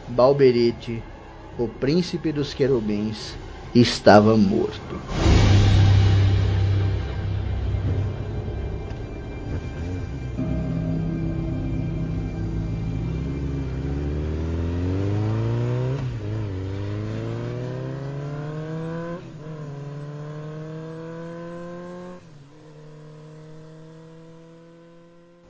[0.06, 1.02] Balberite,
[1.58, 3.34] o príncipe dos querubins,
[3.74, 5.37] estava morto.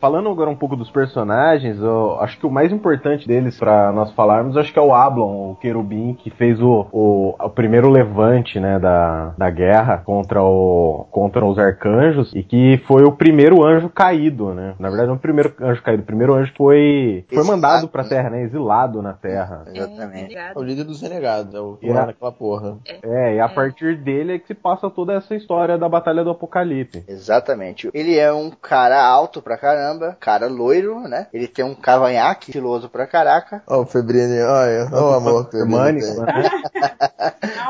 [0.00, 4.12] Falando agora um pouco dos personagens, eu acho que o mais importante deles para nós
[4.12, 8.60] falarmos, acho que é o Ablon, o querubim, que fez o, o, o, primeiro levante,
[8.60, 13.88] né, da, da guerra contra, o, contra os arcanjos e que foi o primeiro anjo
[13.88, 14.74] caído, né?
[14.78, 18.30] Na verdade, não o primeiro anjo caído, o primeiro anjo foi, foi mandado pra Terra,
[18.30, 18.42] né?
[18.42, 19.64] Exilado na Terra.
[19.66, 20.36] É, exatamente.
[20.36, 22.78] É, o líder dos renegados, é o que é, naquela porra.
[23.02, 26.30] É, e a partir dele é que se passa toda essa história da Batalha do
[26.30, 27.04] Apocalipse.
[27.08, 27.90] Exatamente.
[27.92, 31.28] Ele é um cara alto pra caramba caramba, cara loiro, né?
[31.32, 33.62] Ele tem um cavanhaque estiloso pra caraca.
[33.66, 36.02] Ó, oh, o Febrini, olha, ó, o amor, Febrini.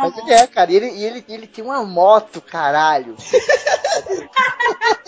[0.00, 3.16] Mas ele é, cara, e ele, e ele, ele tem uma moto, caralho.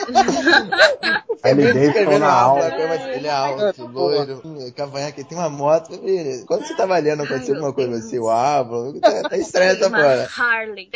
[1.44, 2.66] ele deixa na aula.
[3.14, 4.42] Ele é alto, loiro,
[4.74, 5.90] cavanhaque, tem uma moto.
[6.46, 10.28] Quando você tá valendo acontecer alguma coisa assim, o Abro, tá, tá estranho essa porra.
[10.36, 10.90] Harley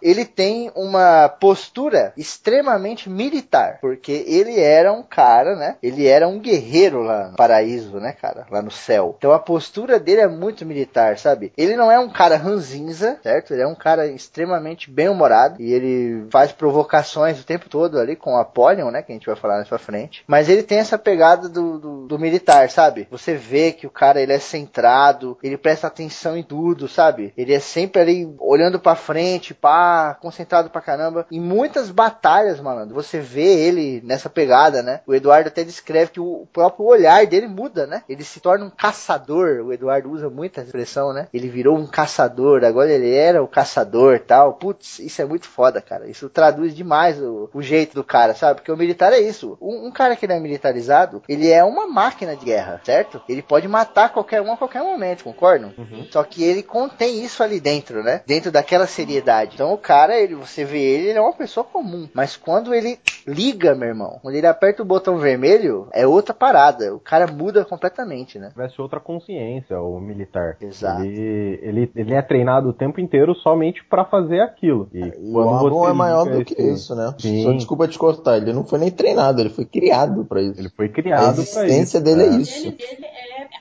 [0.00, 5.76] Ele tem uma postura extremamente militar, porque ele era um cara, né?
[5.82, 8.46] Ele era um guerreiro lá no paraíso, né, cara?
[8.50, 9.14] Lá no céu.
[9.18, 11.52] Então a postura dele é muito militar, sabe?
[11.56, 13.52] Ele não é um cara ranzinza, certo?
[13.52, 18.34] Ele é um cara extremamente bem-humorado e ele faz provocações o tempo todo ali com
[18.34, 19.02] o Apollyon, né?
[19.02, 20.24] Que a gente vai falar pra frente.
[20.26, 23.06] Mas ele tem essa pegada do, do, do militar, sabe?
[23.10, 27.32] Você vê que o cara ele é centrado, ele presta atenção em tudo, sabe?
[27.36, 31.26] Ele é sempre ali olhando para frente, pá, concentrado pra caramba.
[31.30, 35.00] Em muitas batalhas, malandro, você vê ele nessa pegada, né?
[35.06, 38.02] O Eduardo até descreve que o próprio olhar dele muda, né?
[38.08, 39.64] Ele se torna um caçador.
[39.64, 41.28] O Eduardo usa muito essa expressão, né?
[41.32, 44.54] Ele virou um caçador, agora ele era o caçador tal.
[44.54, 46.08] Putz, isso é muito foda, cara.
[46.08, 48.56] Isso traduz demais o, o jeito do cara, sabe?
[48.56, 49.58] Porque o militar é isso.
[49.60, 53.20] Um, um cara que não é militarizado, ele é uma máquina de guerra, certo?
[53.28, 55.74] Ele pode matar qualquer um a qualquer momento, concordam?
[55.76, 56.06] Uhum.
[56.10, 58.22] Só que ele contém isso ali dentro, né?
[58.26, 59.54] Dentro daquela seriedade.
[59.54, 62.08] Então o cara, ele, você vê ele, ele é uma pessoa comum.
[62.14, 66.94] Mas quando ele liga, meu irmão, quando ele aperta o botão vermelho, é outra parada.
[66.94, 68.50] O cara muda completamente, né?
[68.50, 70.56] Tivesse outra consciência, o militar.
[70.60, 71.02] Exato.
[71.02, 74.88] Ele, ele, ele é treinado o tempo inteiro somente para fazer aquilo.
[74.92, 77.14] E, e quando o você é maior do que isso, né?
[77.18, 77.42] Sim.
[77.42, 80.60] Só desculpa te cortar, ele não foi nem treinado, ele foi criado para isso.
[80.60, 81.58] Ele foi criado para isso.
[81.58, 82.68] A existência dele é, é isso.
[82.68, 83.06] Ele, ele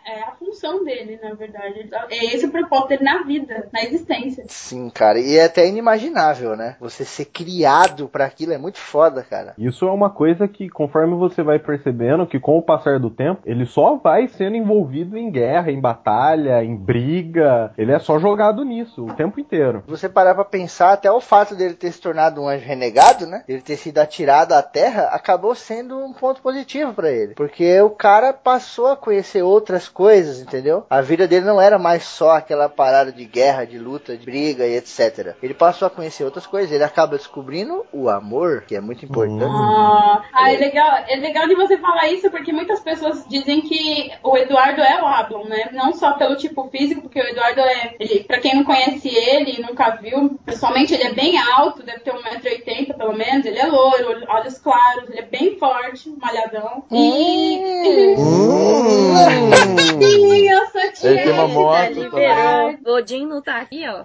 [0.06, 1.90] é, a função dele, na verdade.
[2.10, 4.46] É esse o propósito dele na vida, na existência.
[4.48, 5.20] Sim, cara.
[5.20, 6.76] E é até inimaginável, né?
[6.80, 9.54] Você ser criado para aquilo é muito foda, cara.
[9.58, 13.42] Isso é uma coisa que, conforme você vai percebendo, que com o passar do tempo,
[13.46, 17.74] ele só vai sendo envolvido em guerra, em batalha, em briga.
[17.78, 19.84] Ele é só jogado nisso o tempo inteiro.
[19.88, 23.44] Você parar pra pensar, até o fato dele ter se tornado um anjo renegado, né?
[23.48, 27.34] Ele ter sido atirado à terra, acabou sendo um ponto positivo para ele.
[27.34, 30.86] Porque o cara passou a conhecer outras coisas, entendeu?
[30.90, 34.68] A vida dele não era mais só aquela parada de guerra, de luta, de briga
[34.68, 35.36] e etc.
[35.42, 36.70] Ele passou a conhecer outras coisas.
[36.70, 39.46] Ele acaba descobrindo o amor, que é muito importante.
[39.46, 40.98] Ah, ah é legal.
[41.08, 45.08] É legal de você falar isso porque muitas pessoas dizem que o Eduardo é o
[45.08, 45.70] Ablon, né?
[45.72, 49.62] Não só pelo tipo físico, porque o Eduardo é, ele, para quem não conhece ele,
[49.62, 54.26] nunca viu, pessoalmente ele é bem alto, deve ter 1,80m pelo menos, ele é loiro,
[54.28, 56.84] olhos claros, ele é bem forte, malhadão.
[56.92, 58.16] E.
[58.18, 59.76] Hum.
[59.86, 61.10] Sim, eu sou tia.
[61.10, 62.76] Ele tem uma moto liberou.
[62.86, 64.04] O Odin não tá aqui, ó.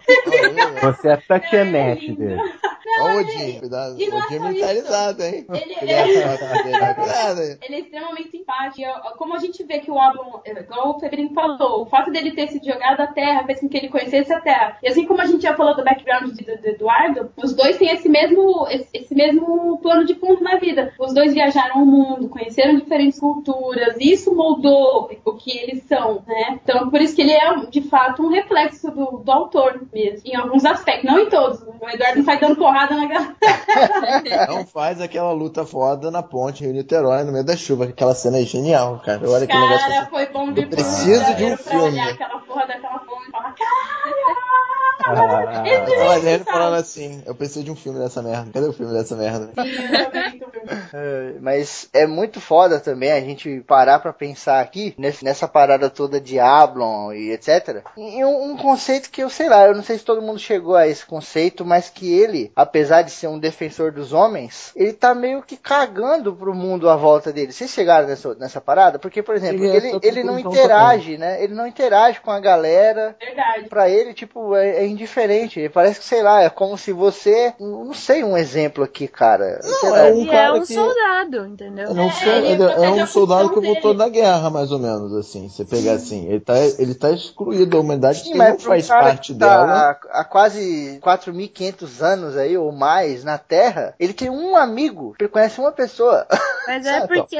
[0.83, 2.41] Você é Tatianete dele.
[2.99, 3.97] Ó, o Odin, cuidado.
[3.97, 5.47] O é militarizado, hein?
[5.49, 6.03] Ele, ele, é...
[7.63, 8.89] ele é extremamente simpático.
[9.17, 12.49] Como a gente vê que o álbum, igual o Febrinho falou, o fato dele ter
[12.49, 14.79] sido jogado à terra fez com que ele conhecesse a terra.
[14.83, 17.91] E assim como a gente já falou do background do, do Eduardo, os dois têm
[17.91, 20.93] esse mesmo, esse, esse mesmo plano de fundo na vida.
[20.99, 26.23] Os dois viajaram o mundo, conheceram diferentes culturas, e isso moldou o que eles são,
[26.27, 26.59] né?
[26.63, 30.37] Então, por isso que ele é, de fato, um reflexo do, do autor mesmo, em
[30.37, 31.61] alguns aspectos, não em todos.
[31.63, 33.37] O Eduardo não sai dando porrada porrada na galera.
[34.49, 38.15] Não faz aquela luta foda na ponte Rio Niterói no meio da chuva, que aquela
[38.15, 39.29] cena é genial, cara.
[39.29, 39.89] Olha que negócio.
[39.89, 42.01] Cara, foi bom de Eu preciso de um pra olhar filme.
[42.01, 44.80] aquela porra daquela e falar, Ah,
[45.67, 46.45] Esse eu tô olhando e sabe.
[46.45, 48.51] falando assim, eu preciso de um filme dessa merda.
[48.53, 49.51] Cadê o filme dessa merda?
[50.93, 56.21] É, Mas é muito foda também a gente parar pra pensar aqui nessa parada toda
[56.21, 57.83] de Ablon e etc.
[57.97, 60.77] Em um, um conceito que eu sei lá, eu não sei se todo mundo chegou
[60.77, 65.15] a esse conceito, mas que ele, apesar de ser um defensor dos homens, ele tá
[65.15, 67.53] meio que cagando pro mundo à volta dele.
[67.53, 68.99] Vocês chegaram nessa, nessa parada?
[68.99, 71.43] Porque, por exemplo, a ele, essa ele não interage, né?
[71.43, 73.17] Ele não interage com a galera.
[73.19, 73.69] Verdade.
[73.69, 75.59] Pra ele, tipo, é, é indiferente.
[75.61, 77.55] Ele parece que, sei lá, é como se você.
[77.59, 79.61] Não sei um exemplo aqui, cara.
[79.83, 79.99] Lá.
[79.99, 81.87] é um Ele é cara um que- soldado, entendeu?
[81.89, 85.13] É um, ele ele é protege um soldado que voltou da guerra, mais ou menos,
[85.15, 85.49] assim.
[85.49, 88.59] Você pegar assim, ele tá, ele tá excluído da humanidade, Sim, que mas não um
[88.61, 89.73] faz parte tá dela.
[90.13, 95.29] há, há quase 4.500 anos aí, ou mais, na Terra, ele tem um amigo, ele
[95.29, 96.27] conhece uma pessoa.
[96.67, 97.15] Mas é Sabe?
[97.21, 97.37] porque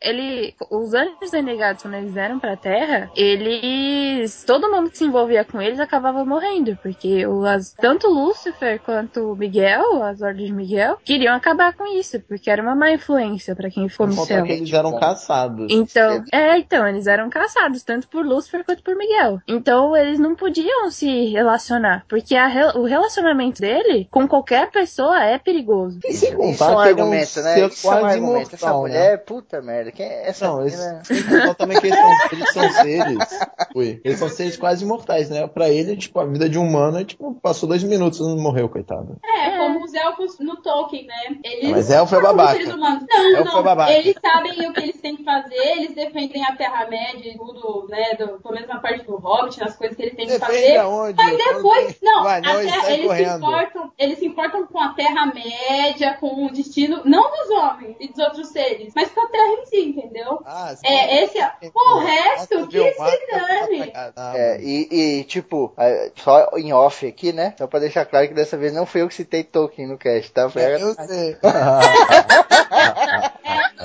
[0.00, 0.54] ele.
[0.70, 4.44] Os anjos renegados, quando eles vieram pra Terra, eles.
[4.46, 6.78] Todo mundo que se envolvia com eles acabava morrendo.
[6.88, 12.18] Porque o, as, tanto Lúcifer quanto Miguel, as ordens de Miguel, queriam acabar com isso.
[12.20, 14.44] Porque era uma má influência pra quem ficou no céu.
[14.44, 15.66] que eles eram caçados.
[15.70, 19.40] Então, é, então, eles eram caçados, tanto por Lúcifer quanto por Miguel.
[19.46, 25.38] Então, eles não podiam se relacionar, porque a o relacionamento dele com qualquer pessoa é
[25.38, 26.00] perigoso.
[26.04, 27.54] E sem Isso contar é um ele é um argumento, né?
[27.54, 28.54] ser Isso é um quase argumento.
[28.54, 28.88] Essa imortal, né?
[28.88, 29.92] mulher, puta merda.
[29.92, 31.02] Quem é essa Não, menina?
[31.10, 33.40] esse, também que eles são, eles são seres.
[33.74, 35.46] Ui, eles são seres quase imortais, né?
[35.46, 38.36] Pra ele, tipo, a vida de um humano é tipo, passou dois minutos e não
[38.38, 39.16] morreu, coitado.
[39.24, 41.38] É, como os elfos no Tolkien, né?
[41.44, 42.52] Eles Mas elfo é babaca.
[42.52, 43.04] seres humanos.
[43.08, 43.60] Não, Elfo não.
[43.60, 43.92] é babaca.
[43.92, 48.14] Eles sabem o que eles têm que fazer, eles defendem a Terra-média e tudo, né?
[48.18, 50.76] Do, pelo menos na parte do Hobbit, nas coisas que ele tem que Defende fazer.
[50.78, 51.14] aonde?
[51.16, 54.78] Mas depois, não, Vai, não, ele terra- sai eles, se importam, eles se importam com
[54.80, 59.26] a Terra-média, com o destino, não dos homens e dos outros seres, mas com a
[59.28, 60.40] Terra em si, entendeu?
[60.44, 60.86] Ah, sim.
[60.86, 61.50] É, esse é.
[61.74, 63.92] O resto, que se dane.
[64.34, 64.88] É, e,
[65.20, 67.54] e, tipo, é, só em off aqui, né?
[67.58, 70.30] Só pra deixar claro que dessa vez não fui eu que citei Tolkien no cast,
[70.32, 70.48] tá?
[70.50, 71.36] Foi a- Eu sei.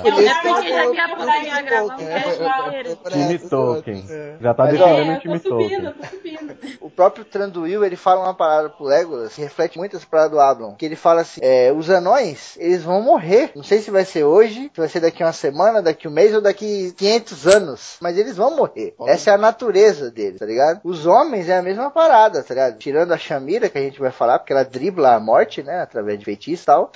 [0.02, 4.04] Por isso que eu já pra fiz cá gravar um eu- eu- Time Tolkien.
[4.10, 4.36] É.
[4.40, 5.92] Já tá defendendo É, o time tô subindo, Tolkien.
[5.92, 6.78] tô subindo.
[6.80, 10.40] O próprio Tranduil, ele fala uma parada pro Legolas que reflete muito essa parada do
[10.40, 10.74] Ablon.
[10.74, 13.50] Que ele fala assim, é, os anões, eles vão morrer.
[13.54, 16.34] Não sei se vai ser hoje, se vai ser daqui uma semana, daqui um mês
[16.34, 17.96] ou daqui 500 anos.
[18.00, 18.94] Mas eles vão morrer.
[19.06, 20.80] Essa é a natureza deles, tá ligado?
[20.84, 22.78] Os homens é a mesma parada, tá ligado?
[22.78, 25.80] Tirando a Shamira, que a gente vai falar, porque ela dribla a morte, né?
[25.80, 26.90] Através de feitiço e tal.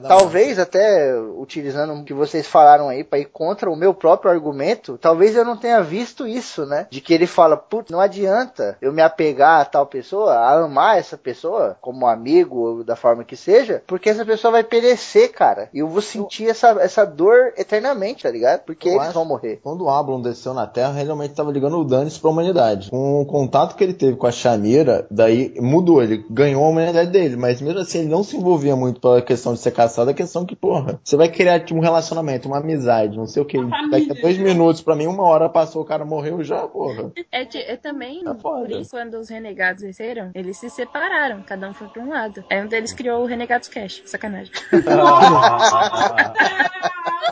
[0.00, 4.30] Da Talvez até utilizando o que vocês falaram aí para ir contra o meu próprio
[4.30, 6.86] argumento, talvez eu não tenha visto isso, né?
[6.90, 10.98] De que ele fala, putz, não adianta eu me apegar a tal pessoa, a amar
[10.98, 15.68] essa pessoa como amigo ou da forma que seja, porque essa pessoa vai perecer, cara.
[15.72, 18.60] E eu vou sentir essa, essa dor eternamente, tá ligado?
[18.60, 19.60] Porque Eu eles vão morrer.
[19.62, 22.90] Quando o Ablon desceu na Terra, realmente estava ligando o dane pra humanidade.
[22.90, 27.10] Com o contato que ele teve com a Shamira, daí mudou, ele ganhou a humanidade
[27.10, 30.14] dele, mas mesmo assim ele não se envolvia muito pela questão de ser caçado, a
[30.14, 32.09] questão que, porra, você vai criar tipo, um relacionamento,
[32.48, 33.58] uma amizade, não sei o que.
[33.58, 34.44] Uma Daqui a dois né?
[34.44, 37.10] minutos, pra mim, uma hora passou, o cara morreu já, porra.
[37.30, 41.68] É, de- é também, Tá por isso, quando os renegados desceram, eles se separaram, cada
[41.68, 42.44] um foi pra um lado.
[42.50, 44.52] Aí um deles criou o Renegados Cash, sacanagem.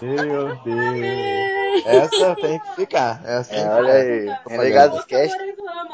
[0.00, 1.84] Meu Deus.
[1.86, 3.20] Essa tem que ficar.
[3.24, 4.36] Essa É, olha aí.
[4.46, 5.36] Renegados Cast.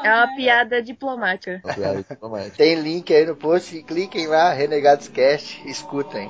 [0.03, 1.61] É uma piada diplomática.
[1.65, 2.49] ficar.
[2.55, 6.29] Tem link aí no post, cliquem lá, Renegados Cast, escutem.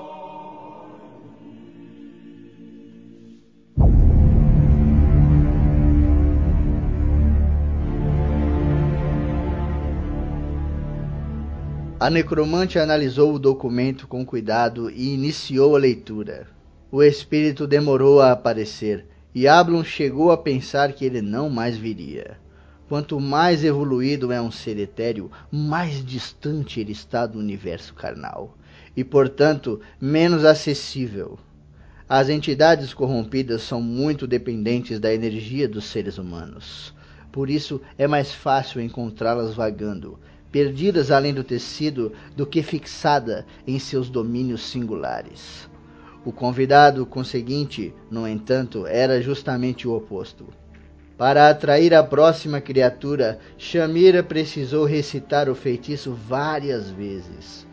[12.05, 16.45] A necromante analisou o documento com cuidado e iniciou a leitura.
[16.91, 22.37] O espírito demorou a aparecer, e Ablon chegou a pensar que ele não mais viria.
[22.87, 28.55] Quanto mais evoluído é um ser etéreo, mais distante ele está do universo carnal,
[28.95, 31.39] e portanto menos acessível.
[32.07, 36.93] As entidades corrompidas são muito dependentes da energia dos seres humanos.
[37.31, 40.19] Por isso é mais fácil encontrá-las vagando,
[40.55, 45.69] perdidas além do tecido, do que fixada em seus domínios singulares.
[46.23, 50.47] O convidado conseguinte, no entanto, era justamente o oposto.
[51.17, 57.67] Para atrair a próxima criatura, Shamira precisou recitar o feitiço várias vezes.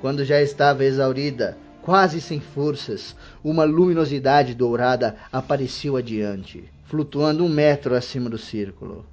[0.00, 7.96] Quando já estava exaurida, quase sem forças, uma luminosidade dourada apareceu adiante, flutuando um metro
[7.96, 9.04] acima do círculo.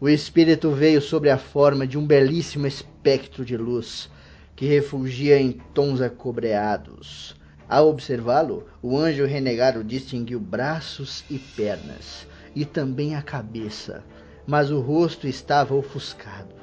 [0.00, 4.08] O espírito veio sobre a forma de um belíssimo espectro de luz.
[4.54, 7.36] que refugia em tons acobreados.
[7.68, 12.26] Ao observá-lo, o anjo renegado distinguiu braços e pernas,
[12.56, 14.02] e também a cabeça,
[14.44, 16.56] mas o rosto estava ofuscado,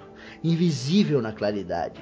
[0.43, 2.01] invisível na claridade.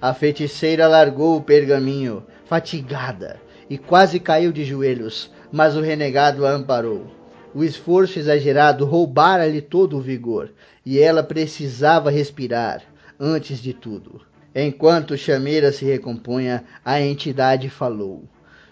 [0.00, 3.40] A feiticeira largou o pergaminho, fatigada,
[3.70, 7.06] e quase caiu de joelhos, mas o renegado a amparou.
[7.54, 10.50] O esforço exagerado roubara-lhe todo o vigor,
[10.84, 12.82] e ela precisava respirar,
[13.20, 14.22] antes de tudo.
[14.54, 18.24] Enquanto Chameira se recompunha, a entidade falou.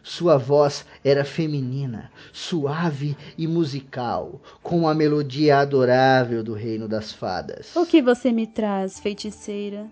[0.02, 7.76] Sua voz era feminina, suave e musical, com a melodia adorável do reino das fadas.
[7.76, 9.86] O que você me traz, feiticeira?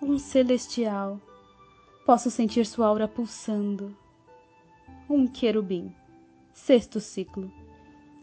[0.00, 1.20] Um celestial.
[2.06, 3.94] Posso sentir sua aura pulsando.
[5.08, 5.92] Um querubim.
[6.52, 7.50] Sexto ciclo.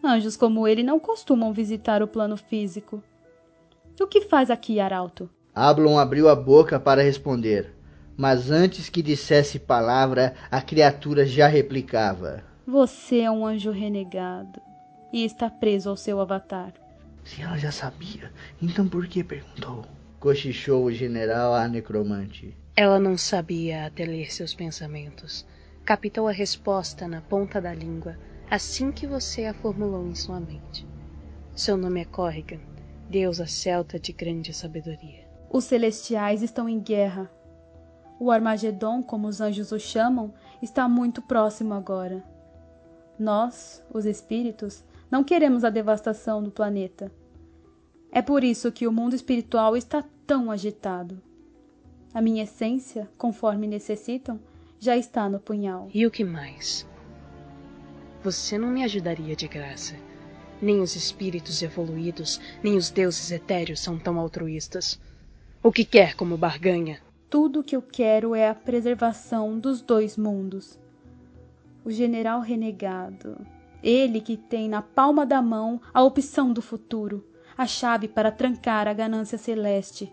[0.03, 3.03] Anjos como ele não costumam visitar o plano físico.
[3.99, 5.29] O que faz aqui, Arauto?
[5.53, 7.75] Ablon abriu a boca para responder,
[8.15, 12.43] mas antes que dissesse palavra, a criatura já replicava.
[12.65, 14.61] Você é um anjo renegado
[15.11, 16.73] e está preso ao seu avatar.
[17.25, 18.31] Se ela já sabia,
[18.61, 19.85] então por que perguntou?
[20.19, 22.55] Cochichou o general à necromante.
[22.75, 25.45] Ela não sabia até ler seus pensamentos.
[25.89, 28.15] Captou a resposta na ponta da língua
[28.47, 30.87] assim que você a formulou em sua mente.
[31.55, 32.59] Seu nome é Corrigan,
[33.09, 35.27] deusa celta de grande sabedoria.
[35.49, 37.27] Os celestiais estão em guerra.
[38.19, 42.23] O Armagedon, como os anjos o chamam, está muito próximo agora.
[43.17, 47.11] Nós, os espíritos, não queremos a devastação do planeta.
[48.11, 51.19] É por isso que o mundo espiritual está tão agitado.
[52.13, 54.39] A minha essência, conforme necessitam,
[54.79, 55.89] já está no punhal.
[55.93, 56.87] E o que mais?
[58.23, 59.95] Você não me ajudaria de graça.
[60.61, 64.99] Nem os espíritos evoluídos, nem os deuses etéreos são tão altruístas.
[65.63, 66.99] O que quer como barganha?
[67.29, 70.79] Tudo o que eu quero é a preservação dos dois mundos.
[71.85, 73.37] O general renegado,
[73.81, 77.25] ele que tem na palma da mão a opção do futuro,
[77.57, 80.11] a chave para trancar a ganância celeste.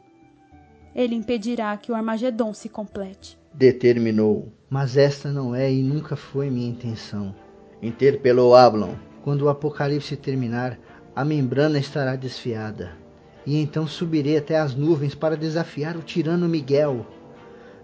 [0.94, 3.38] Ele impedirá que o Armagedon se complete.
[3.56, 4.52] Determinou.
[4.68, 7.34] Mas esta não é e nunca foi minha intenção.
[7.82, 8.94] Interpelou Ablon.
[9.22, 10.78] Quando o apocalipse terminar,
[11.14, 13.06] a membrana estará desfiada
[13.46, 17.06] e então subirei até as nuvens para desafiar o tirano Miguel.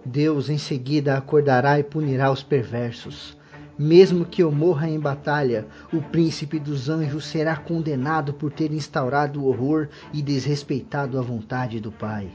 [0.05, 3.39] Deus em seguida acordará e punirá os perversos.
[3.79, 9.41] Mesmo que eu morra em batalha, o príncipe dos anjos será condenado por ter instaurado
[9.41, 12.29] o horror e desrespeitado a vontade do Pai.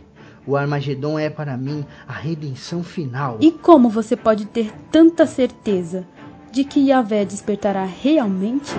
[0.48, 3.38] O Armagedon é para mim a redenção final.
[3.42, 6.08] E como você pode ter tanta certeza
[6.52, 8.72] de que Yahvé despertará realmente?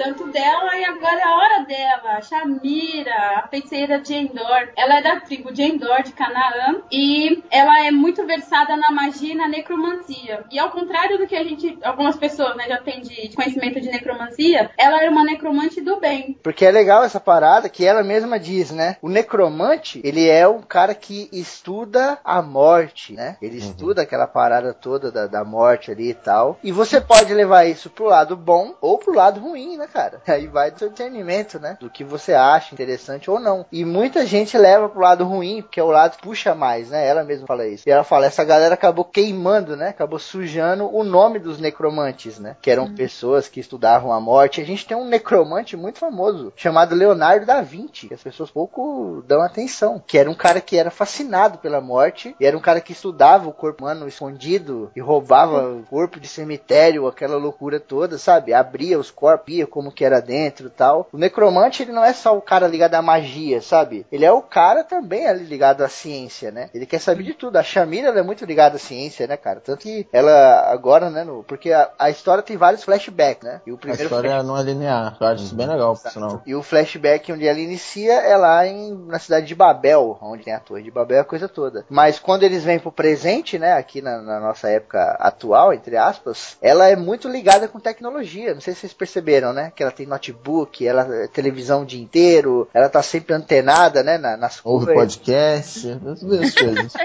[0.00, 2.22] Tanto dela e agora é a hora dela.
[2.22, 4.68] Shamira, a feiticeira de Endor.
[4.74, 9.34] Ela é da tribo de Endor, de Canaã, e ela é muito versada na magia
[9.34, 10.44] e na necromancia.
[10.50, 13.90] E ao contrário do que a gente, algumas pessoas, né, já têm de conhecimento de
[13.90, 16.38] necromancia, ela é uma necromante do bem.
[16.42, 18.96] Porque é legal essa parada que ela mesma diz, né?
[19.02, 23.36] O necromante, ele é um cara que estuda a morte, né?
[23.42, 23.68] Ele uhum.
[23.68, 26.58] estuda aquela parada toda da, da morte ali e tal.
[26.64, 30.20] E você pode levar isso pro lado bom ou pro lado ruim, né, cara?
[30.26, 31.76] Aí vai do seu discernimento, né?
[31.80, 33.66] Do que você acha interessante ou não.
[33.70, 37.06] E muita gente leva pro lado ruim, porque é o lado que puxa mais, né?
[37.06, 37.88] Ela mesma fala isso.
[37.88, 39.88] E ela fala, essa galera acabou queimando, né?
[39.88, 42.56] Acabou sujando o nome dos necromantes, né?
[42.62, 42.94] Que eram uhum.
[42.94, 44.60] pessoas que estudavam a morte.
[44.60, 49.22] A gente tem um necromante muito famoso, chamado Leonardo da Vinci, que as pessoas pouco
[49.26, 50.02] dão atenção.
[50.06, 53.48] Que era um cara que era fascinado pela morte, e era um cara que estudava
[53.48, 58.52] o corpo humano escondido e roubava o corpo de cemitério, aquela loucura toda, sabe?
[58.54, 61.08] Abria os corpos sabia como que era dentro e tal.
[61.10, 64.06] O necromante, ele não é só o cara ligado à magia, sabe?
[64.12, 66.68] Ele é o cara também ali ligado à ciência, né?
[66.74, 67.56] Ele quer saber de tudo.
[67.56, 69.60] A Shamira, ela é muito ligada à ciência, né, cara?
[69.60, 73.62] Tanto que ela agora, né, no, porque a, a história tem vários flashbacks, né?
[73.66, 74.46] E o primeiro a história flash...
[74.46, 75.16] não é linear.
[75.18, 76.42] Eu acho isso bem legal, por sinal.
[76.44, 80.52] E o flashback onde ela inicia é lá em, na cidade de Babel, onde tem
[80.52, 81.86] a torre de Babel, a coisa toda.
[81.88, 86.58] Mas quando eles vêm pro presente, né, aqui na, na nossa época atual, entre aspas,
[86.60, 88.52] ela é muito ligada com tecnologia.
[88.52, 89.72] Não sei se vocês perceberam perceberam, né?
[89.74, 94.18] Que ela tem notebook, ela é televisão o dia inteiro, ela tá sempre antenada, né?
[94.18, 96.92] Na, nas Ouve podcast, as mesmas coisas.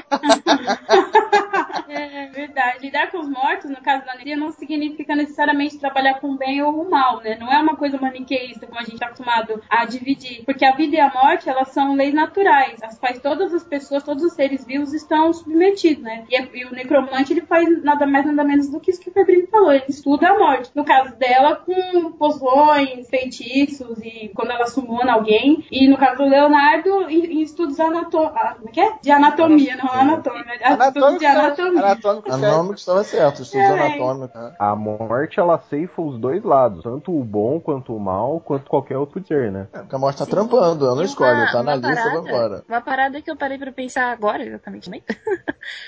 [2.45, 2.85] verdade.
[2.85, 6.61] lidar com os mortos, no caso da energia, não significa necessariamente trabalhar com o bem
[6.61, 7.37] ou o mal, né?
[7.39, 10.43] Não é uma coisa maniqueísta, como a gente está acostumado a dividir.
[10.45, 14.03] Porque a vida e a morte, elas são leis naturais, as quais todas as pessoas,
[14.03, 16.25] todos os seres vivos estão submetidos, né?
[16.29, 19.13] E, e o necromante, ele faz nada mais, nada menos do que isso que o
[19.13, 20.71] Febrinho falou, ele estuda a morte.
[20.75, 25.65] No caso dela, com poções, feitiços, e quando ela sumona alguém.
[25.71, 28.95] E no caso do Leonardo, em, em estudos anato ah, como é que é?
[29.01, 30.45] de anatomia, não anatômia.
[30.87, 31.79] Estudos de anatomia.
[31.79, 33.71] Anatômico, Anatômico estava certo, estudos É.
[33.71, 34.41] anatômicos.
[34.59, 38.97] A morte, ela ceifa os dois lados, tanto o bom quanto o mal, quanto qualquer
[38.97, 39.67] outro ser, né?
[39.73, 42.63] É, porque a morte tá trampando, ela não escolhe, tá na lista, parada- vambora.
[42.67, 45.03] Uma parada que eu parei pra pensar agora, exatamente, também,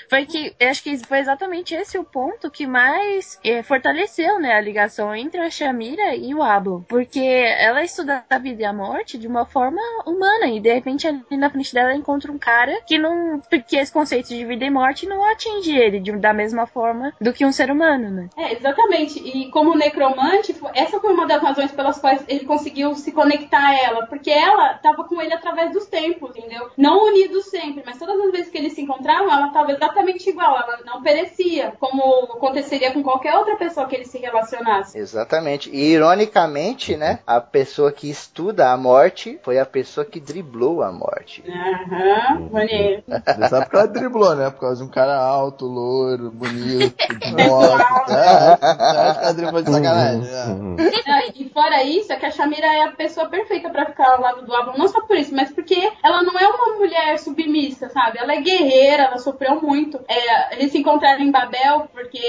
[0.08, 4.54] foi que eu acho que foi exatamente esse o ponto que mais eh, fortaleceu, né,
[4.54, 6.84] a ligação entre a Shamira e o Ablo.
[6.88, 11.06] Porque ela estuda a vida e a morte de uma forma humana, e de repente
[11.06, 13.40] ali na frente dela ela encontra um cara que não.
[13.48, 17.32] Porque esse conceito de vida e morte não atinge ele de- da mesma forma do
[17.32, 18.28] que um ser humano, né?
[18.36, 19.18] É, exatamente.
[19.18, 23.76] E como necromante, essa foi uma das razões pelas quais ele conseguiu se conectar a
[23.76, 24.06] ela.
[24.06, 26.70] Porque ela estava com ele através dos tempos, entendeu?
[26.76, 30.56] Não unidos sempre, mas todas as vezes que eles se encontravam, ela estava exatamente igual.
[30.56, 34.96] Ela não perecia, como aconteceria com qualquer outra pessoa que ele se relacionasse.
[34.96, 35.70] Exatamente.
[35.70, 37.18] E ironicamente, né?
[37.26, 41.42] A pessoa que estuda a morte foi a pessoa que driblou a morte.
[41.48, 43.02] Aham, maneiro.
[43.08, 44.50] Você sabe que ela driblou, né?
[44.50, 45.66] Por causa de um cara alto,
[46.30, 47.82] bonito, de moto.
[48.10, 48.56] É,
[49.14, 50.20] que ela driblou de sacanagem?
[50.20, 50.90] né?
[51.06, 54.20] Ah, e fora isso, é que a Shamira é a pessoa perfeita pra ficar ao
[54.20, 57.88] lado do Ablon, não só por isso, mas porque ela não é uma mulher submissa,
[57.88, 58.18] sabe?
[58.18, 59.98] Ela é guerreira, ela sofreu muito.
[60.08, 62.20] É, eles se encontraram em Babel porque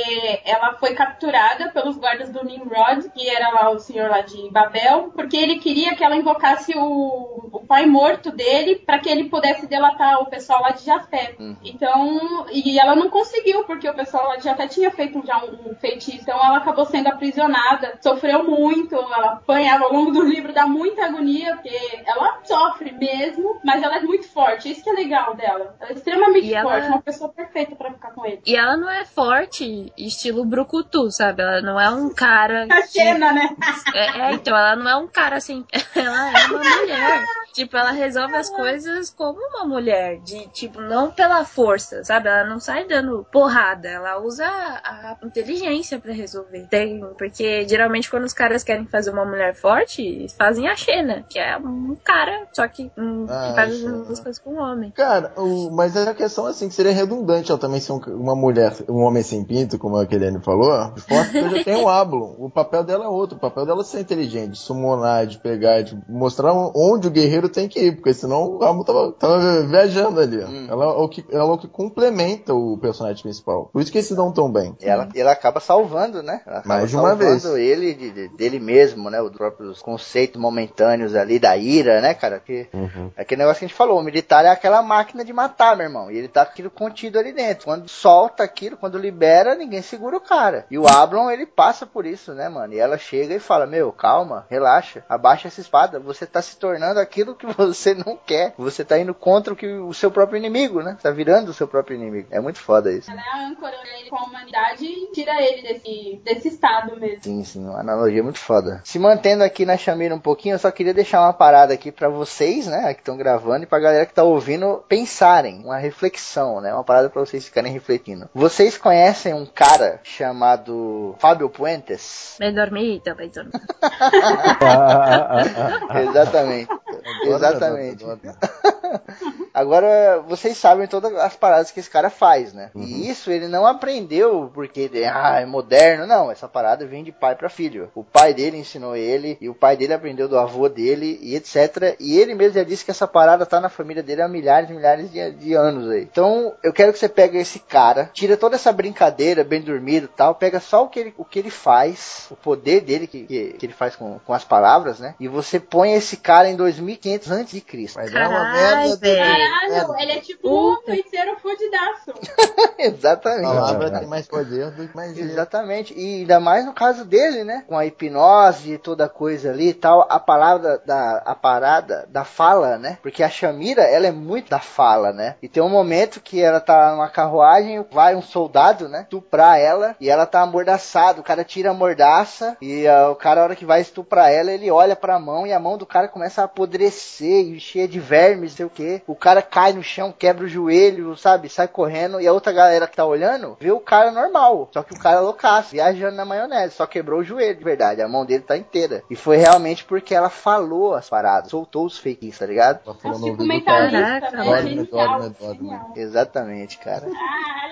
[0.45, 5.11] ela foi capturada pelos guardas do Nimrod, que era lá o senhor lá de Babel,
[5.13, 9.67] porque ele queria que ela invocasse o, o pai morto dele pra que ele pudesse
[9.67, 11.35] delatar o pessoal lá de Jafé.
[11.63, 15.75] Então, e ela não conseguiu, porque o pessoal de Jafé tinha feito já um, um
[15.75, 20.65] feitiço, então ela acabou sendo aprisionada, sofreu muito, ela apanhava ao longo do livro, dá
[20.65, 25.35] muita agonia, porque ela sofre mesmo, mas ela é muito forte, isso que é legal
[25.35, 25.75] dela.
[25.79, 28.41] Ela é extremamente E ela- forte, uma pessoa perfeita pra ficar com ele.
[28.45, 31.41] E ela não é forte, estilo brucutu, sabe?
[31.41, 32.67] Ela não é um cara.
[32.71, 33.49] A cena, né?
[33.93, 35.65] É, é, então, ela não é um cara assim.
[35.95, 37.23] Ela é uma mulher.
[37.59, 40.19] Tipo, ela resolve as coisas como uma mulher.
[40.21, 42.29] De, tipo, não pela força, sabe?
[42.29, 43.89] Ela não sai dando porrada.
[43.89, 46.67] Ela usa a, inteligência pra resolver.
[46.69, 51.25] Tem, porque geralmente quando os caras querem fazer uma mulher forte, eles fazem a Xena,
[51.27, 54.91] que é um cara, só que, um, Ah, que faz as coisas com um homem.
[54.91, 58.35] Cara, o, mas a questão é assim, que seria redundante ela também ser um- uma
[58.37, 62.35] mulher, um homem sem pinto, como a Kelene falou, forte, porque já tem o Ablon.
[62.37, 65.81] O papel dela é outro, o papel dela é ser inteligente, de summonar, de pegar,
[65.81, 70.19] de mostrar onde o guerreiro tem que ir, porque senão o Ablon tava, tava viajando
[70.19, 70.41] ali.
[70.69, 73.69] Ela, é o que, ela é o que complementa o personagem principal.
[73.71, 74.75] Por isso que eles se dão tão bem.
[74.81, 76.41] E ela, ela acaba salvando, né?
[76.45, 77.45] Ela acaba Mais de uma salvando vez.
[77.45, 79.21] ele de- de- dele mesmo, né?
[79.21, 82.39] Os próprios conceitos momentâneos ali da ira, né, cara?
[82.39, 83.11] Que Uhum.
[83.17, 85.85] é aquele negócio que a gente falou, o militar é aquela máquina de matar, meu
[85.85, 86.11] irmão.
[86.11, 87.65] E ele tá com aquilo contido ali dentro.
[87.65, 90.65] Quando solta aquilo, quando libera, ninguém segura o cara.
[90.69, 92.73] E o Ablon, ele passa por isso, né, mano?
[92.73, 95.99] E ela chega e fala: Meu, calma, relaxa, abaixa essa espada.
[95.99, 98.53] Você tá se tornando aquilo que você não quer.
[98.57, 100.97] Você tá indo contra o, que, o seu próprio inimigo, né?
[101.01, 102.27] Tá virando o seu próprio inimigo.
[102.31, 103.11] É muito foda isso.
[103.11, 107.23] Ela é a âncora ele com a humanidade e tira ele desse, desse estado mesmo.
[107.23, 108.81] Sim, sim, uma analogia muito foda.
[108.83, 112.09] Se mantendo aqui na Chamira um pouquinho, eu só queria deixar uma parada aqui pra
[112.09, 116.73] vocês, né, que estão gravando, e pra galera que tá ouvindo pensarem, uma reflexão, né,
[116.73, 118.29] uma parada pra vocês ficarem refletindo.
[118.33, 122.35] Vocês conhecem um cara chamado Fábio Puentes?
[122.39, 123.59] Bem dormida, bem dormida.
[126.09, 126.69] Exatamente.
[127.23, 128.05] Exatamente.
[129.59, 132.71] Agora, vocês sabem todas as paradas que esse cara faz, né?
[132.73, 136.07] E isso ele não aprendeu porque ele ah, é moderno.
[136.07, 137.91] Não, essa parada vem de pai pra filho.
[137.93, 141.97] O pai dele ensinou ele, e o pai dele aprendeu do avô dele, e etc.
[141.99, 144.73] E ele mesmo já disse que essa parada tá na família dele há milhares e
[144.73, 146.03] milhares de, de anos aí.
[146.03, 150.15] Então, eu quero que você pegue esse cara, tira toda essa brincadeira, bem dormido e
[150.15, 153.53] tal, pega só o que ele, o que ele faz, o poder dele que, que,
[153.59, 155.15] que ele faz com, com as palavras, né?
[155.19, 157.95] E você põe esse cara em 2500 antes de Cristo.
[157.95, 162.11] Vai dar uma merda Caralho, ele é tipo um feiticeiro fudidaço.
[162.11, 163.43] A Exatamente.
[163.43, 165.17] palavra tem mais poder do que mais.
[165.17, 165.93] Exatamente.
[165.97, 167.63] E ainda mais no caso dele, né?
[167.67, 170.05] Com a hipnose e toda a coisa ali e tal.
[170.09, 172.97] A palavra da a parada da fala, né?
[173.01, 175.35] Porque a Shamira, ela é muito da fala, né?
[175.41, 179.01] E tem um momento que ela tá numa carruagem, vai um soldado, né?
[179.03, 181.19] Estuprar ela e ela tá amordaçada.
[181.19, 184.51] O cara tira a mordaça e ah, o cara, a hora que vai estuprar ela,
[184.51, 187.99] ele olha pra mão e a mão do cara começa a apodrecer e cheia de
[187.99, 189.01] vermes, sei o que.
[189.07, 191.49] O cara cara cai no chão, quebra o joelho, sabe?
[191.49, 192.19] Sai correndo.
[192.19, 194.69] E a outra galera que tá olhando vê o cara normal.
[194.73, 196.73] Só que o cara é loucaço, viajando na maionese.
[196.73, 198.01] Só quebrou o joelho, de verdade.
[198.01, 199.03] A mão dele tá inteira.
[199.09, 201.51] E foi realmente porque ela falou as paradas.
[201.51, 202.79] Soltou os fakes, tá ligado?
[202.99, 204.43] Falando ouvido do mentalista, cara.
[204.43, 204.87] né?
[204.89, 205.79] Dorme, dorme.
[205.95, 207.05] Exatamente, cara.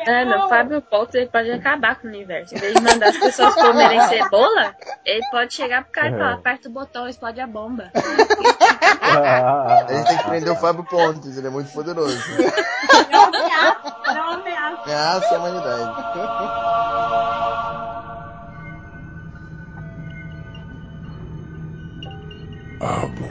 [0.06, 2.56] Mano, o Fábio Ponto ele pode acabar com o universo.
[2.56, 6.34] Em vez de mandar as pessoas comerem cebola, ele pode chegar pro cara e falar:
[6.34, 7.92] aperta o botão, explode a bomba.
[9.02, 12.18] A gente tem que prender o Fábio Pontes, ele é muito poderoso.
[13.10, 14.84] É uma ameaça, é uma ameaça.
[14.84, 16.98] Ameaça a humanidade.
[22.80, 23.28] Ablo,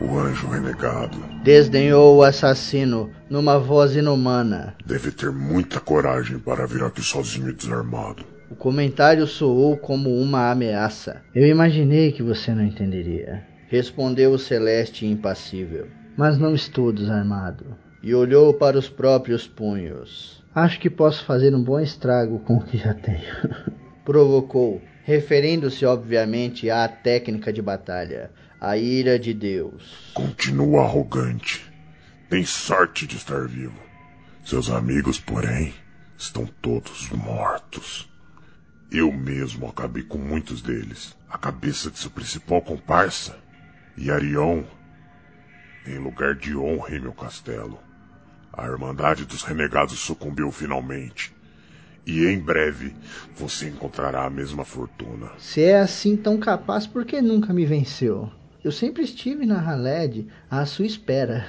[0.00, 4.74] o anjo renegado, Desdenhou o assassino numa voz inumana.
[4.84, 8.24] deve ter muita coragem para vir aqui sozinho e desarmado.
[8.50, 11.22] O comentário soou como uma ameaça.
[11.34, 13.42] Eu imaginei que você não entenderia.
[13.68, 15.86] Respondeu o Celeste impassível.
[16.16, 17.76] Mas não estou desarmado.
[18.02, 20.42] E olhou para os próprios punhos.
[20.54, 23.22] Acho que posso fazer um bom estrago com o que já tenho.
[24.04, 28.30] Provocou, referindo-se obviamente à técnica de batalha,
[28.60, 30.12] a ira de Deus.
[30.12, 31.72] Continua arrogante.
[32.28, 33.78] Tem sorte de estar vivo.
[34.44, 35.72] Seus amigos, porém,
[36.18, 38.10] estão todos mortos.
[38.90, 41.16] Eu mesmo acabei com muitos deles.
[41.30, 43.38] A cabeça de seu principal comparsa,
[43.98, 44.64] Yarion,
[45.86, 47.78] em lugar de honra em meu castelo.
[48.52, 51.34] A Irmandade dos Renegados sucumbiu finalmente.
[52.06, 52.94] E em breve
[53.36, 55.30] você encontrará a mesma fortuna.
[55.38, 58.30] Se é assim tão capaz, por que nunca me venceu?
[58.62, 61.46] Eu sempre estive na Haled à sua espera.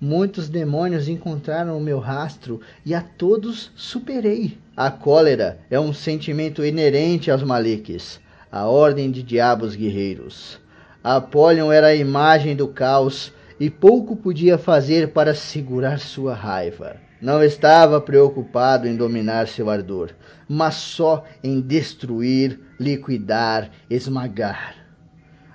[0.00, 4.56] Muitos demônios encontraram o meu rastro e a todos superei.
[4.76, 8.20] A cólera é um sentimento inerente aos Maliks,
[8.52, 10.60] a ordem de diabos guerreiros.
[11.02, 16.96] Apolion era a imagem do caos e pouco podia fazer para segurar sua raiva.
[17.20, 20.10] Não estava preocupado em dominar seu ardor,
[20.48, 24.76] mas só em destruir, liquidar, esmagar.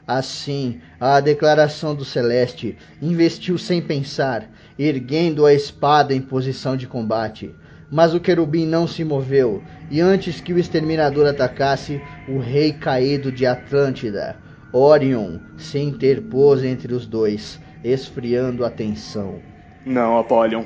[0.05, 7.55] Assim, a declaração do Celeste investiu sem pensar, erguendo a espada em posição de combate.
[7.89, 13.31] Mas o querubim não se moveu, e antes que o exterminador atacasse, o rei caído
[13.31, 14.35] de Atlântida,
[14.73, 19.41] Orion, se interpôs entre os dois, esfriando a tensão.
[19.85, 20.65] Não, Apolion.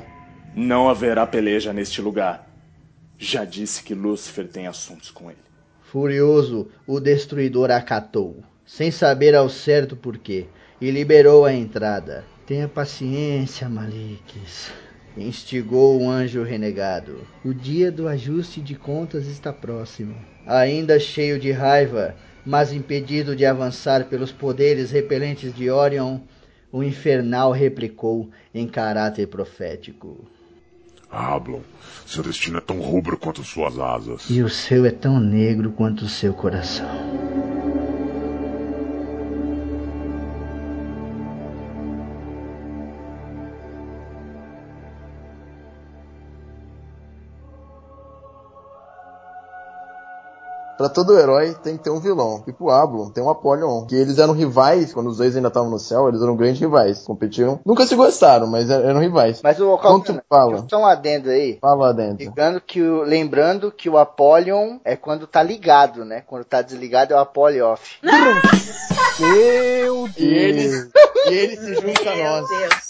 [0.54, 2.48] Não haverá peleja neste lugar.
[3.18, 5.38] Já disse que Lúcifer tem assuntos com ele.
[5.82, 10.46] Furioso, o destruidor acatou, sem saber ao certo porquê,
[10.80, 12.24] e liberou a entrada.
[12.46, 14.70] Tenha paciência, Maliks.
[15.16, 17.26] Instigou o anjo renegado.
[17.44, 20.14] O dia do ajuste de contas está próximo.
[20.46, 22.14] Ainda cheio de raiva,
[22.46, 26.20] mas impedido de avançar pelos poderes repelentes de Orion,
[26.72, 30.24] o infernal replicou em caráter profético.
[31.10, 31.60] Ablon,
[32.06, 34.28] seu destino é tão rubro quanto suas asas.
[34.28, 37.37] E o seu é tão negro quanto o seu coração.
[50.78, 52.42] Pra todo herói tem que ter um vilão.
[52.46, 53.84] E pro Ablon tem um Apollyon.
[53.86, 57.00] Que eles eram rivais, quando os dois ainda estavam no céu, eles eram grandes rivais.
[57.02, 57.58] Competiam.
[57.66, 59.40] Nunca se gostaram, mas eram eram rivais.
[59.42, 61.58] Mas o Quando tu fala, só um adendo aí.
[61.60, 62.24] fala lá dentro.
[62.24, 66.22] Lembrando que, o, lembrando que o Apollyon é quando tá ligado, né?
[66.26, 67.98] Quando tá desligado é o Apollyon off.
[69.18, 70.16] Meu Deus!
[70.16, 70.88] E eles-
[71.28, 72.48] e ele se junta a nós.
[72.48, 72.88] Deus.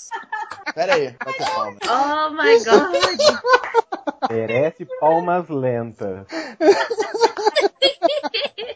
[0.74, 1.76] Pera aí, bate palma.
[1.88, 4.30] Oh my god.
[4.30, 6.26] Merece palmas lentas.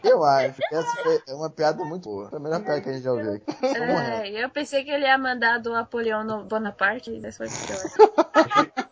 [0.03, 2.29] Eu acho que essa foi é uma piada muito boa.
[2.29, 3.45] Foi a melhor piada que a gente já ouviu aqui.
[3.67, 8.13] É, eu pensei que ele ia mandar do Napoleão no Bonaparte, mas foi pior.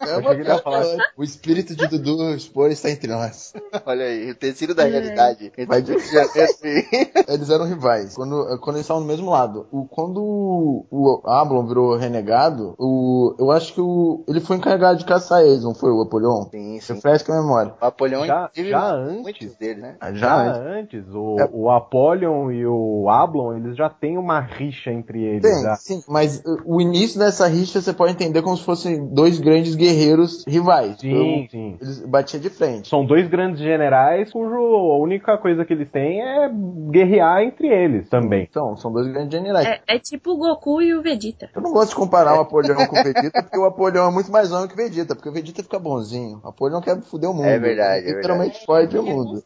[0.00, 0.96] É uma piada boa.
[1.16, 3.52] O espírito de Dudu Expor está entre nós.
[3.84, 4.90] Olha aí, o tecido da É.
[4.90, 5.52] realidade.
[5.68, 5.88] Mas
[7.28, 8.14] eles eram rivais.
[8.14, 9.66] Quando, quando eles estavam no mesmo lado.
[9.70, 14.98] O, quando o, o Ablon virou renegado, o, eu acho que o, ele foi encarregado
[14.98, 16.44] de caçar eles, não foi o Apolion?
[16.50, 16.94] Sim, sim.
[16.94, 17.72] Refresca a memória.
[17.80, 19.96] O Apollyon, Já, inclusive, já muitos antes, deles, né?
[20.00, 21.00] Ah, já Já antes.
[21.00, 21.48] antes, o, É.
[21.52, 25.42] o Apollyon e o Ablon, eles já têm uma rixa entre eles.
[25.42, 25.74] Tem, já.
[25.76, 29.74] sim, mas uh, o início dessa rixa você pode entender como se fossem dois grandes
[29.74, 30.98] guerreiros rivais.
[30.98, 31.78] Sim, Então, sim.
[31.80, 32.88] Eles batiam de frente.
[32.88, 36.50] São dois grandes generais cujo a única coisa que eles têm é
[36.90, 38.46] guerrear entre eles também.
[38.50, 39.66] Então, são dois grandes generais.
[39.66, 41.48] É, é tipo o Goku e o Vegeta.
[41.54, 44.30] Eu não gosto de comparar o Apolião com o Vegeta, porque o Apolião é muito
[44.30, 46.40] mais homem que o Vegeta, porque o Vegeta fica bonzinho.
[46.44, 47.46] O Apolião quer foder o mundo.
[47.46, 49.42] É verdade, Ele é Literalmente fode o mundo.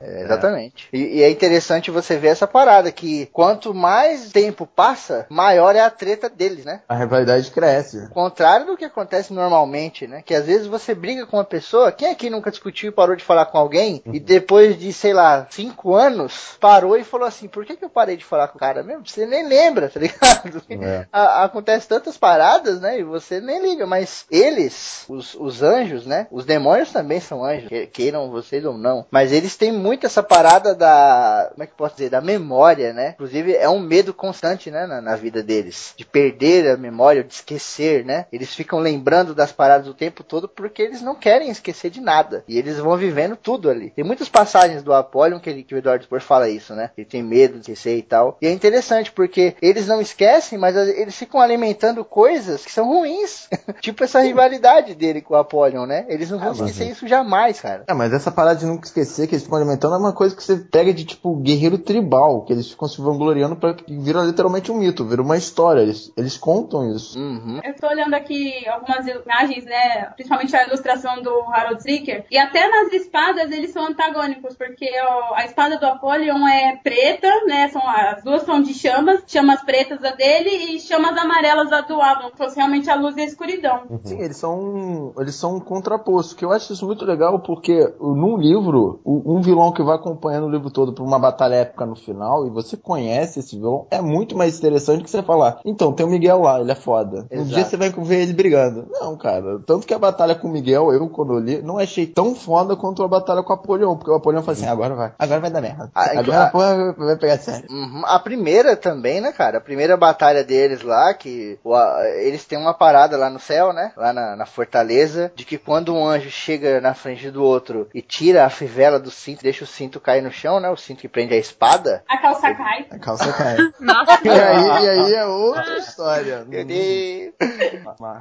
[0.00, 0.88] É, exatamente.
[0.92, 5.80] E, e é interessante você ver essa parada, que quanto mais tempo passa, maior é
[5.80, 6.82] a treta deles, né?
[6.88, 8.08] A rivalidade cresce.
[8.10, 10.22] Contrário do que acontece normalmente, né?
[10.24, 13.24] Que às vezes você briga com uma pessoa, quem aqui nunca discutiu e parou de
[13.24, 17.64] falar com alguém, e depois de, sei lá, cinco anos, parou e falou assim, por
[17.64, 19.06] que, que eu parei de falar com o cara mesmo?
[19.06, 20.62] Você nem lembra, tá ligado?
[20.70, 21.06] É.
[21.12, 22.98] A- acontece tantas paradas, né?
[23.00, 26.26] E você nem liga, mas eles, os, os anjos, né?
[26.30, 29.06] Os demônios também são anjos, que- queiram vocês ou não.
[29.10, 31.48] Mas eles têm muito essa parada da.
[31.52, 32.10] Como é que posso dizer?
[32.10, 33.10] Da memória, né?
[33.14, 34.86] Inclusive, é um medo constante, né?
[34.86, 35.94] Na, na vida deles.
[35.96, 38.26] De perder a memória, de esquecer, né?
[38.32, 42.44] Eles ficam lembrando das paradas o tempo todo porque eles não querem esquecer de nada.
[42.48, 43.90] E eles vão vivendo tudo ali.
[43.90, 46.90] Tem muitas passagens do Apollyon que, que o Eduardo Spor fala isso, né?
[46.96, 48.36] Ele tem medo de esquecer e tal.
[48.40, 53.48] E é interessante porque eles não esquecem, mas eles ficam alimentando coisas que são ruins.
[53.80, 56.04] tipo essa rivalidade dele com o Apollyon, né?
[56.08, 56.90] Eles não vão mas esquecer é.
[56.92, 57.84] isso jamais, cara.
[57.86, 60.42] É, mas essa parada de nunca esquecer que eles ficam alimentando é uma coisa que
[60.42, 64.70] você pega de tipo guerreiro tribal, que eles ficam se vangloriando pra que vira literalmente
[64.70, 65.80] um mito, vira uma história.
[65.80, 67.18] Eles, eles contam isso.
[67.18, 67.60] Uhum.
[67.62, 70.06] Eu tô olhando aqui algumas imagens, né?
[70.14, 72.24] Principalmente a ilustração do Harold Stricker.
[72.30, 77.28] E até nas espadas eles são antagônicos, porque ó, a espada do Apollyon é preta,
[77.46, 77.68] né?
[77.68, 81.91] São, as duas são de chamas, chamas pretas a dele e chamas amarelas a do
[82.00, 83.80] Ablon, que fosse realmente a luz e a escuridão.
[84.04, 88.36] Sim, eles são eles são um contraposto, que eu acho isso muito legal porque num
[88.36, 92.46] livro, um vilão que vai acompanhando o livro todo pra uma batalha épica no final
[92.46, 96.08] e você conhece esse vilão, é muito mais interessante que você falar, então tem o
[96.08, 97.26] Miguel lá, ele é foda.
[97.30, 97.54] Um Exato.
[97.54, 98.86] dia você vai ver ele brigando.
[98.90, 102.06] Não, cara, tanto que a batalha com o Miguel, eu quando eu li, não achei
[102.06, 105.12] tão foda quanto a batalha com o Apolion, porque o Apolion fala assim, agora vai,
[105.18, 105.90] agora vai dar merda.
[105.94, 107.66] Ah, agora ah, a porra vai pegar sério.
[107.70, 108.02] Uhum.
[108.06, 109.58] A primeira também, né, cara?
[109.58, 111.71] A primeira batalha deles lá, que o- a-
[112.16, 113.92] eles têm uma parada lá no céu, né?
[113.96, 118.02] Lá na, na fortaleza, de que quando um anjo chega na frente do outro e
[118.02, 120.68] tira a fivela do cinto, deixa o cinto cair no chão, né?
[120.68, 122.02] O cinto que prende a espada.
[122.08, 122.86] A calça cai.
[122.90, 123.56] A calça cai.
[123.80, 124.20] Nossa.
[124.24, 126.44] E aí, e aí é outra história.
[126.46, 127.34] Meu Deus.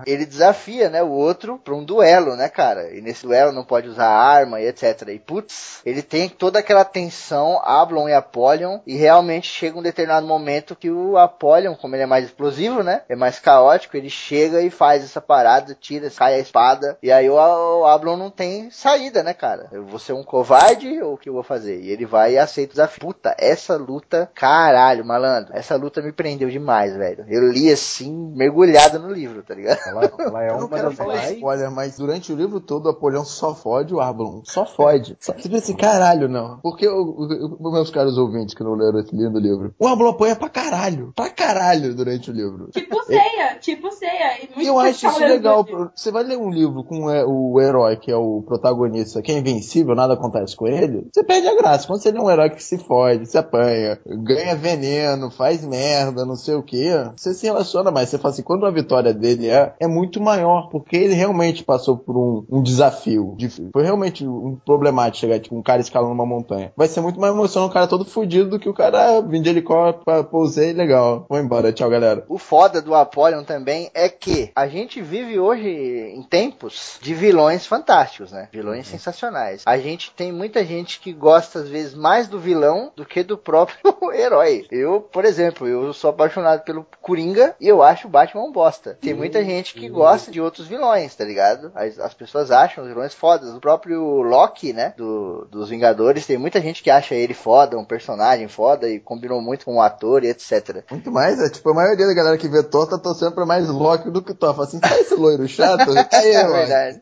[0.06, 2.94] Ele desafia, né, o outro pra um duelo, né, cara?
[2.96, 5.10] E nesse duelo não pode usar arma e etc.
[5.10, 10.26] E putz, ele tem toda aquela tensão, Ablon e Apollyon, e realmente chega um determinado
[10.26, 14.62] momento que o Apollyon, como ele é mais explosivo, né, é mais caótico, ele chega
[14.62, 18.70] e faz essa parada, tira, cai a espada, e aí o, o Ablon não tem
[18.72, 19.68] saída, né, cara?
[19.72, 21.82] Eu vou ser um covarde ou o que eu vou fazer?
[21.82, 23.02] E ele vai e aceita o desafio.
[23.02, 27.26] Puta, essa luta, caralho, malandro, essa luta me prendeu demais, velho.
[27.28, 29.80] Eu li assim, mergulhado no livro, tá ligado?
[29.88, 31.32] Ela, ela é uma quero das falar mais...
[31.32, 34.42] spoiler, mas durante o livro todo o Apolião só fode o Ablon.
[34.46, 35.18] Só fode.
[35.20, 36.60] Só, você pensa assim, caralho, não.
[36.62, 40.10] Porque o- o- o- meus caros ouvintes que não leram esse lindo livro, o Ablon
[40.10, 41.12] apanha pra caralho.
[41.16, 42.70] Pra caralho durante o livro.
[42.72, 43.02] Tipo
[43.32, 44.44] ceia, tipo ceia.
[44.44, 45.66] E muito Eu acho isso legal.
[45.96, 49.38] Você vai ler um livro com é, o herói, que é o protagonista, que é
[49.38, 51.88] invencível, nada acontece com ele, você perde a graça.
[51.88, 56.36] Quando você lê um herói que se fode, se apanha, ganha veneno, faz merda, não
[56.36, 58.10] sei o que, você se relaciona mais.
[58.10, 61.98] Você fala assim, quando a vitória dele é, é muito maior, porque ele realmente passou
[61.98, 63.36] por um, um desafio.
[63.38, 63.70] difícil.
[63.74, 66.72] Foi realmente um problemático chegar, tipo, um cara escalando uma montanha.
[66.76, 69.50] Vai ser muito mais emocionante um cara todo fudido do que o cara vindo de
[69.50, 71.26] helicóptero, pousei, legal.
[71.30, 72.26] Vou embora, tchau, galera.
[72.28, 77.68] O foda do Apollyon também é que a gente vive hoje em tempos de vilões
[77.68, 78.50] fantásticos, né?
[78.52, 79.62] Vilões sensacionais.
[79.64, 83.38] A gente tem muita gente que gosta às vezes mais do vilão do que do
[83.38, 83.78] próprio
[84.12, 84.66] herói.
[84.72, 88.98] Eu, por exemplo, eu sou apaixonado pelo Coringa e eu acho o Batman um bosta.
[89.00, 91.72] Tem muita gente que gosta de outros vilões, tá ligado?
[91.76, 93.54] As, as pessoas acham os vilões fodas.
[93.54, 94.96] O próprio Loki, né?
[94.98, 99.40] Do, dos Vingadores, tem muita gente que acha ele foda, um personagem foda e combinou
[99.42, 100.84] muito com o ator e etc.
[100.90, 103.70] Muito mais, é tipo, a maioria da galera que vê Thor tá torcendo pra mais
[103.70, 104.54] Loki do que Thor.
[104.54, 105.90] Fala assim, tá esse loiro chato?
[106.12, 107.00] Aí, é verdade.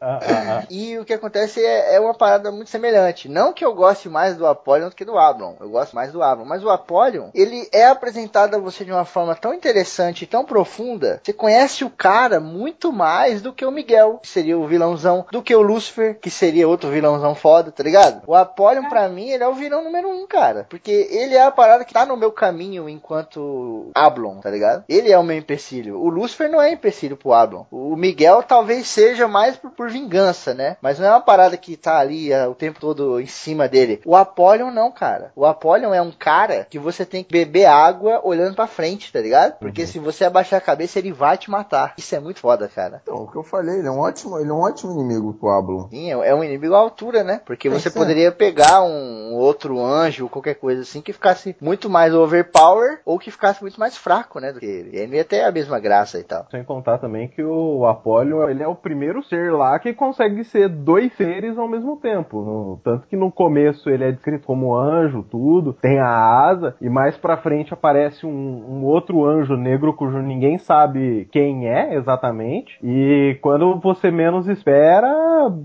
[0.69, 3.29] E o que acontece é, é uma parada muito semelhante.
[3.29, 5.53] Não que eu goste mais do Apollyon do que do Ablon.
[5.59, 6.45] Eu gosto mais do Ablon.
[6.45, 10.43] Mas o Apollyon, ele é apresentado a você de uma forma tão interessante e tão
[10.43, 11.19] profunda.
[11.23, 15.41] Você conhece o cara muito mais do que o Miguel, que seria o vilãozão, do
[15.41, 18.21] que o Lucifer, que seria outro vilãozão foda, tá ligado?
[18.27, 20.65] O Apollyon, pra mim, ele é o vilão número um, cara.
[20.69, 24.83] Porque ele é a parada que tá no meu caminho enquanto Ablon, tá ligado?
[24.87, 25.98] Ele é o meu empecilho.
[25.99, 27.65] O Lucifer não é empecilho pro Ablon.
[27.71, 30.77] O Miguel talvez seja mais por, por vingança, né?
[30.81, 34.01] Mas não é uma parada que tá ali ah, o tempo todo em cima dele.
[34.05, 35.31] O Apollyon não, cara.
[35.35, 39.19] O Apollyon é um cara que você tem que beber água olhando pra frente, tá
[39.19, 39.57] ligado?
[39.59, 41.93] Porque se você abaixar a cabeça, ele vai te matar.
[41.97, 43.01] Isso é muito foda, cara.
[43.03, 45.49] Então, o que eu falei, ele é um ótimo, ele é um ótimo inimigo pro
[45.49, 45.89] Ablon.
[45.89, 47.41] Sim, é é um inimigo à altura, né?
[47.43, 47.91] Porque você é.
[47.91, 53.31] poderia pegar um outro anjo, qualquer coisa assim, que ficasse muito mais overpower ou que
[53.31, 54.53] ficasse muito mais fraco, né?
[54.53, 54.95] Do que ele.
[54.95, 55.88] E aí não ia ter a mesma graça
[56.19, 56.45] e tal.
[56.51, 60.69] Sem contar também que o Apóllo, ele é o primeiro ser lá que consegue ser
[60.69, 62.41] dois seres ao mesmo tempo.
[62.41, 66.89] No- tanto que no começo ele é descrito como anjo, tudo, tem a asa, e
[66.89, 72.77] mais pra frente aparece um, um outro anjo negro cujo ninguém sabe quem é exatamente.
[72.83, 75.09] E quando você menos espera,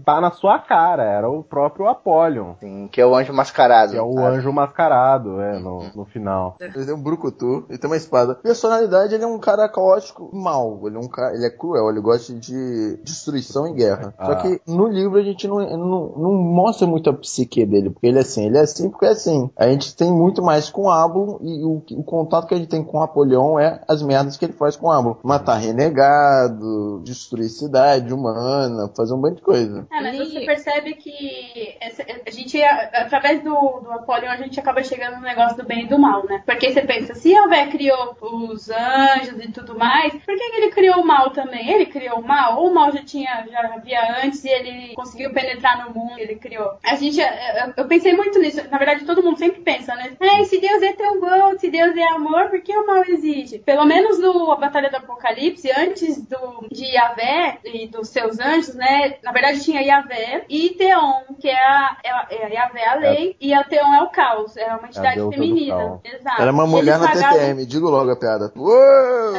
[0.05, 1.03] tá na sua cara.
[1.05, 2.55] Era o próprio Apollyon.
[2.61, 3.93] Sim, que é o anjo mascarado.
[3.93, 6.57] Que é o anjo mascarado, é, no, no final.
[6.61, 8.35] Ele tem um brucutu, ele tem uma espada.
[8.37, 10.81] Personalidade, ele é um cara caótico mau.
[10.86, 14.15] Ele é um cara, ele é cruel, ele gosta de destruição e guerra.
[14.19, 14.36] Só Ah.
[14.36, 18.19] que no livro a gente não, não, não mostra muito a psique dele, porque ele
[18.19, 19.51] é assim, ele é assim porque é assim.
[19.57, 22.69] A gente tem muito mais com o Ablon e o, o contato que a gente
[22.69, 25.15] tem com o Apolion é as merdas que ele faz com o Ablon.
[25.23, 29.86] Matar renegado, destruir cidade humana, fazer um monte de coisa.
[29.93, 34.82] É, mas você percebe que essa- a gente, através do, do Apollyon, a gente acaba
[34.82, 36.43] chegando no negócio do bem e do mal, né?
[36.47, 41.01] Porque você pensa, se Yahvé criou os anjos e tudo mais, por que, ele criou
[41.01, 41.71] o mal também?
[41.71, 42.59] Ele criou o mal?
[42.59, 46.37] Ou o mal já tinha, já havia antes e ele conseguiu penetrar no mundo, ele
[46.37, 46.73] criou?
[46.85, 48.61] A gente, eu, eu pensei muito nisso.
[48.71, 50.12] Na verdade, todo mundo sempre pensa, né?
[50.21, 53.59] É, se Deus é tão bom, se Deus é amor, por que o mal existe?
[53.59, 58.75] Pelo menos no a Batalha do Apocalipse, antes do, de Yahvé e dos seus anjos,
[58.75, 59.16] né?
[59.23, 62.89] Na verdade, tinha Yahvé e Teon, que é a, é a, é a Yahvé é
[62.89, 64.57] a lei e a Teon é o caos.
[64.57, 66.01] É uma entidade deusa do feminina.
[66.05, 66.43] Exato.
[66.43, 68.53] Era uma mulher Eles na pagavam- TTM, digo logo a piada.
[68.57, 69.37] Uou!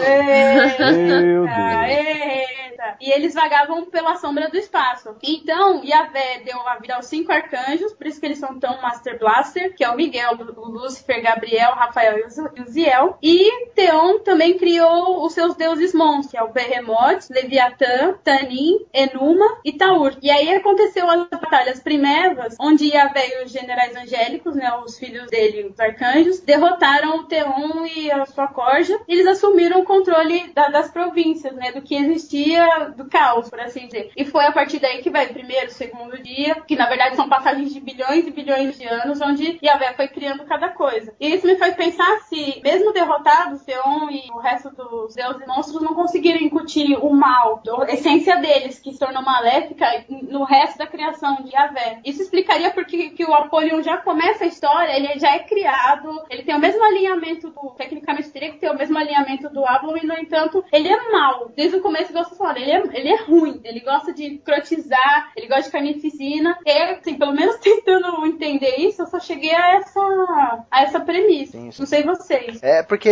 [0.80, 2.98] Meu Eita, eita.
[3.02, 5.16] E eles vagavam pela sombra do espaço.
[5.24, 9.18] Então, Yahvé deu a vida aos cinco arcanjos, por isso que eles são tão Master
[9.18, 13.18] Blaster, que é o Miguel, o Lúcifer, Gabriel, Rafael e o Ziel.
[13.22, 19.60] E Theon também criou os seus deuses monstros, que é o Behemoth, Leviatã, Tanin, Enuma
[19.64, 20.18] e Taur.
[20.22, 25.28] E aí aconteceu as batalhas primevas, onde Yahvé e os generais angélicos, né, os filhos
[25.28, 29.00] dele, os arcanjos, derrotaram o Theon e a sua corja.
[29.08, 32.65] Eles assumiram o controle da- das províncias, né, do que existia
[32.96, 34.12] do caos, por assim dizer.
[34.16, 37.74] E foi a partir daí que vai primeiro, segundo dia, que na verdade são passagens
[37.74, 41.14] de bilhões e bilhões de anos, onde Yahvé foi criando cada coisa.
[41.20, 45.48] E isso me faz pensar se, mesmo derrotados, Theon e o resto dos deuses e
[45.48, 50.78] monstros não conseguiram incutir o mal, a essência deles, que se tornou maléfica, no resto
[50.78, 52.00] da criação de Yahvé.
[52.04, 56.44] Isso explicaria porque que o Apollyon já começa a história, ele já é criado, ele
[56.44, 57.76] tem o mesmo alinhamento do.
[57.76, 61.52] Tecnicamente teria que ter o mesmo alinhamento do Ablon, e no entanto, ele é mau.
[61.56, 65.48] Desde o começo, igual vocês ele é, ele é ruim, ele gosta de crotizar, ele
[65.48, 66.58] gosta de carnificina.
[66.66, 71.58] E, assim, pelo menos tentando entender isso, eu só cheguei a essa, a essa premissa.
[71.58, 72.62] Não sei vocês.
[72.62, 73.10] É porque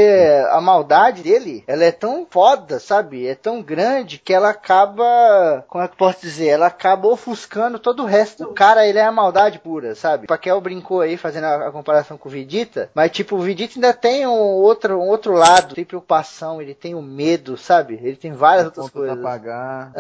[0.50, 3.28] a maldade dele, ela é tão foda, sabe?
[3.28, 6.48] É tão grande que ela acaba, como é que eu posso dizer?
[6.48, 8.46] Ela acaba ofuscando todo o resto.
[8.46, 10.28] O cara, ele é a maldade pura, sabe?
[10.28, 13.94] Paquel brincou aí fazendo a, a comparação com o Vegeta, mas tipo, o Vegeta ainda
[13.94, 18.00] tem um outro, um outro lado, tem preocupação, ele tem o medo, sabe?
[18.02, 19.18] Ele tem várias outras coisas.
[19.34, 19.92] Pagar,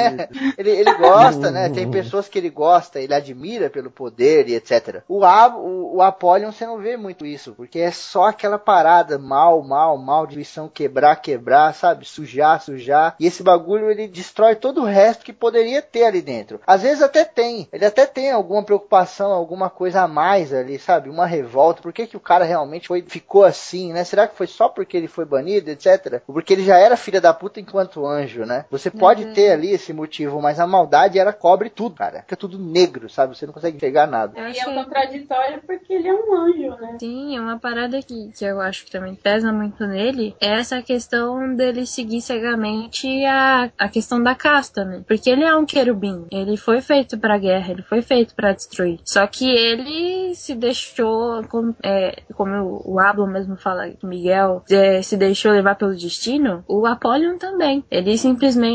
[0.56, 1.68] ele, ele gosta, né?
[1.68, 5.02] Tem pessoas que ele gosta, ele admira pelo poder e etc.
[5.06, 9.18] O, A, o, o Apollyon você não vê muito isso, porque é só aquela parada
[9.18, 12.06] mal, mal, mal, diluição, quebrar, quebrar, sabe?
[12.06, 13.14] Sujar, sujar.
[13.20, 16.60] E esse bagulho ele destrói todo o resto que poderia ter ali dentro.
[16.66, 21.10] Às vezes até tem, ele até tem alguma preocupação, alguma coisa a mais ali, sabe?
[21.10, 21.82] Uma revolta.
[21.82, 24.04] Por que, que o cara realmente foi, ficou assim, né?
[24.04, 26.22] Será que foi só porque ele foi banido, etc?
[26.26, 28.64] Ou porque ele já era filha da puta enquanto anjo, né?
[28.70, 29.32] Você pode Uhum.
[29.32, 32.20] ter ali esse motivo, mas a maldade ela cobre tudo, cara.
[32.22, 33.36] Fica tudo negro, sabe?
[33.36, 34.32] Você não consegue enxergar nada.
[34.38, 36.96] E é contraditório porque ele é um anjo, né?
[37.00, 41.54] Sim, uma parada que, que eu acho que também pesa muito nele é essa questão
[41.54, 45.02] dele seguir cegamente a, a questão da casta, né?
[45.06, 49.00] Porque ele é um querubim, ele foi feito pra guerra, ele foi feito pra destruir.
[49.04, 55.02] Só que ele se deixou, como, é, como o Ablo mesmo fala, que Miguel é,
[55.02, 57.84] se deixou levar pelo destino, o Apollyon também.
[57.90, 58.67] Ele simplesmente,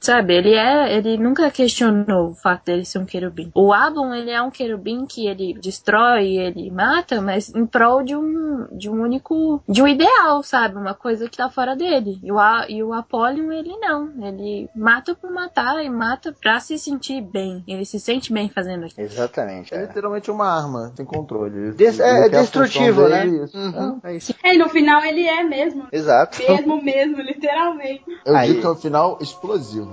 [0.00, 3.50] sabe, ele é, ele nunca questionou o fato dele ser um querubim.
[3.54, 8.16] O Ablon, ele é um querubim que ele destrói, ele mata, mas em prol de
[8.16, 10.76] um, de um único, de um ideal, sabe?
[10.76, 12.18] Uma coisa que tá fora dele.
[12.22, 12.38] E o,
[12.68, 14.10] e o Apollyon, ele não.
[14.22, 17.62] Ele mata por matar e mata pra se sentir bem.
[17.66, 19.06] Ele se sente bem fazendo aquilo.
[19.06, 19.74] Exatamente.
[19.74, 21.72] É literalmente uma arma, tem controle.
[21.72, 23.24] Des- é, é destrutivo, né?
[23.24, 23.58] dele, isso.
[23.58, 24.34] Uhum, é isso.
[24.42, 25.86] É, e no final ele é mesmo.
[25.92, 26.38] Exato.
[26.48, 28.02] Mesmo, mesmo, literalmente.
[28.24, 28.48] Eu Aí.
[28.48, 29.92] digo que é um final explosivo.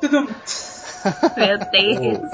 [1.38, 2.32] Meu Deus.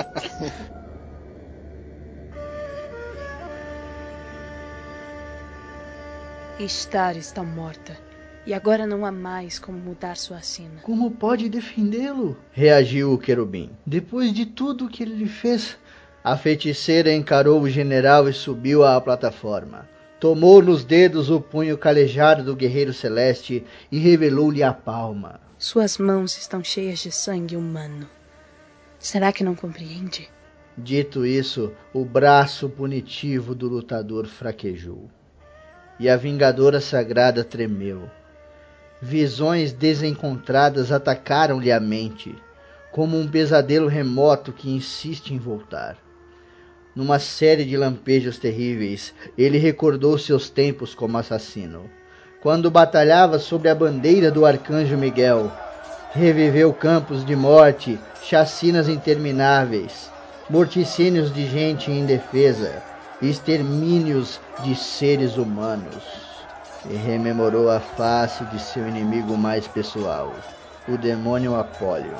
[6.67, 7.97] Star está morta.
[8.45, 10.81] E agora não há mais como mudar sua sina.
[10.81, 12.37] Como pode defendê-lo?
[12.51, 13.69] Reagiu o querubim.
[13.85, 15.77] Depois de tudo que ele lhe fez.
[16.23, 19.89] A feiticeira encarou o general e subiu à plataforma.
[20.19, 25.39] Tomou nos dedos o punho calejado do guerreiro celeste e revelou-lhe a palma.
[25.61, 28.09] Suas mãos estão cheias de sangue humano.
[28.97, 30.27] Será que não compreende?
[30.75, 35.07] Dito isso, o braço punitivo do lutador fraquejou.
[35.99, 38.09] E a vingadora sagrada tremeu.
[38.99, 42.35] Visões desencontradas atacaram-lhe a mente,
[42.91, 45.95] como um pesadelo remoto que insiste em voltar.
[46.95, 51.87] Numa série de lampejos terríveis, ele recordou seus tempos como assassino.
[52.41, 55.51] Quando batalhava sob a bandeira do arcanjo Miguel,
[56.11, 60.11] reviveu campos de morte, chacinas intermináveis,
[60.49, 62.81] morticínios de gente indefesa,
[63.21, 66.01] extermínios de seres humanos.
[66.83, 70.33] E rememorou a face de seu inimigo mais pessoal,
[70.87, 72.17] o demônio Apólio,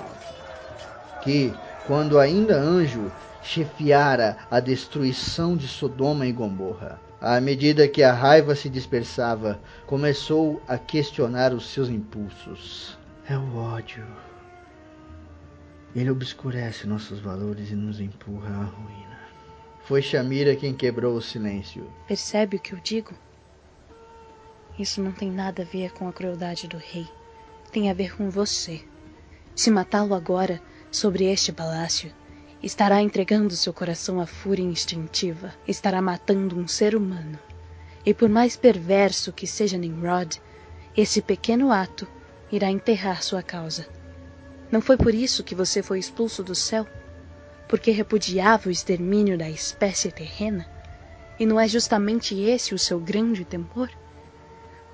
[1.20, 1.52] que,
[1.88, 3.12] quando ainda anjo,
[3.42, 7.11] chefiara a destruição de Sodoma e Gomorra.
[7.22, 12.98] À medida que a raiva se dispersava, começou a questionar os seus impulsos.
[13.30, 14.04] É o ódio.
[15.96, 19.20] Ele obscurece nossos valores e nos empurra à ruína.
[19.84, 21.88] Foi Shamira quem quebrou o silêncio.
[22.08, 23.14] Percebe o que eu digo?
[24.80, 27.08] Isso não tem nada a ver com a crueldade do rei.
[27.72, 28.84] Tem a ver com você.
[29.56, 32.12] Se matá-lo agora, sobre este palácio,
[32.64, 37.40] estará entregando seu coração à fúria instintiva, estará matando um ser humano.
[38.06, 40.42] E por mais perverso que seja Nimrod,
[40.96, 42.08] esse pequeno ato
[42.52, 43.88] irá enterrar sua causa.
[44.72, 46.88] Não foi por isso que você foi expulso do céu?
[47.68, 50.66] Porque repudiava o extermínio da espécie terrena?
[51.40, 53.90] E não é justamente esse o seu grande temor?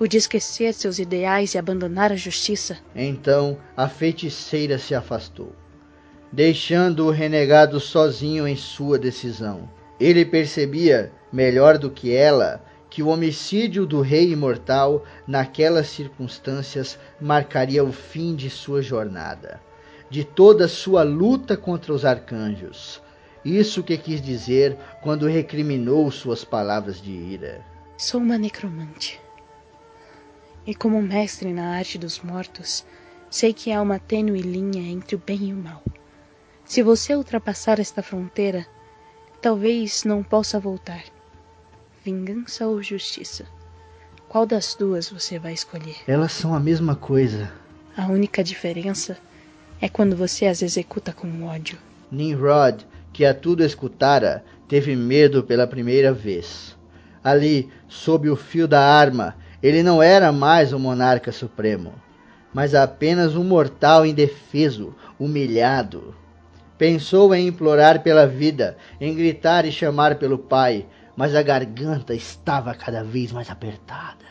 [0.00, 2.78] O de esquecer seus ideais e abandonar a justiça?
[2.94, 5.52] Então a feiticeira se afastou,
[6.32, 9.68] deixando o renegado sozinho em sua decisão.
[9.98, 17.84] Ele percebia, melhor do que ela, que o homicídio do rei imortal naquelas circunstâncias marcaria
[17.84, 19.60] o fim de sua jornada
[20.10, 23.02] de toda sua luta contra os arcanjos.
[23.44, 27.64] Isso que quis dizer quando recriminou suas palavras de ira.
[27.96, 29.20] Sou uma necromante.
[30.66, 32.84] E como mestre na arte dos mortos,
[33.30, 35.82] sei que há uma tênue linha entre o bem e o mal.
[36.68, 38.66] Se você ultrapassar esta fronteira,
[39.40, 41.02] talvez não possa voltar.
[42.04, 43.46] Vingança ou justiça?
[44.28, 45.96] Qual das duas você vai escolher?
[46.06, 47.50] Elas são a mesma coisa.
[47.96, 49.16] A única diferença
[49.80, 51.78] é quando você as executa com ódio.
[52.12, 52.84] Nimrod,
[53.14, 56.76] que a tudo escutara, teve medo pela primeira vez.
[57.24, 61.94] Ali, sob o fio da arma, ele não era mais o monarca supremo,
[62.52, 66.14] mas apenas um mortal indefeso, humilhado.
[66.78, 70.86] Pensou em implorar pela vida, em gritar e chamar pelo pai,
[71.16, 74.24] mas a garganta estava cada vez mais apertada.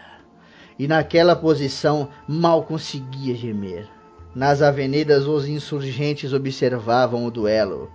[0.79, 3.89] E naquela posição mal conseguia gemer.
[4.33, 7.91] Nas avenidas, os insurgentes observavam o duelo.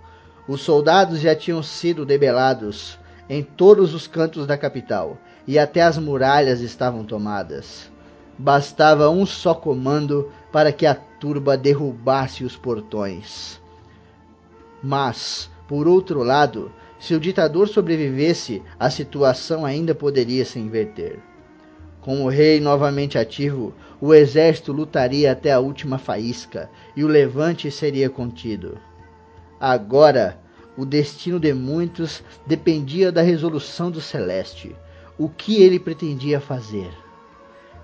[0.47, 5.17] Os soldados já tinham sido debelados em todos os cantos da capital
[5.47, 7.91] e até as muralhas estavam tomadas.
[8.37, 13.62] Bastava um só comando para que a turba derrubasse os portões.
[14.83, 16.69] Mas, por outro lado,
[16.99, 21.19] se o ditador sobrevivesse, a situação ainda poderia se inverter.
[22.01, 27.71] Com o rei novamente ativo, o exército lutaria até a última faísca e o levante
[27.71, 28.77] seria contido.
[29.57, 30.37] Agora,
[30.75, 34.75] o destino de muitos dependia da resolução do Celeste.
[35.17, 36.91] O que ele pretendia fazer?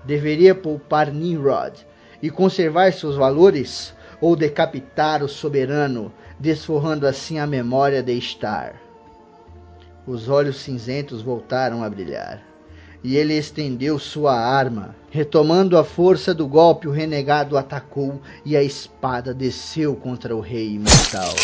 [0.04, 1.86] Deveria poupar Nimrod
[2.20, 8.74] e conservar seus valores ou decapitar o soberano, desforrando assim a memória de Star?
[10.06, 12.42] Os olhos cinzentos voltaram a brilhar
[13.04, 14.94] e ele estendeu sua arma.
[15.10, 20.74] Retomando a força do golpe, o renegado atacou e a espada desceu contra o rei
[20.74, 21.34] imortal.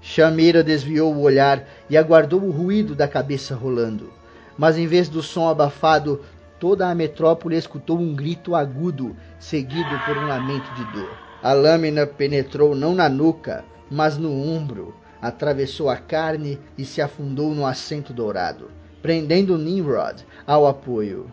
[0.00, 4.12] Shamira desviou o olhar e aguardou o ruído da cabeça rolando.
[4.56, 6.22] Mas em vez do som abafado,
[6.60, 11.25] toda a metrópole escutou um grito agudo, seguido por um lamento de dor.
[11.42, 17.54] A lâmina penetrou não na nuca, mas no ombro, atravessou a carne e se afundou
[17.54, 18.68] no assento dourado
[19.06, 21.32] prendendo Nimrod ao apoio.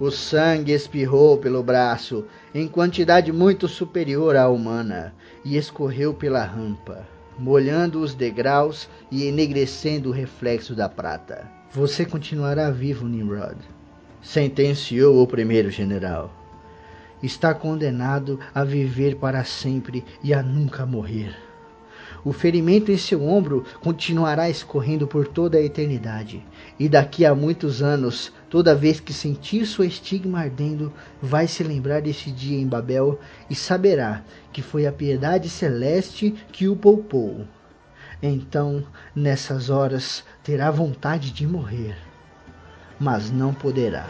[0.00, 2.24] O sangue espirrou pelo braço
[2.54, 5.12] em quantidade muito superior à humana
[5.44, 7.06] e escorreu pela rampa,
[7.38, 11.46] molhando os degraus e enegrecendo o reflexo da prata.
[11.72, 13.58] Você continuará vivo, Nimrod.
[14.22, 16.37] sentenciou o primeiro general.
[17.22, 21.48] Está condenado a viver para sempre e a nunca morrer.
[22.24, 26.44] O ferimento em seu ombro continuará escorrendo por toda a eternidade,
[26.78, 30.92] e daqui a muitos anos, toda vez que sentir sua estigma ardendo,
[31.22, 33.18] vai se lembrar desse dia em Babel
[33.48, 34.22] e saberá
[34.52, 37.46] que foi a piedade celeste que o poupou.
[38.20, 38.84] Então,
[39.14, 41.96] nessas horas, terá vontade de morrer,
[42.98, 44.06] mas não poderá.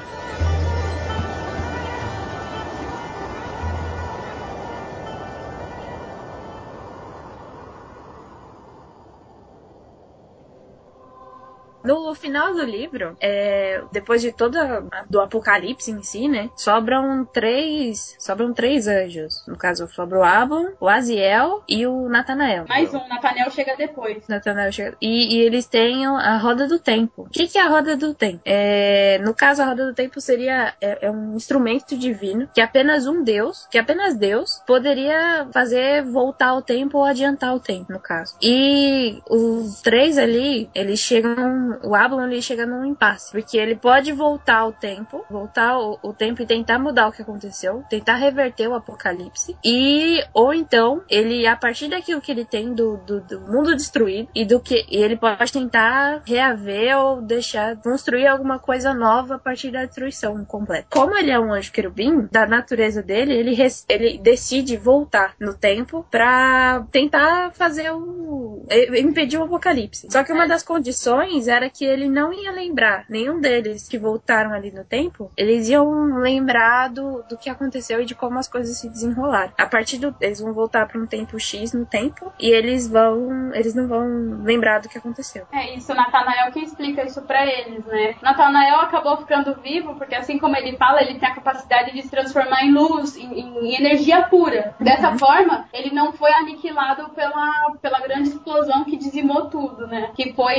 [11.88, 18.14] No final do livro, é, depois de toda do apocalipse em si, né, sobram três,
[18.18, 19.42] sobram três anjos.
[19.48, 22.66] No caso, sobra o Abon, o Aziel e o Natanael.
[22.68, 24.22] Mais um, Natanael chega depois.
[24.28, 24.98] Natanael chega.
[25.00, 27.22] E, e, eles têm a roda do tempo.
[27.22, 28.42] O que, que é a roda do tempo?
[28.44, 33.06] É, no caso, a roda do tempo seria é, é um instrumento divino que apenas
[33.06, 37.98] um Deus, que apenas Deus poderia fazer voltar o tempo ou adiantar o tempo, no
[37.98, 38.36] caso.
[38.42, 44.12] E os três ali, eles chegam o Ablon ele chega num impasse, porque ele pode
[44.12, 48.68] voltar o tempo, voltar o, o, tempo e tentar mudar o que aconteceu, tentar reverter
[48.68, 53.40] o apocalipse, e ou então ele a partir daquilo que ele tem do, do, do
[53.40, 58.94] mundo destruído e do que e ele pode tentar reaver ou deixar construir alguma coisa
[58.94, 60.86] nova a partir da destruição completa.
[60.90, 63.56] Como ele é um anjo querubim, da natureza dele, ele,
[63.88, 70.08] ele decide voltar no tempo para tentar fazer o impedir o apocalipse.
[70.10, 74.52] Só que uma das condições era que ele não ia lembrar, nenhum deles que voltaram
[74.52, 78.78] ali no tempo, eles iam lembrar do, do que aconteceu e de como as coisas
[78.78, 79.52] se desenrolaram.
[79.58, 80.14] A partir do.
[80.20, 83.52] Eles vão voltar para um tempo X no tempo e eles vão.
[83.52, 85.46] Eles não vão lembrar do que aconteceu.
[85.52, 88.14] É isso, Natanael que explica isso para eles, né?
[88.22, 92.10] Natanael acabou ficando vivo porque, assim como ele fala, ele tem a capacidade de se
[92.10, 94.74] transformar em luz, em, em energia pura.
[94.80, 95.18] Dessa uhum.
[95.18, 100.10] forma, ele não foi aniquilado pela, pela grande explosão que dizimou tudo, né?
[100.14, 100.58] Que foi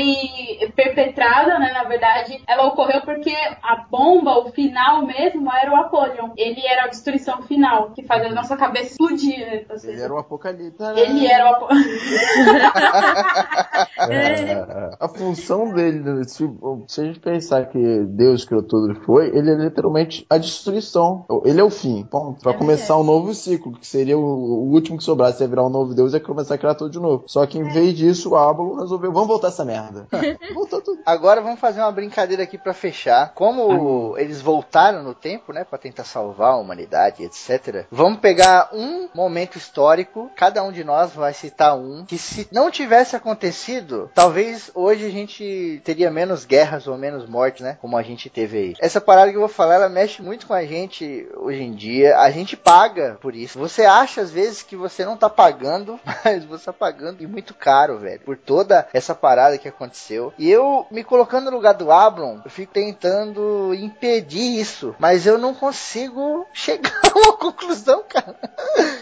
[0.90, 1.72] perpetrada, né?
[1.74, 3.34] Na verdade, ela ocorreu porque
[3.64, 6.32] a bomba, o final mesmo, era o Apollyon.
[6.36, 9.66] Ele era a destruição final, que faz a nossa cabeça explodir, né?
[9.78, 10.84] Seja, ele era o apocalipse.
[10.96, 12.16] Ele era o apocalipse.
[14.10, 16.50] é, a função dele, se,
[16.88, 21.26] se, a gente pensar que Deus criou tudo e foi, ele é literalmente a destruição.
[21.46, 22.04] Ele é o fim.
[22.04, 22.42] Ponto.
[22.42, 25.66] Pra é começar um novo ciclo, que seria o, o, último que sobrasse, ia virar
[25.66, 27.24] um novo Deus e ia começar a criar tudo de novo.
[27.28, 30.08] Só que em vez disso, o Ábulo resolveu, vamos voltar essa merda.
[30.54, 31.02] Voltou tudo.
[31.06, 33.34] Agora vamos fazer uma brincadeira aqui para fechar.
[33.34, 37.86] Como eles voltaram no tempo, né, para tentar salvar a humanidade, etc.
[37.92, 42.72] Vamos pegar um momento histórico, cada um de nós vai citar um que se não
[42.72, 48.04] tivesse acontecido, talvez hoje a gente teria menos guerras ou menos mortes, né, como a
[48.04, 48.74] gente teve aí.
[48.80, 52.18] Essa parada que eu vou falar, ela mexe muito com a gente hoje em dia.
[52.20, 53.60] A gente paga por isso.
[53.60, 57.54] Você acha às vezes que você não tá pagando, mas você tá pagando e muito
[57.54, 60.34] caro, velho, por toda essa parada que aconteceu.
[60.38, 65.38] E eu me colocando no lugar do Ablon, eu fico tentando impedir isso, mas eu
[65.38, 68.36] não consigo chegar a uma conclusão, cara.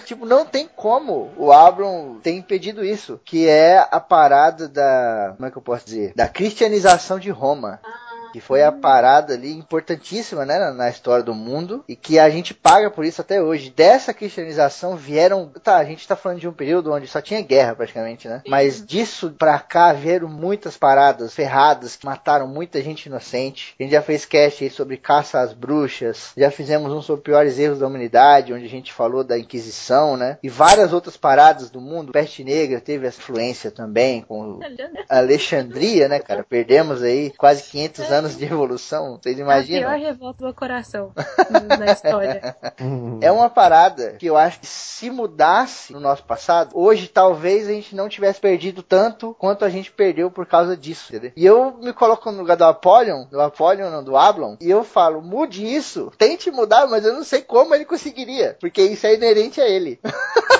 [0.05, 5.47] tipo, não tem como o Ablon ter impedido isso, que é a parada da, como
[5.47, 7.79] é que eu posso dizer, da cristianização de Roma.
[7.83, 12.29] Ah que foi a parada ali importantíssima né, na, história do mundo e que a
[12.29, 13.73] gente paga por isso até hoje.
[13.75, 15.51] Dessa cristianização vieram.
[15.63, 18.41] Tá, a gente está falando de um período onde só tinha guerra praticamente, né?
[18.47, 23.75] Mas disso pra cá vieram muitas paradas ferradas que mataram muita gente inocente.
[23.79, 27.59] A gente já fez cast aí sobre caça às bruxas, já fizemos um sobre piores
[27.59, 30.37] erros da humanidade, onde a gente falou da Inquisição, né?
[30.41, 32.11] E várias outras paradas do mundo.
[32.11, 34.59] Peste Negra teve essa influência também com
[35.09, 36.43] Alexandria, né, cara?
[36.43, 39.89] Perdemos aí quase 500 anos anos de evolução, vocês imaginam?
[39.89, 41.11] É a pior revolta do coração
[41.77, 42.55] na história.
[43.21, 47.71] É uma parada que eu acho que se mudasse no nosso passado, hoje talvez a
[47.71, 51.31] gente não tivesse perdido tanto quanto a gente perdeu por causa disso, entendeu?
[51.35, 54.83] E eu me coloco no lugar do Apollyon, do Apollyon, não, do Ablon, e eu
[54.83, 59.13] falo, mude isso, tente mudar, mas eu não sei como ele conseguiria, porque isso é
[59.13, 59.99] inerente a ele.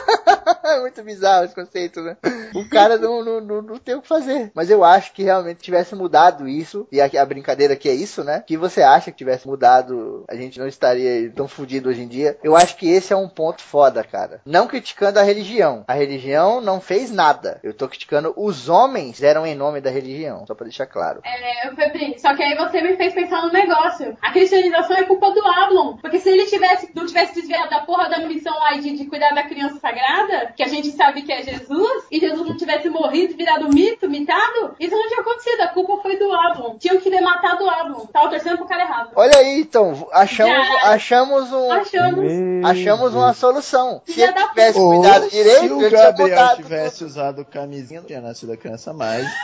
[0.77, 2.17] é muito bizarro esse conceito, né?
[2.55, 4.51] O cara não, não, não, não, tem o que fazer.
[4.53, 8.23] Mas eu acho que realmente tivesse mudado isso, e a, a brincadeira aqui é isso,
[8.23, 8.43] né?
[8.45, 12.37] Que você acha que tivesse mudado, a gente não estaria tão fudido hoje em dia.
[12.43, 14.41] Eu acho que esse é um ponto foda, cara.
[14.45, 15.83] Não criticando a religião.
[15.87, 17.59] A religião não fez nada.
[17.63, 21.21] Eu tô criticando os homens eram em nome da religião, só pra deixar claro.
[21.23, 24.17] É, Febri, só que aí você me fez pensar no negócio.
[24.21, 25.97] A cristianização é culpa do Ablon.
[25.97, 29.33] Porque se ele tivesse, não tivesse desviado da porra da missão lá de, de cuidar
[29.33, 33.35] da criança sagrada, que a gente sabe que é Jesus, e Jesus não tivesse morrido,
[33.35, 35.61] virado mito, mitado, isso não tinha acontecido.
[35.61, 36.77] A culpa foi do Ablon.
[36.77, 38.05] Tinham que ter matado o Ablon.
[38.07, 39.11] Tava torcendo pro cara errado.
[39.15, 40.91] Olha aí, então, achamos, Já.
[40.91, 41.71] achamos um.
[41.71, 42.31] Achamos.
[42.65, 44.01] Achamos uma solução.
[44.05, 48.07] Se ele tivesse Ou cuidado se direito, o ele tinha Gabriel tivesse usado camisinha, não
[48.07, 49.27] tinha nascido a criança mais.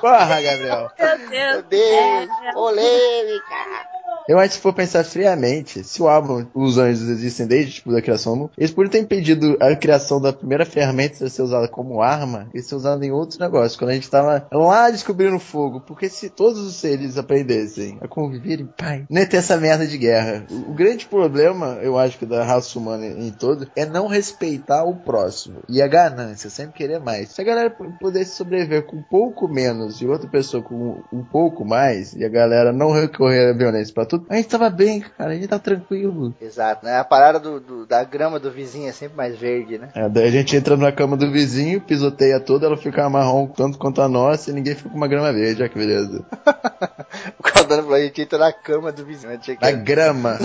[0.00, 0.90] Porra, Gabriel.
[0.98, 1.30] Meu Deus.
[1.30, 3.93] Meu Deus, polêmica.
[4.28, 7.92] Eu acho que se for pensar friamente, se o álbum, os anjos existem desde tipo,
[7.92, 12.02] da criação eles poderiam ter impedido a criação da primeira ferramenta de ser usada como
[12.02, 15.80] arma e ser usada em outros negócios, quando a gente tava lá descobrindo fogo.
[15.80, 19.86] Porque se todos os seres aprendessem a conviver em paz, não ia ter essa merda
[19.86, 20.46] de guerra.
[20.50, 24.96] O, grande problema, eu acho que da raça humana em todo, é não respeitar o
[24.96, 25.60] próximo.
[25.68, 27.30] E a ganância, sempre querer mais.
[27.30, 27.70] Se a galera
[28.00, 32.28] pudesse sobreviver com um pouco menos e outra pessoa com um pouco mais, e a
[32.28, 35.58] galera não recorrer à violência pra tudo, a gente tava bem, cara, a gente tá
[35.58, 36.34] tranquilo.
[36.40, 36.98] Exato, né?
[36.98, 39.88] A parada do, do- da grama do vizinho é sempre mais verde, né?
[39.94, 43.78] É, daí a gente entra na cama do vizinho, pisoteia toda, ela fica marrom tanto
[43.78, 46.24] quanto a nossa e ninguém fica com uma grama verde, olha que beleza.
[47.38, 49.38] O Caldano falou, a gente entra na cama do vizinho.
[49.38, 50.36] Que- A grama.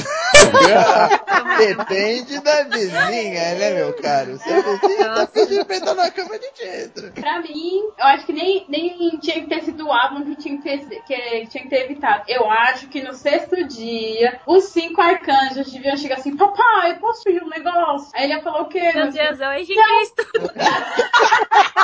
[1.58, 4.38] Depende da vizinha, né, meu caro?
[4.38, 7.12] Se a vizinha tá entrar na cama, a gente entra.
[7.12, 10.58] Pra mim, eu acho que nem, nem tinha que ter sido o Ablon que tinha
[10.58, 12.24] que, ter, que tinha que ter evitado.
[12.28, 17.44] Eu acho que no sexto dia, os cinco arcanjos deviam chegar assim, papai, posso pedir
[17.44, 18.10] um negócio?
[18.16, 18.92] Aí ele ia falar o quê?
[18.94, 19.12] Meu?
[19.12, 20.24] Deus, é o Henrique Cristo.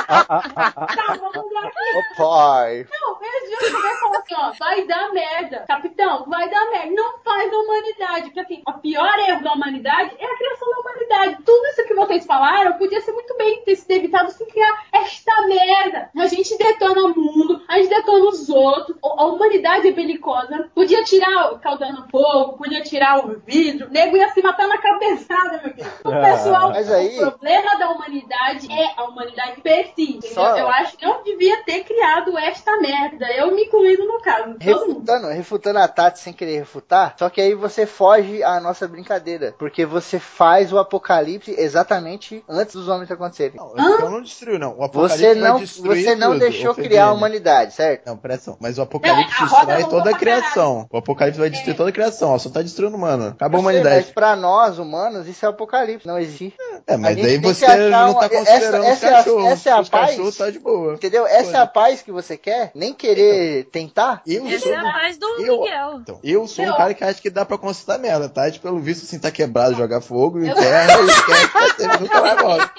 [0.06, 1.66] Tá, vamos lá.
[1.66, 2.86] Ô pai.
[2.90, 5.64] Não, eles deviam chegar e falar assim, ó, vai dar merda.
[5.66, 6.94] Capitão, vai dar merda.
[6.94, 8.24] Não faz a humanidade.
[8.24, 11.42] Porque assim, o pior erro da humanidade é a criação da humanidade.
[11.44, 15.42] Tudo isso que vocês falaram podia ser muito bem ter sido evitado sem criar esta
[15.46, 16.10] merda.
[16.16, 18.96] A gente detona o mundo, a gente detona os outros.
[19.02, 20.70] A a humanidade é belicosa.
[20.74, 23.88] Podia tirar o caudando fogo, podia tirar o vidro.
[23.88, 25.90] O nego ia se matar na cabeçada, meu querido.
[26.04, 30.18] O pessoal, Mas aí- o problema da humanidade é a humanidade per si.
[30.32, 33.26] Só- Eu acho que não devia ter criado esta merda.
[33.32, 34.54] Eu me incluindo no caso.
[34.58, 34.98] Todo mundo.
[34.98, 39.54] Refutando, refutando a Tati sem querer refutar, só que aí você foge à nossa brincadeira.
[39.58, 43.56] Porque você faz o apocalipse exatamente antes dos homens acontecerem.
[43.56, 44.76] Então não destruiu, não.
[44.78, 48.06] O apocalipse Você não, você não tudo, deixou criar a humanidade, certo?
[48.06, 48.58] Não, presta atenção.
[48.60, 50.86] Mas o apocalipse É, a roda destrói voltou toda a criação.
[50.90, 52.38] O apocalipse vai destruir toda a criação, ó.
[52.38, 53.28] Só tá destruindo o humano.
[53.28, 54.04] Acabou a Eu sei, humanidade.
[54.06, 56.54] Mas pra nós, humanos, isso é apocalipse, não existe.
[56.86, 59.44] É, mas daí você não uma- tá considerando essa, essa, é a- cachorros.
[59.46, 60.36] essa é a os paz.
[60.36, 60.94] tá de boa.
[60.94, 61.26] Entendeu?
[61.26, 62.70] Essa é a paz que você quer?
[62.74, 64.22] Nem querer tentar?
[64.26, 65.98] Eu Essa sou é a paz do eu- Miguel.
[66.02, 68.48] Então, eu sou um Eu- cara que acha que dá pra consertar merda, tá?
[68.48, 72.20] De, pelo visto, assim, tá quebrado, jogar fogo em terra e esquece que você nunca
[72.20, 72.70] mais volta.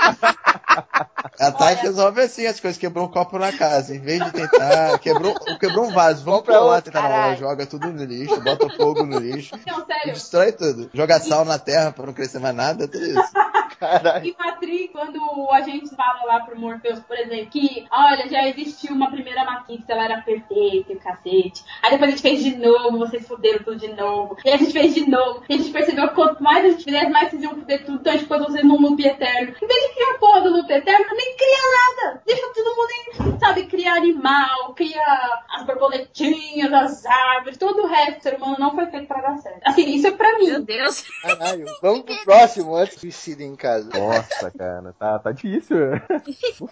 [1.40, 4.98] A Tati resolve assim as coisas, quebrou um copo na casa, em vez de tentar,
[5.00, 7.38] quebrou, quebrou um vaso, vamos pra lá outro, tentar caralho.
[7.38, 10.14] joga tudo no lixo, bota fogo no lixo, Não, sério.
[10.14, 13.32] destrói tudo, joga sal na terra pra não crescer mais nada, tudo isso.
[13.80, 14.26] Caralho.
[14.26, 15.20] E Patrick, quando
[15.52, 19.88] a gente fala lá pro Morpheus, por exemplo, que olha, já existiu uma primeira Matrix,
[19.88, 21.64] ela era perfeita e o cacete.
[21.84, 24.36] Aí depois a gente fez de novo, vocês fuderam tudo de novo.
[24.44, 25.44] E aí a gente fez de novo.
[25.48, 28.00] E a gente percebeu que quanto mais a gente fizesse, mais vocês iam fuder tudo.
[28.00, 29.56] Então a gente pôs vocês num loop eterno.
[29.62, 32.22] Em vez de criar a porra do loop eterno, nem cria nada.
[32.26, 35.04] Deixa todo mundo, em, sabe, criar animal, cria
[35.50, 38.20] as borboletinhas, as árvores, todo o resto.
[38.20, 39.62] O ser humano não foi feito pra dar certo.
[39.64, 40.48] Assim, isso é pra mim.
[40.48, 41.04] Meu Deus.
[41.22, 41.66] Caralho.
[41.82, 43.67] Vamos pro próximo antes que suicida em casa.
[43.94, 45.78] Nossa, cara, tá, tá difícil.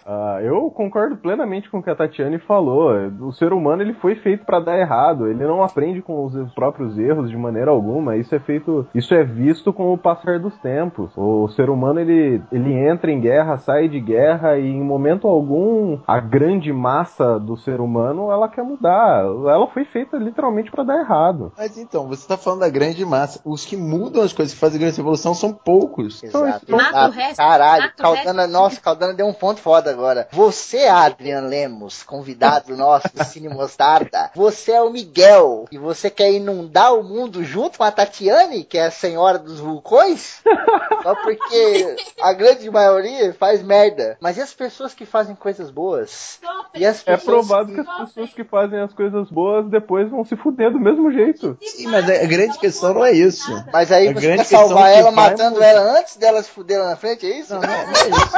[0.04, 2.92] Ah, eu concordo plenamente com o que a Tatiane falou.
[3.20, 5.26] O ser humano ele foi feito pra dar errado.
[5.28, 8.16] Ele não aprende com os próprios erros de maneira alguma.
[8.16, 11.10] Isso é feito, isso é visto com o passar dos tempos.
[11.16, 15.98] O ser humano ele, ele entra em guerra, sai de guerra e em momento algum
[16.06, 19.24] a grande massa do ser humano ela quer mudar.
[19.24, 21.52] Ela foi feita literalmente pra dar errado.
[21.56, 24.80] Mas então, você tá falando da grande massa, os que mudam as coisas, que fazem
[24.80, 26.22] grande revolução são poucos.
[26.22, 26.66] Exato.
[26.92, 28.52] Mata o resto, Caralho, mata o Caldana, resto.
[28.52, 30.28] nossa, Caldana deu um ponto foda agora.
[30.32, 36.30] Você, Adrian Lemos, convidado nosso do Cine Mostarda, você é o Miguel e você quer
[36.32, 40.40] inundar o mundo junto com a Tatiane, que é a senhora dos vulcões?
[41.02, 44.16] Só porque a grande maioria faz merda.
[44.20, 46.40] Mas e as pessoas que fazem coisas boas?
[46.74, 50.36] E as É provado que as pessoas que fazem as coisas boas depois vão se
[50.36, 51.56] fuder do mesmo jeito.
[51.62, 53.50] Sim, mas a grande questão não é isso.
[53.72, 56.50] Mas aí A você grande quer questão salvar que ela matando ela antes dela se
[56.50, 57.54] fuder na frente, é isso?
[57.54, 58.36] Não, não é, não é isso.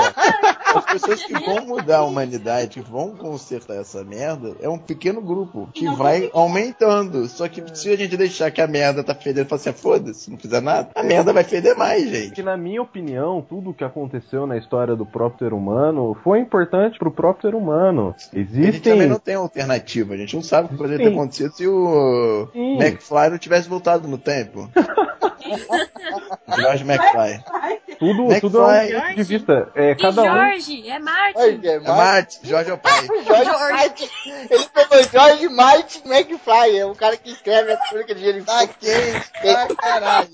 [0.77, 5.20] As pessoas que vão mudar a humanidade, que vão consertar essa merda, é um pequeno
[5.20, 7.27] grupo que vai aumentando.
[7.28, 9.74] Só que se a gente deixar que a merda tá fedendo e falar assim, "Ah,
[9.74, 12.32] foda-se, não fizer nada, a merda vai feder mais, gente.
[12.32, 16.39] Que na minha opinião, tudo o que aconteceu na história do próprio ser humano foi
[16.40, 18.15] importante pro próprio ser humano.
[18.32, 21.12] A gente Existem também não tem alternativa, a gente não sabe o que poderia ter
[21.12, 22.77] acontecido se o Sim.
[22.78, 24.69] McFly não tivesse voltado no tempo.
[26.59, 27.43] George McFly.
[27.98, 28.40] Tudo, McFly.
[28.40, 29.70] tudo é um de vista.
[29.74, 30.26] É, E cada um.
[30.26, 31.38] Jorge, é Martin.
[31.40, 33.06] Jorge, é É Marte, Jorge é o pai.
[33.26, 34.08] Jorge Martin.
[34.50, 36.78] Ele pegou Jorge Martin McFly.
[36.78, 38.72] É o cara que escreve as crônicas de Gelo e Fogo.
[39.44, 40.28] Ah, caralho.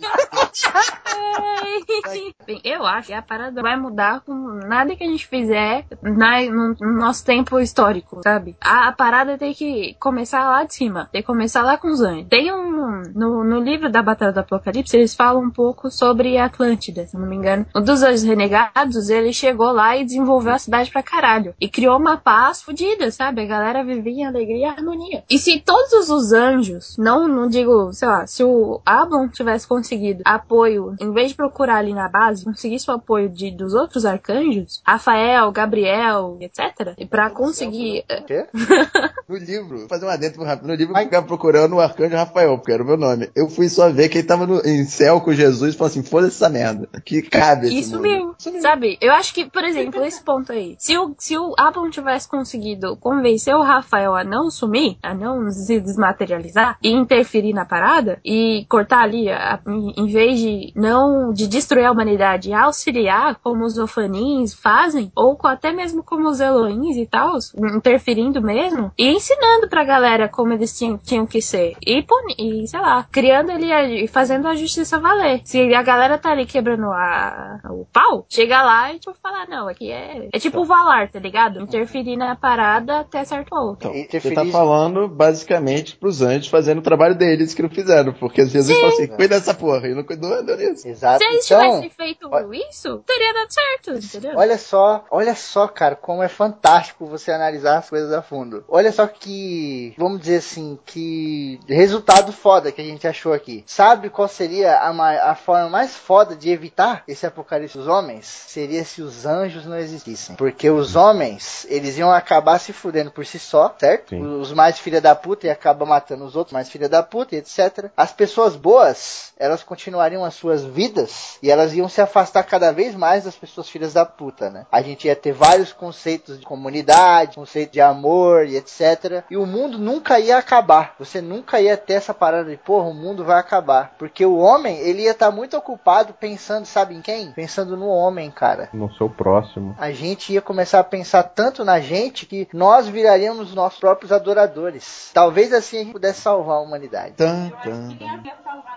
[2.47, 6.43] Bem, eu acho que a parada vai mudar com nada que a gente fizer na,
[6.43, 8.57] no, no nosso tempo histórico, sabe?
[8.61, 12.01] A, a parada tem que começar lá de cima, tem que começar lá com os
[12.01, 12.27] anjos.
[12.29, 12.74] Tem um.
[13.15, 17.17] No, no livro da Batalha do Apocalipse, eles falam um pouco sobre a Atlântida, se
[17.17, 17.67] não me engano.
[17.75, 21.55] Um dos anjos renegados, ele chegou lá e desenvolveu a cidade pra caralho.
[21.61, 23.43] E criou uma paz fodida, sabe?
[23.43, 25.25] A galera vivia em alegria e harmonia.
[25.29, 30.23] E se todos os anjos, não, não digo, sei lá, se o Ablon tivesse conseguido
[30.25, 34.83] apoio, em vez de procurar ali na base, conseguisse o apoio de, dos outros arcanjos,
[34.85, 36.95] Rafael, Gabriel, etc.
[36.99, 38.05] E pra conseguir.
[38.27, 38.47] Quê?
[39.27, 40.69] No livro, vou fazer um adentro rápido.
[40.69, 43.31] No livro eu ficava procurando o arcanjo Rafael, porque era o meu nome.
[43.35, 46.03] Eu fui só ver que ele tava no, em céu com Jesus e falou assim:
[46.03, 46.89] foda-se essa merda.
[47.05, 48.03] Que cabe mundo.
[48.03, 48.99] mesmo, sabe?
[49.01, 50.75] Eu acho que, por exemplo, esse ponto aí.
[50.79, 55.51] Se o, se o Ablon tivesse conseguido convencer o Rafael a não sumir, a não
[55.51, 61.33] se desmaterializar e interferir na parada e cortar ali, a- em, em vez de não
[61.33, 66.29] de destruir a humanidade e auxiliar, como os Ofanins fazem, ou co- até mesmo como
[66.29, 67.39] os Elohins e tal,
[67.77, 71.75] interferindo mesmo, e ensinando pra galera como eles tinham, tinham que ser.
[71.85, 72.05] E,
[72.39, 75.43] e, sei lá, criando ali a- e fazendo a justiça valer.
[75.45, 79.69] Se a galera tá ali quebrando a, o pau, chega lá e tipo falar, não,
[79.69, 80.29] aqui é.
[80.33, 81.61] É tipo o Valar, tá ligado?
[81.61, 83.87] Interferir na parada até certo ponto.
[83.87, 88.13] Então, você tá falando basicamente pros anjos fazendo o trabalho deles que não fizeram.
[88.13, 89.87] Porque Jesus falou assim: cuida dessa porra.
[89.87, 90.89] E não cuidou, deu nisso.
[90.89, 91.19] Exato.
[91.19, 92.29] Se eles Então, tivessem feito
[92.71, 94.33] isso, teria dado certo, entendeu?
[94.37, 98.65] Olha só, olha só, cara, como é fantástico você analisar as coisas a fundo.
[98.69, 103.65] Olha só que, vamos dizer assim, que resultado foda que a gente achou aqui.
[103.67, 108.27] Sabe qual seria a, a forma mais foda de evitar esse apocalipse dos homens?
[108.27, 110.37] Seria se os anjos não existissem.
[110.37, 114.15] Porque os homens, eles iam acabar se fudendo por si só, certo?
[114.15, 117.39] Os mais filha da puta e acabam matando os outros mais filha da puta e
[117.39, 117.91] etc.
[117.97, 122.95] As pessoas boas, elas continuariam as suas vidas e elas iam se afastar cada vez
[122.95, 124.67] mais das pessoas filhas da puta, né?
[124.71, 129.25] A gente ia ter vários conceitos de comunidade, conceito de amor e etc.
[129.31, 130.95] E o mundo nunca ia acabar.
[130.99, 133.95] Você nunca ia ter essa parada de, porra, o mundo vai acabar.
[133.99, 137.33] Porque o homem, ele ia estar muito ocupado pensando, sabe em quem?
[137.33, 138.69] Pensando no homem, cara.
[138.73, 139.75] No seu próximo.
[139.79, 145.11] A gente ia começar a pensar tanto na gente que nós viraríamos nossos próprios adoradores.
[145.13, 147.13] Talvez assim a gente pudesse salvar a humanidade.
[147.17, 147.97] Tan, tan.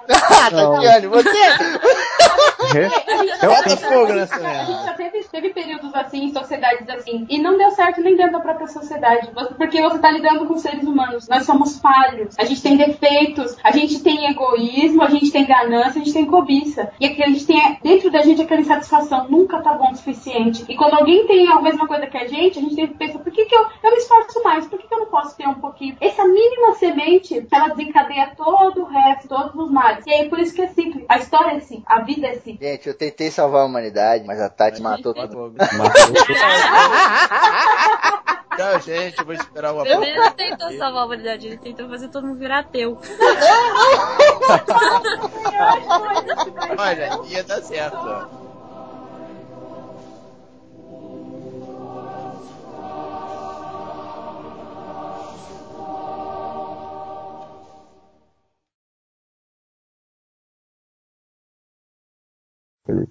[0.10, 1.30] Ah, Tatiane, você?
[3.42, 4.84] Eu Bota fogo A nessa gente merda.
[4.84, 8.68] já teve, teve períodos assim, sociedades assim, e não deu certo nem dentro da própria
[8.68, 9.30] sociedade.
[9.58, 11.28] Porque você tá lidando com seres humanos.
[11.28, 16.02] Nós somos falhos, a gente tem defeitos, a gente tem egoísmo, a gente tem ganância,
[16.02, 16.92] a gente tem cobiça.
[17.00, 20.66] E aqui a gente tem dentro da gente aquela insatisfação, nunca tá bom o suficiente.
[20.68, 23.20] E quando alguém tem a mesma coisa que a gente, a gente tem que pensar,
[23.20, 24.68] por que, que eu, eu me esforço mais?
[24.68, 25.96] Por que, que eu não posso ter um pouquinho?
[26.02, 30.06] Essa mínima semente, ela desencadeia todo o resto, todos os males.
[30.06, 31.06] E aí por isso que é simples.
[31.08, 32.47] A história é assim, a vida é assim.
[32.56, 35.56] Gente, eu tentei salvar a humanidade, mas a Tati matou todo mundo.
[38.56, 39.19] Tchau, gente.
[39.19, 42.40] Eu vou esperar o Ele não tentou salvar a humanidade, ele tentou fazer todo mundo
[42.40, 42.98] virar ateu.
[46.78, 48.47] Olha, ia dar certo.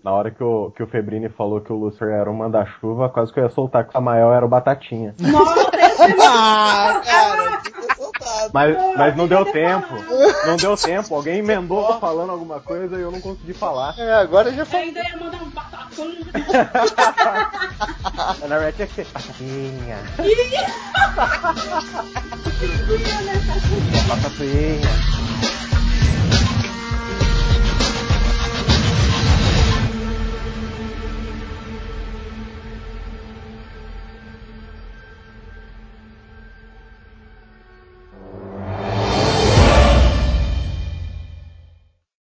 [0.02, 3.32] Na hora que o, que o Febrini falou que o Lúcifer era um manda-chuva, quase
[3.32, 5.14] que eu ia soltar que o Samael era o Batatinha.
[6.28, 7.62] Ah, cara.
[8.52, 9.94] Mas, mas não deu tempo.
[10.46, 11.14] Não deu tempo.
[11.14, 13.98] Alguém emendou falando alguma coisa e eu não consegui falar.
[13.98, 14.78] É, agora já foi.
[14.78, 16.06] ainda ia mandar um batacão.
[18.48, 19.98] Na verdade tinha que ser Batatinha.
[24.08, 25.65] Batatinha.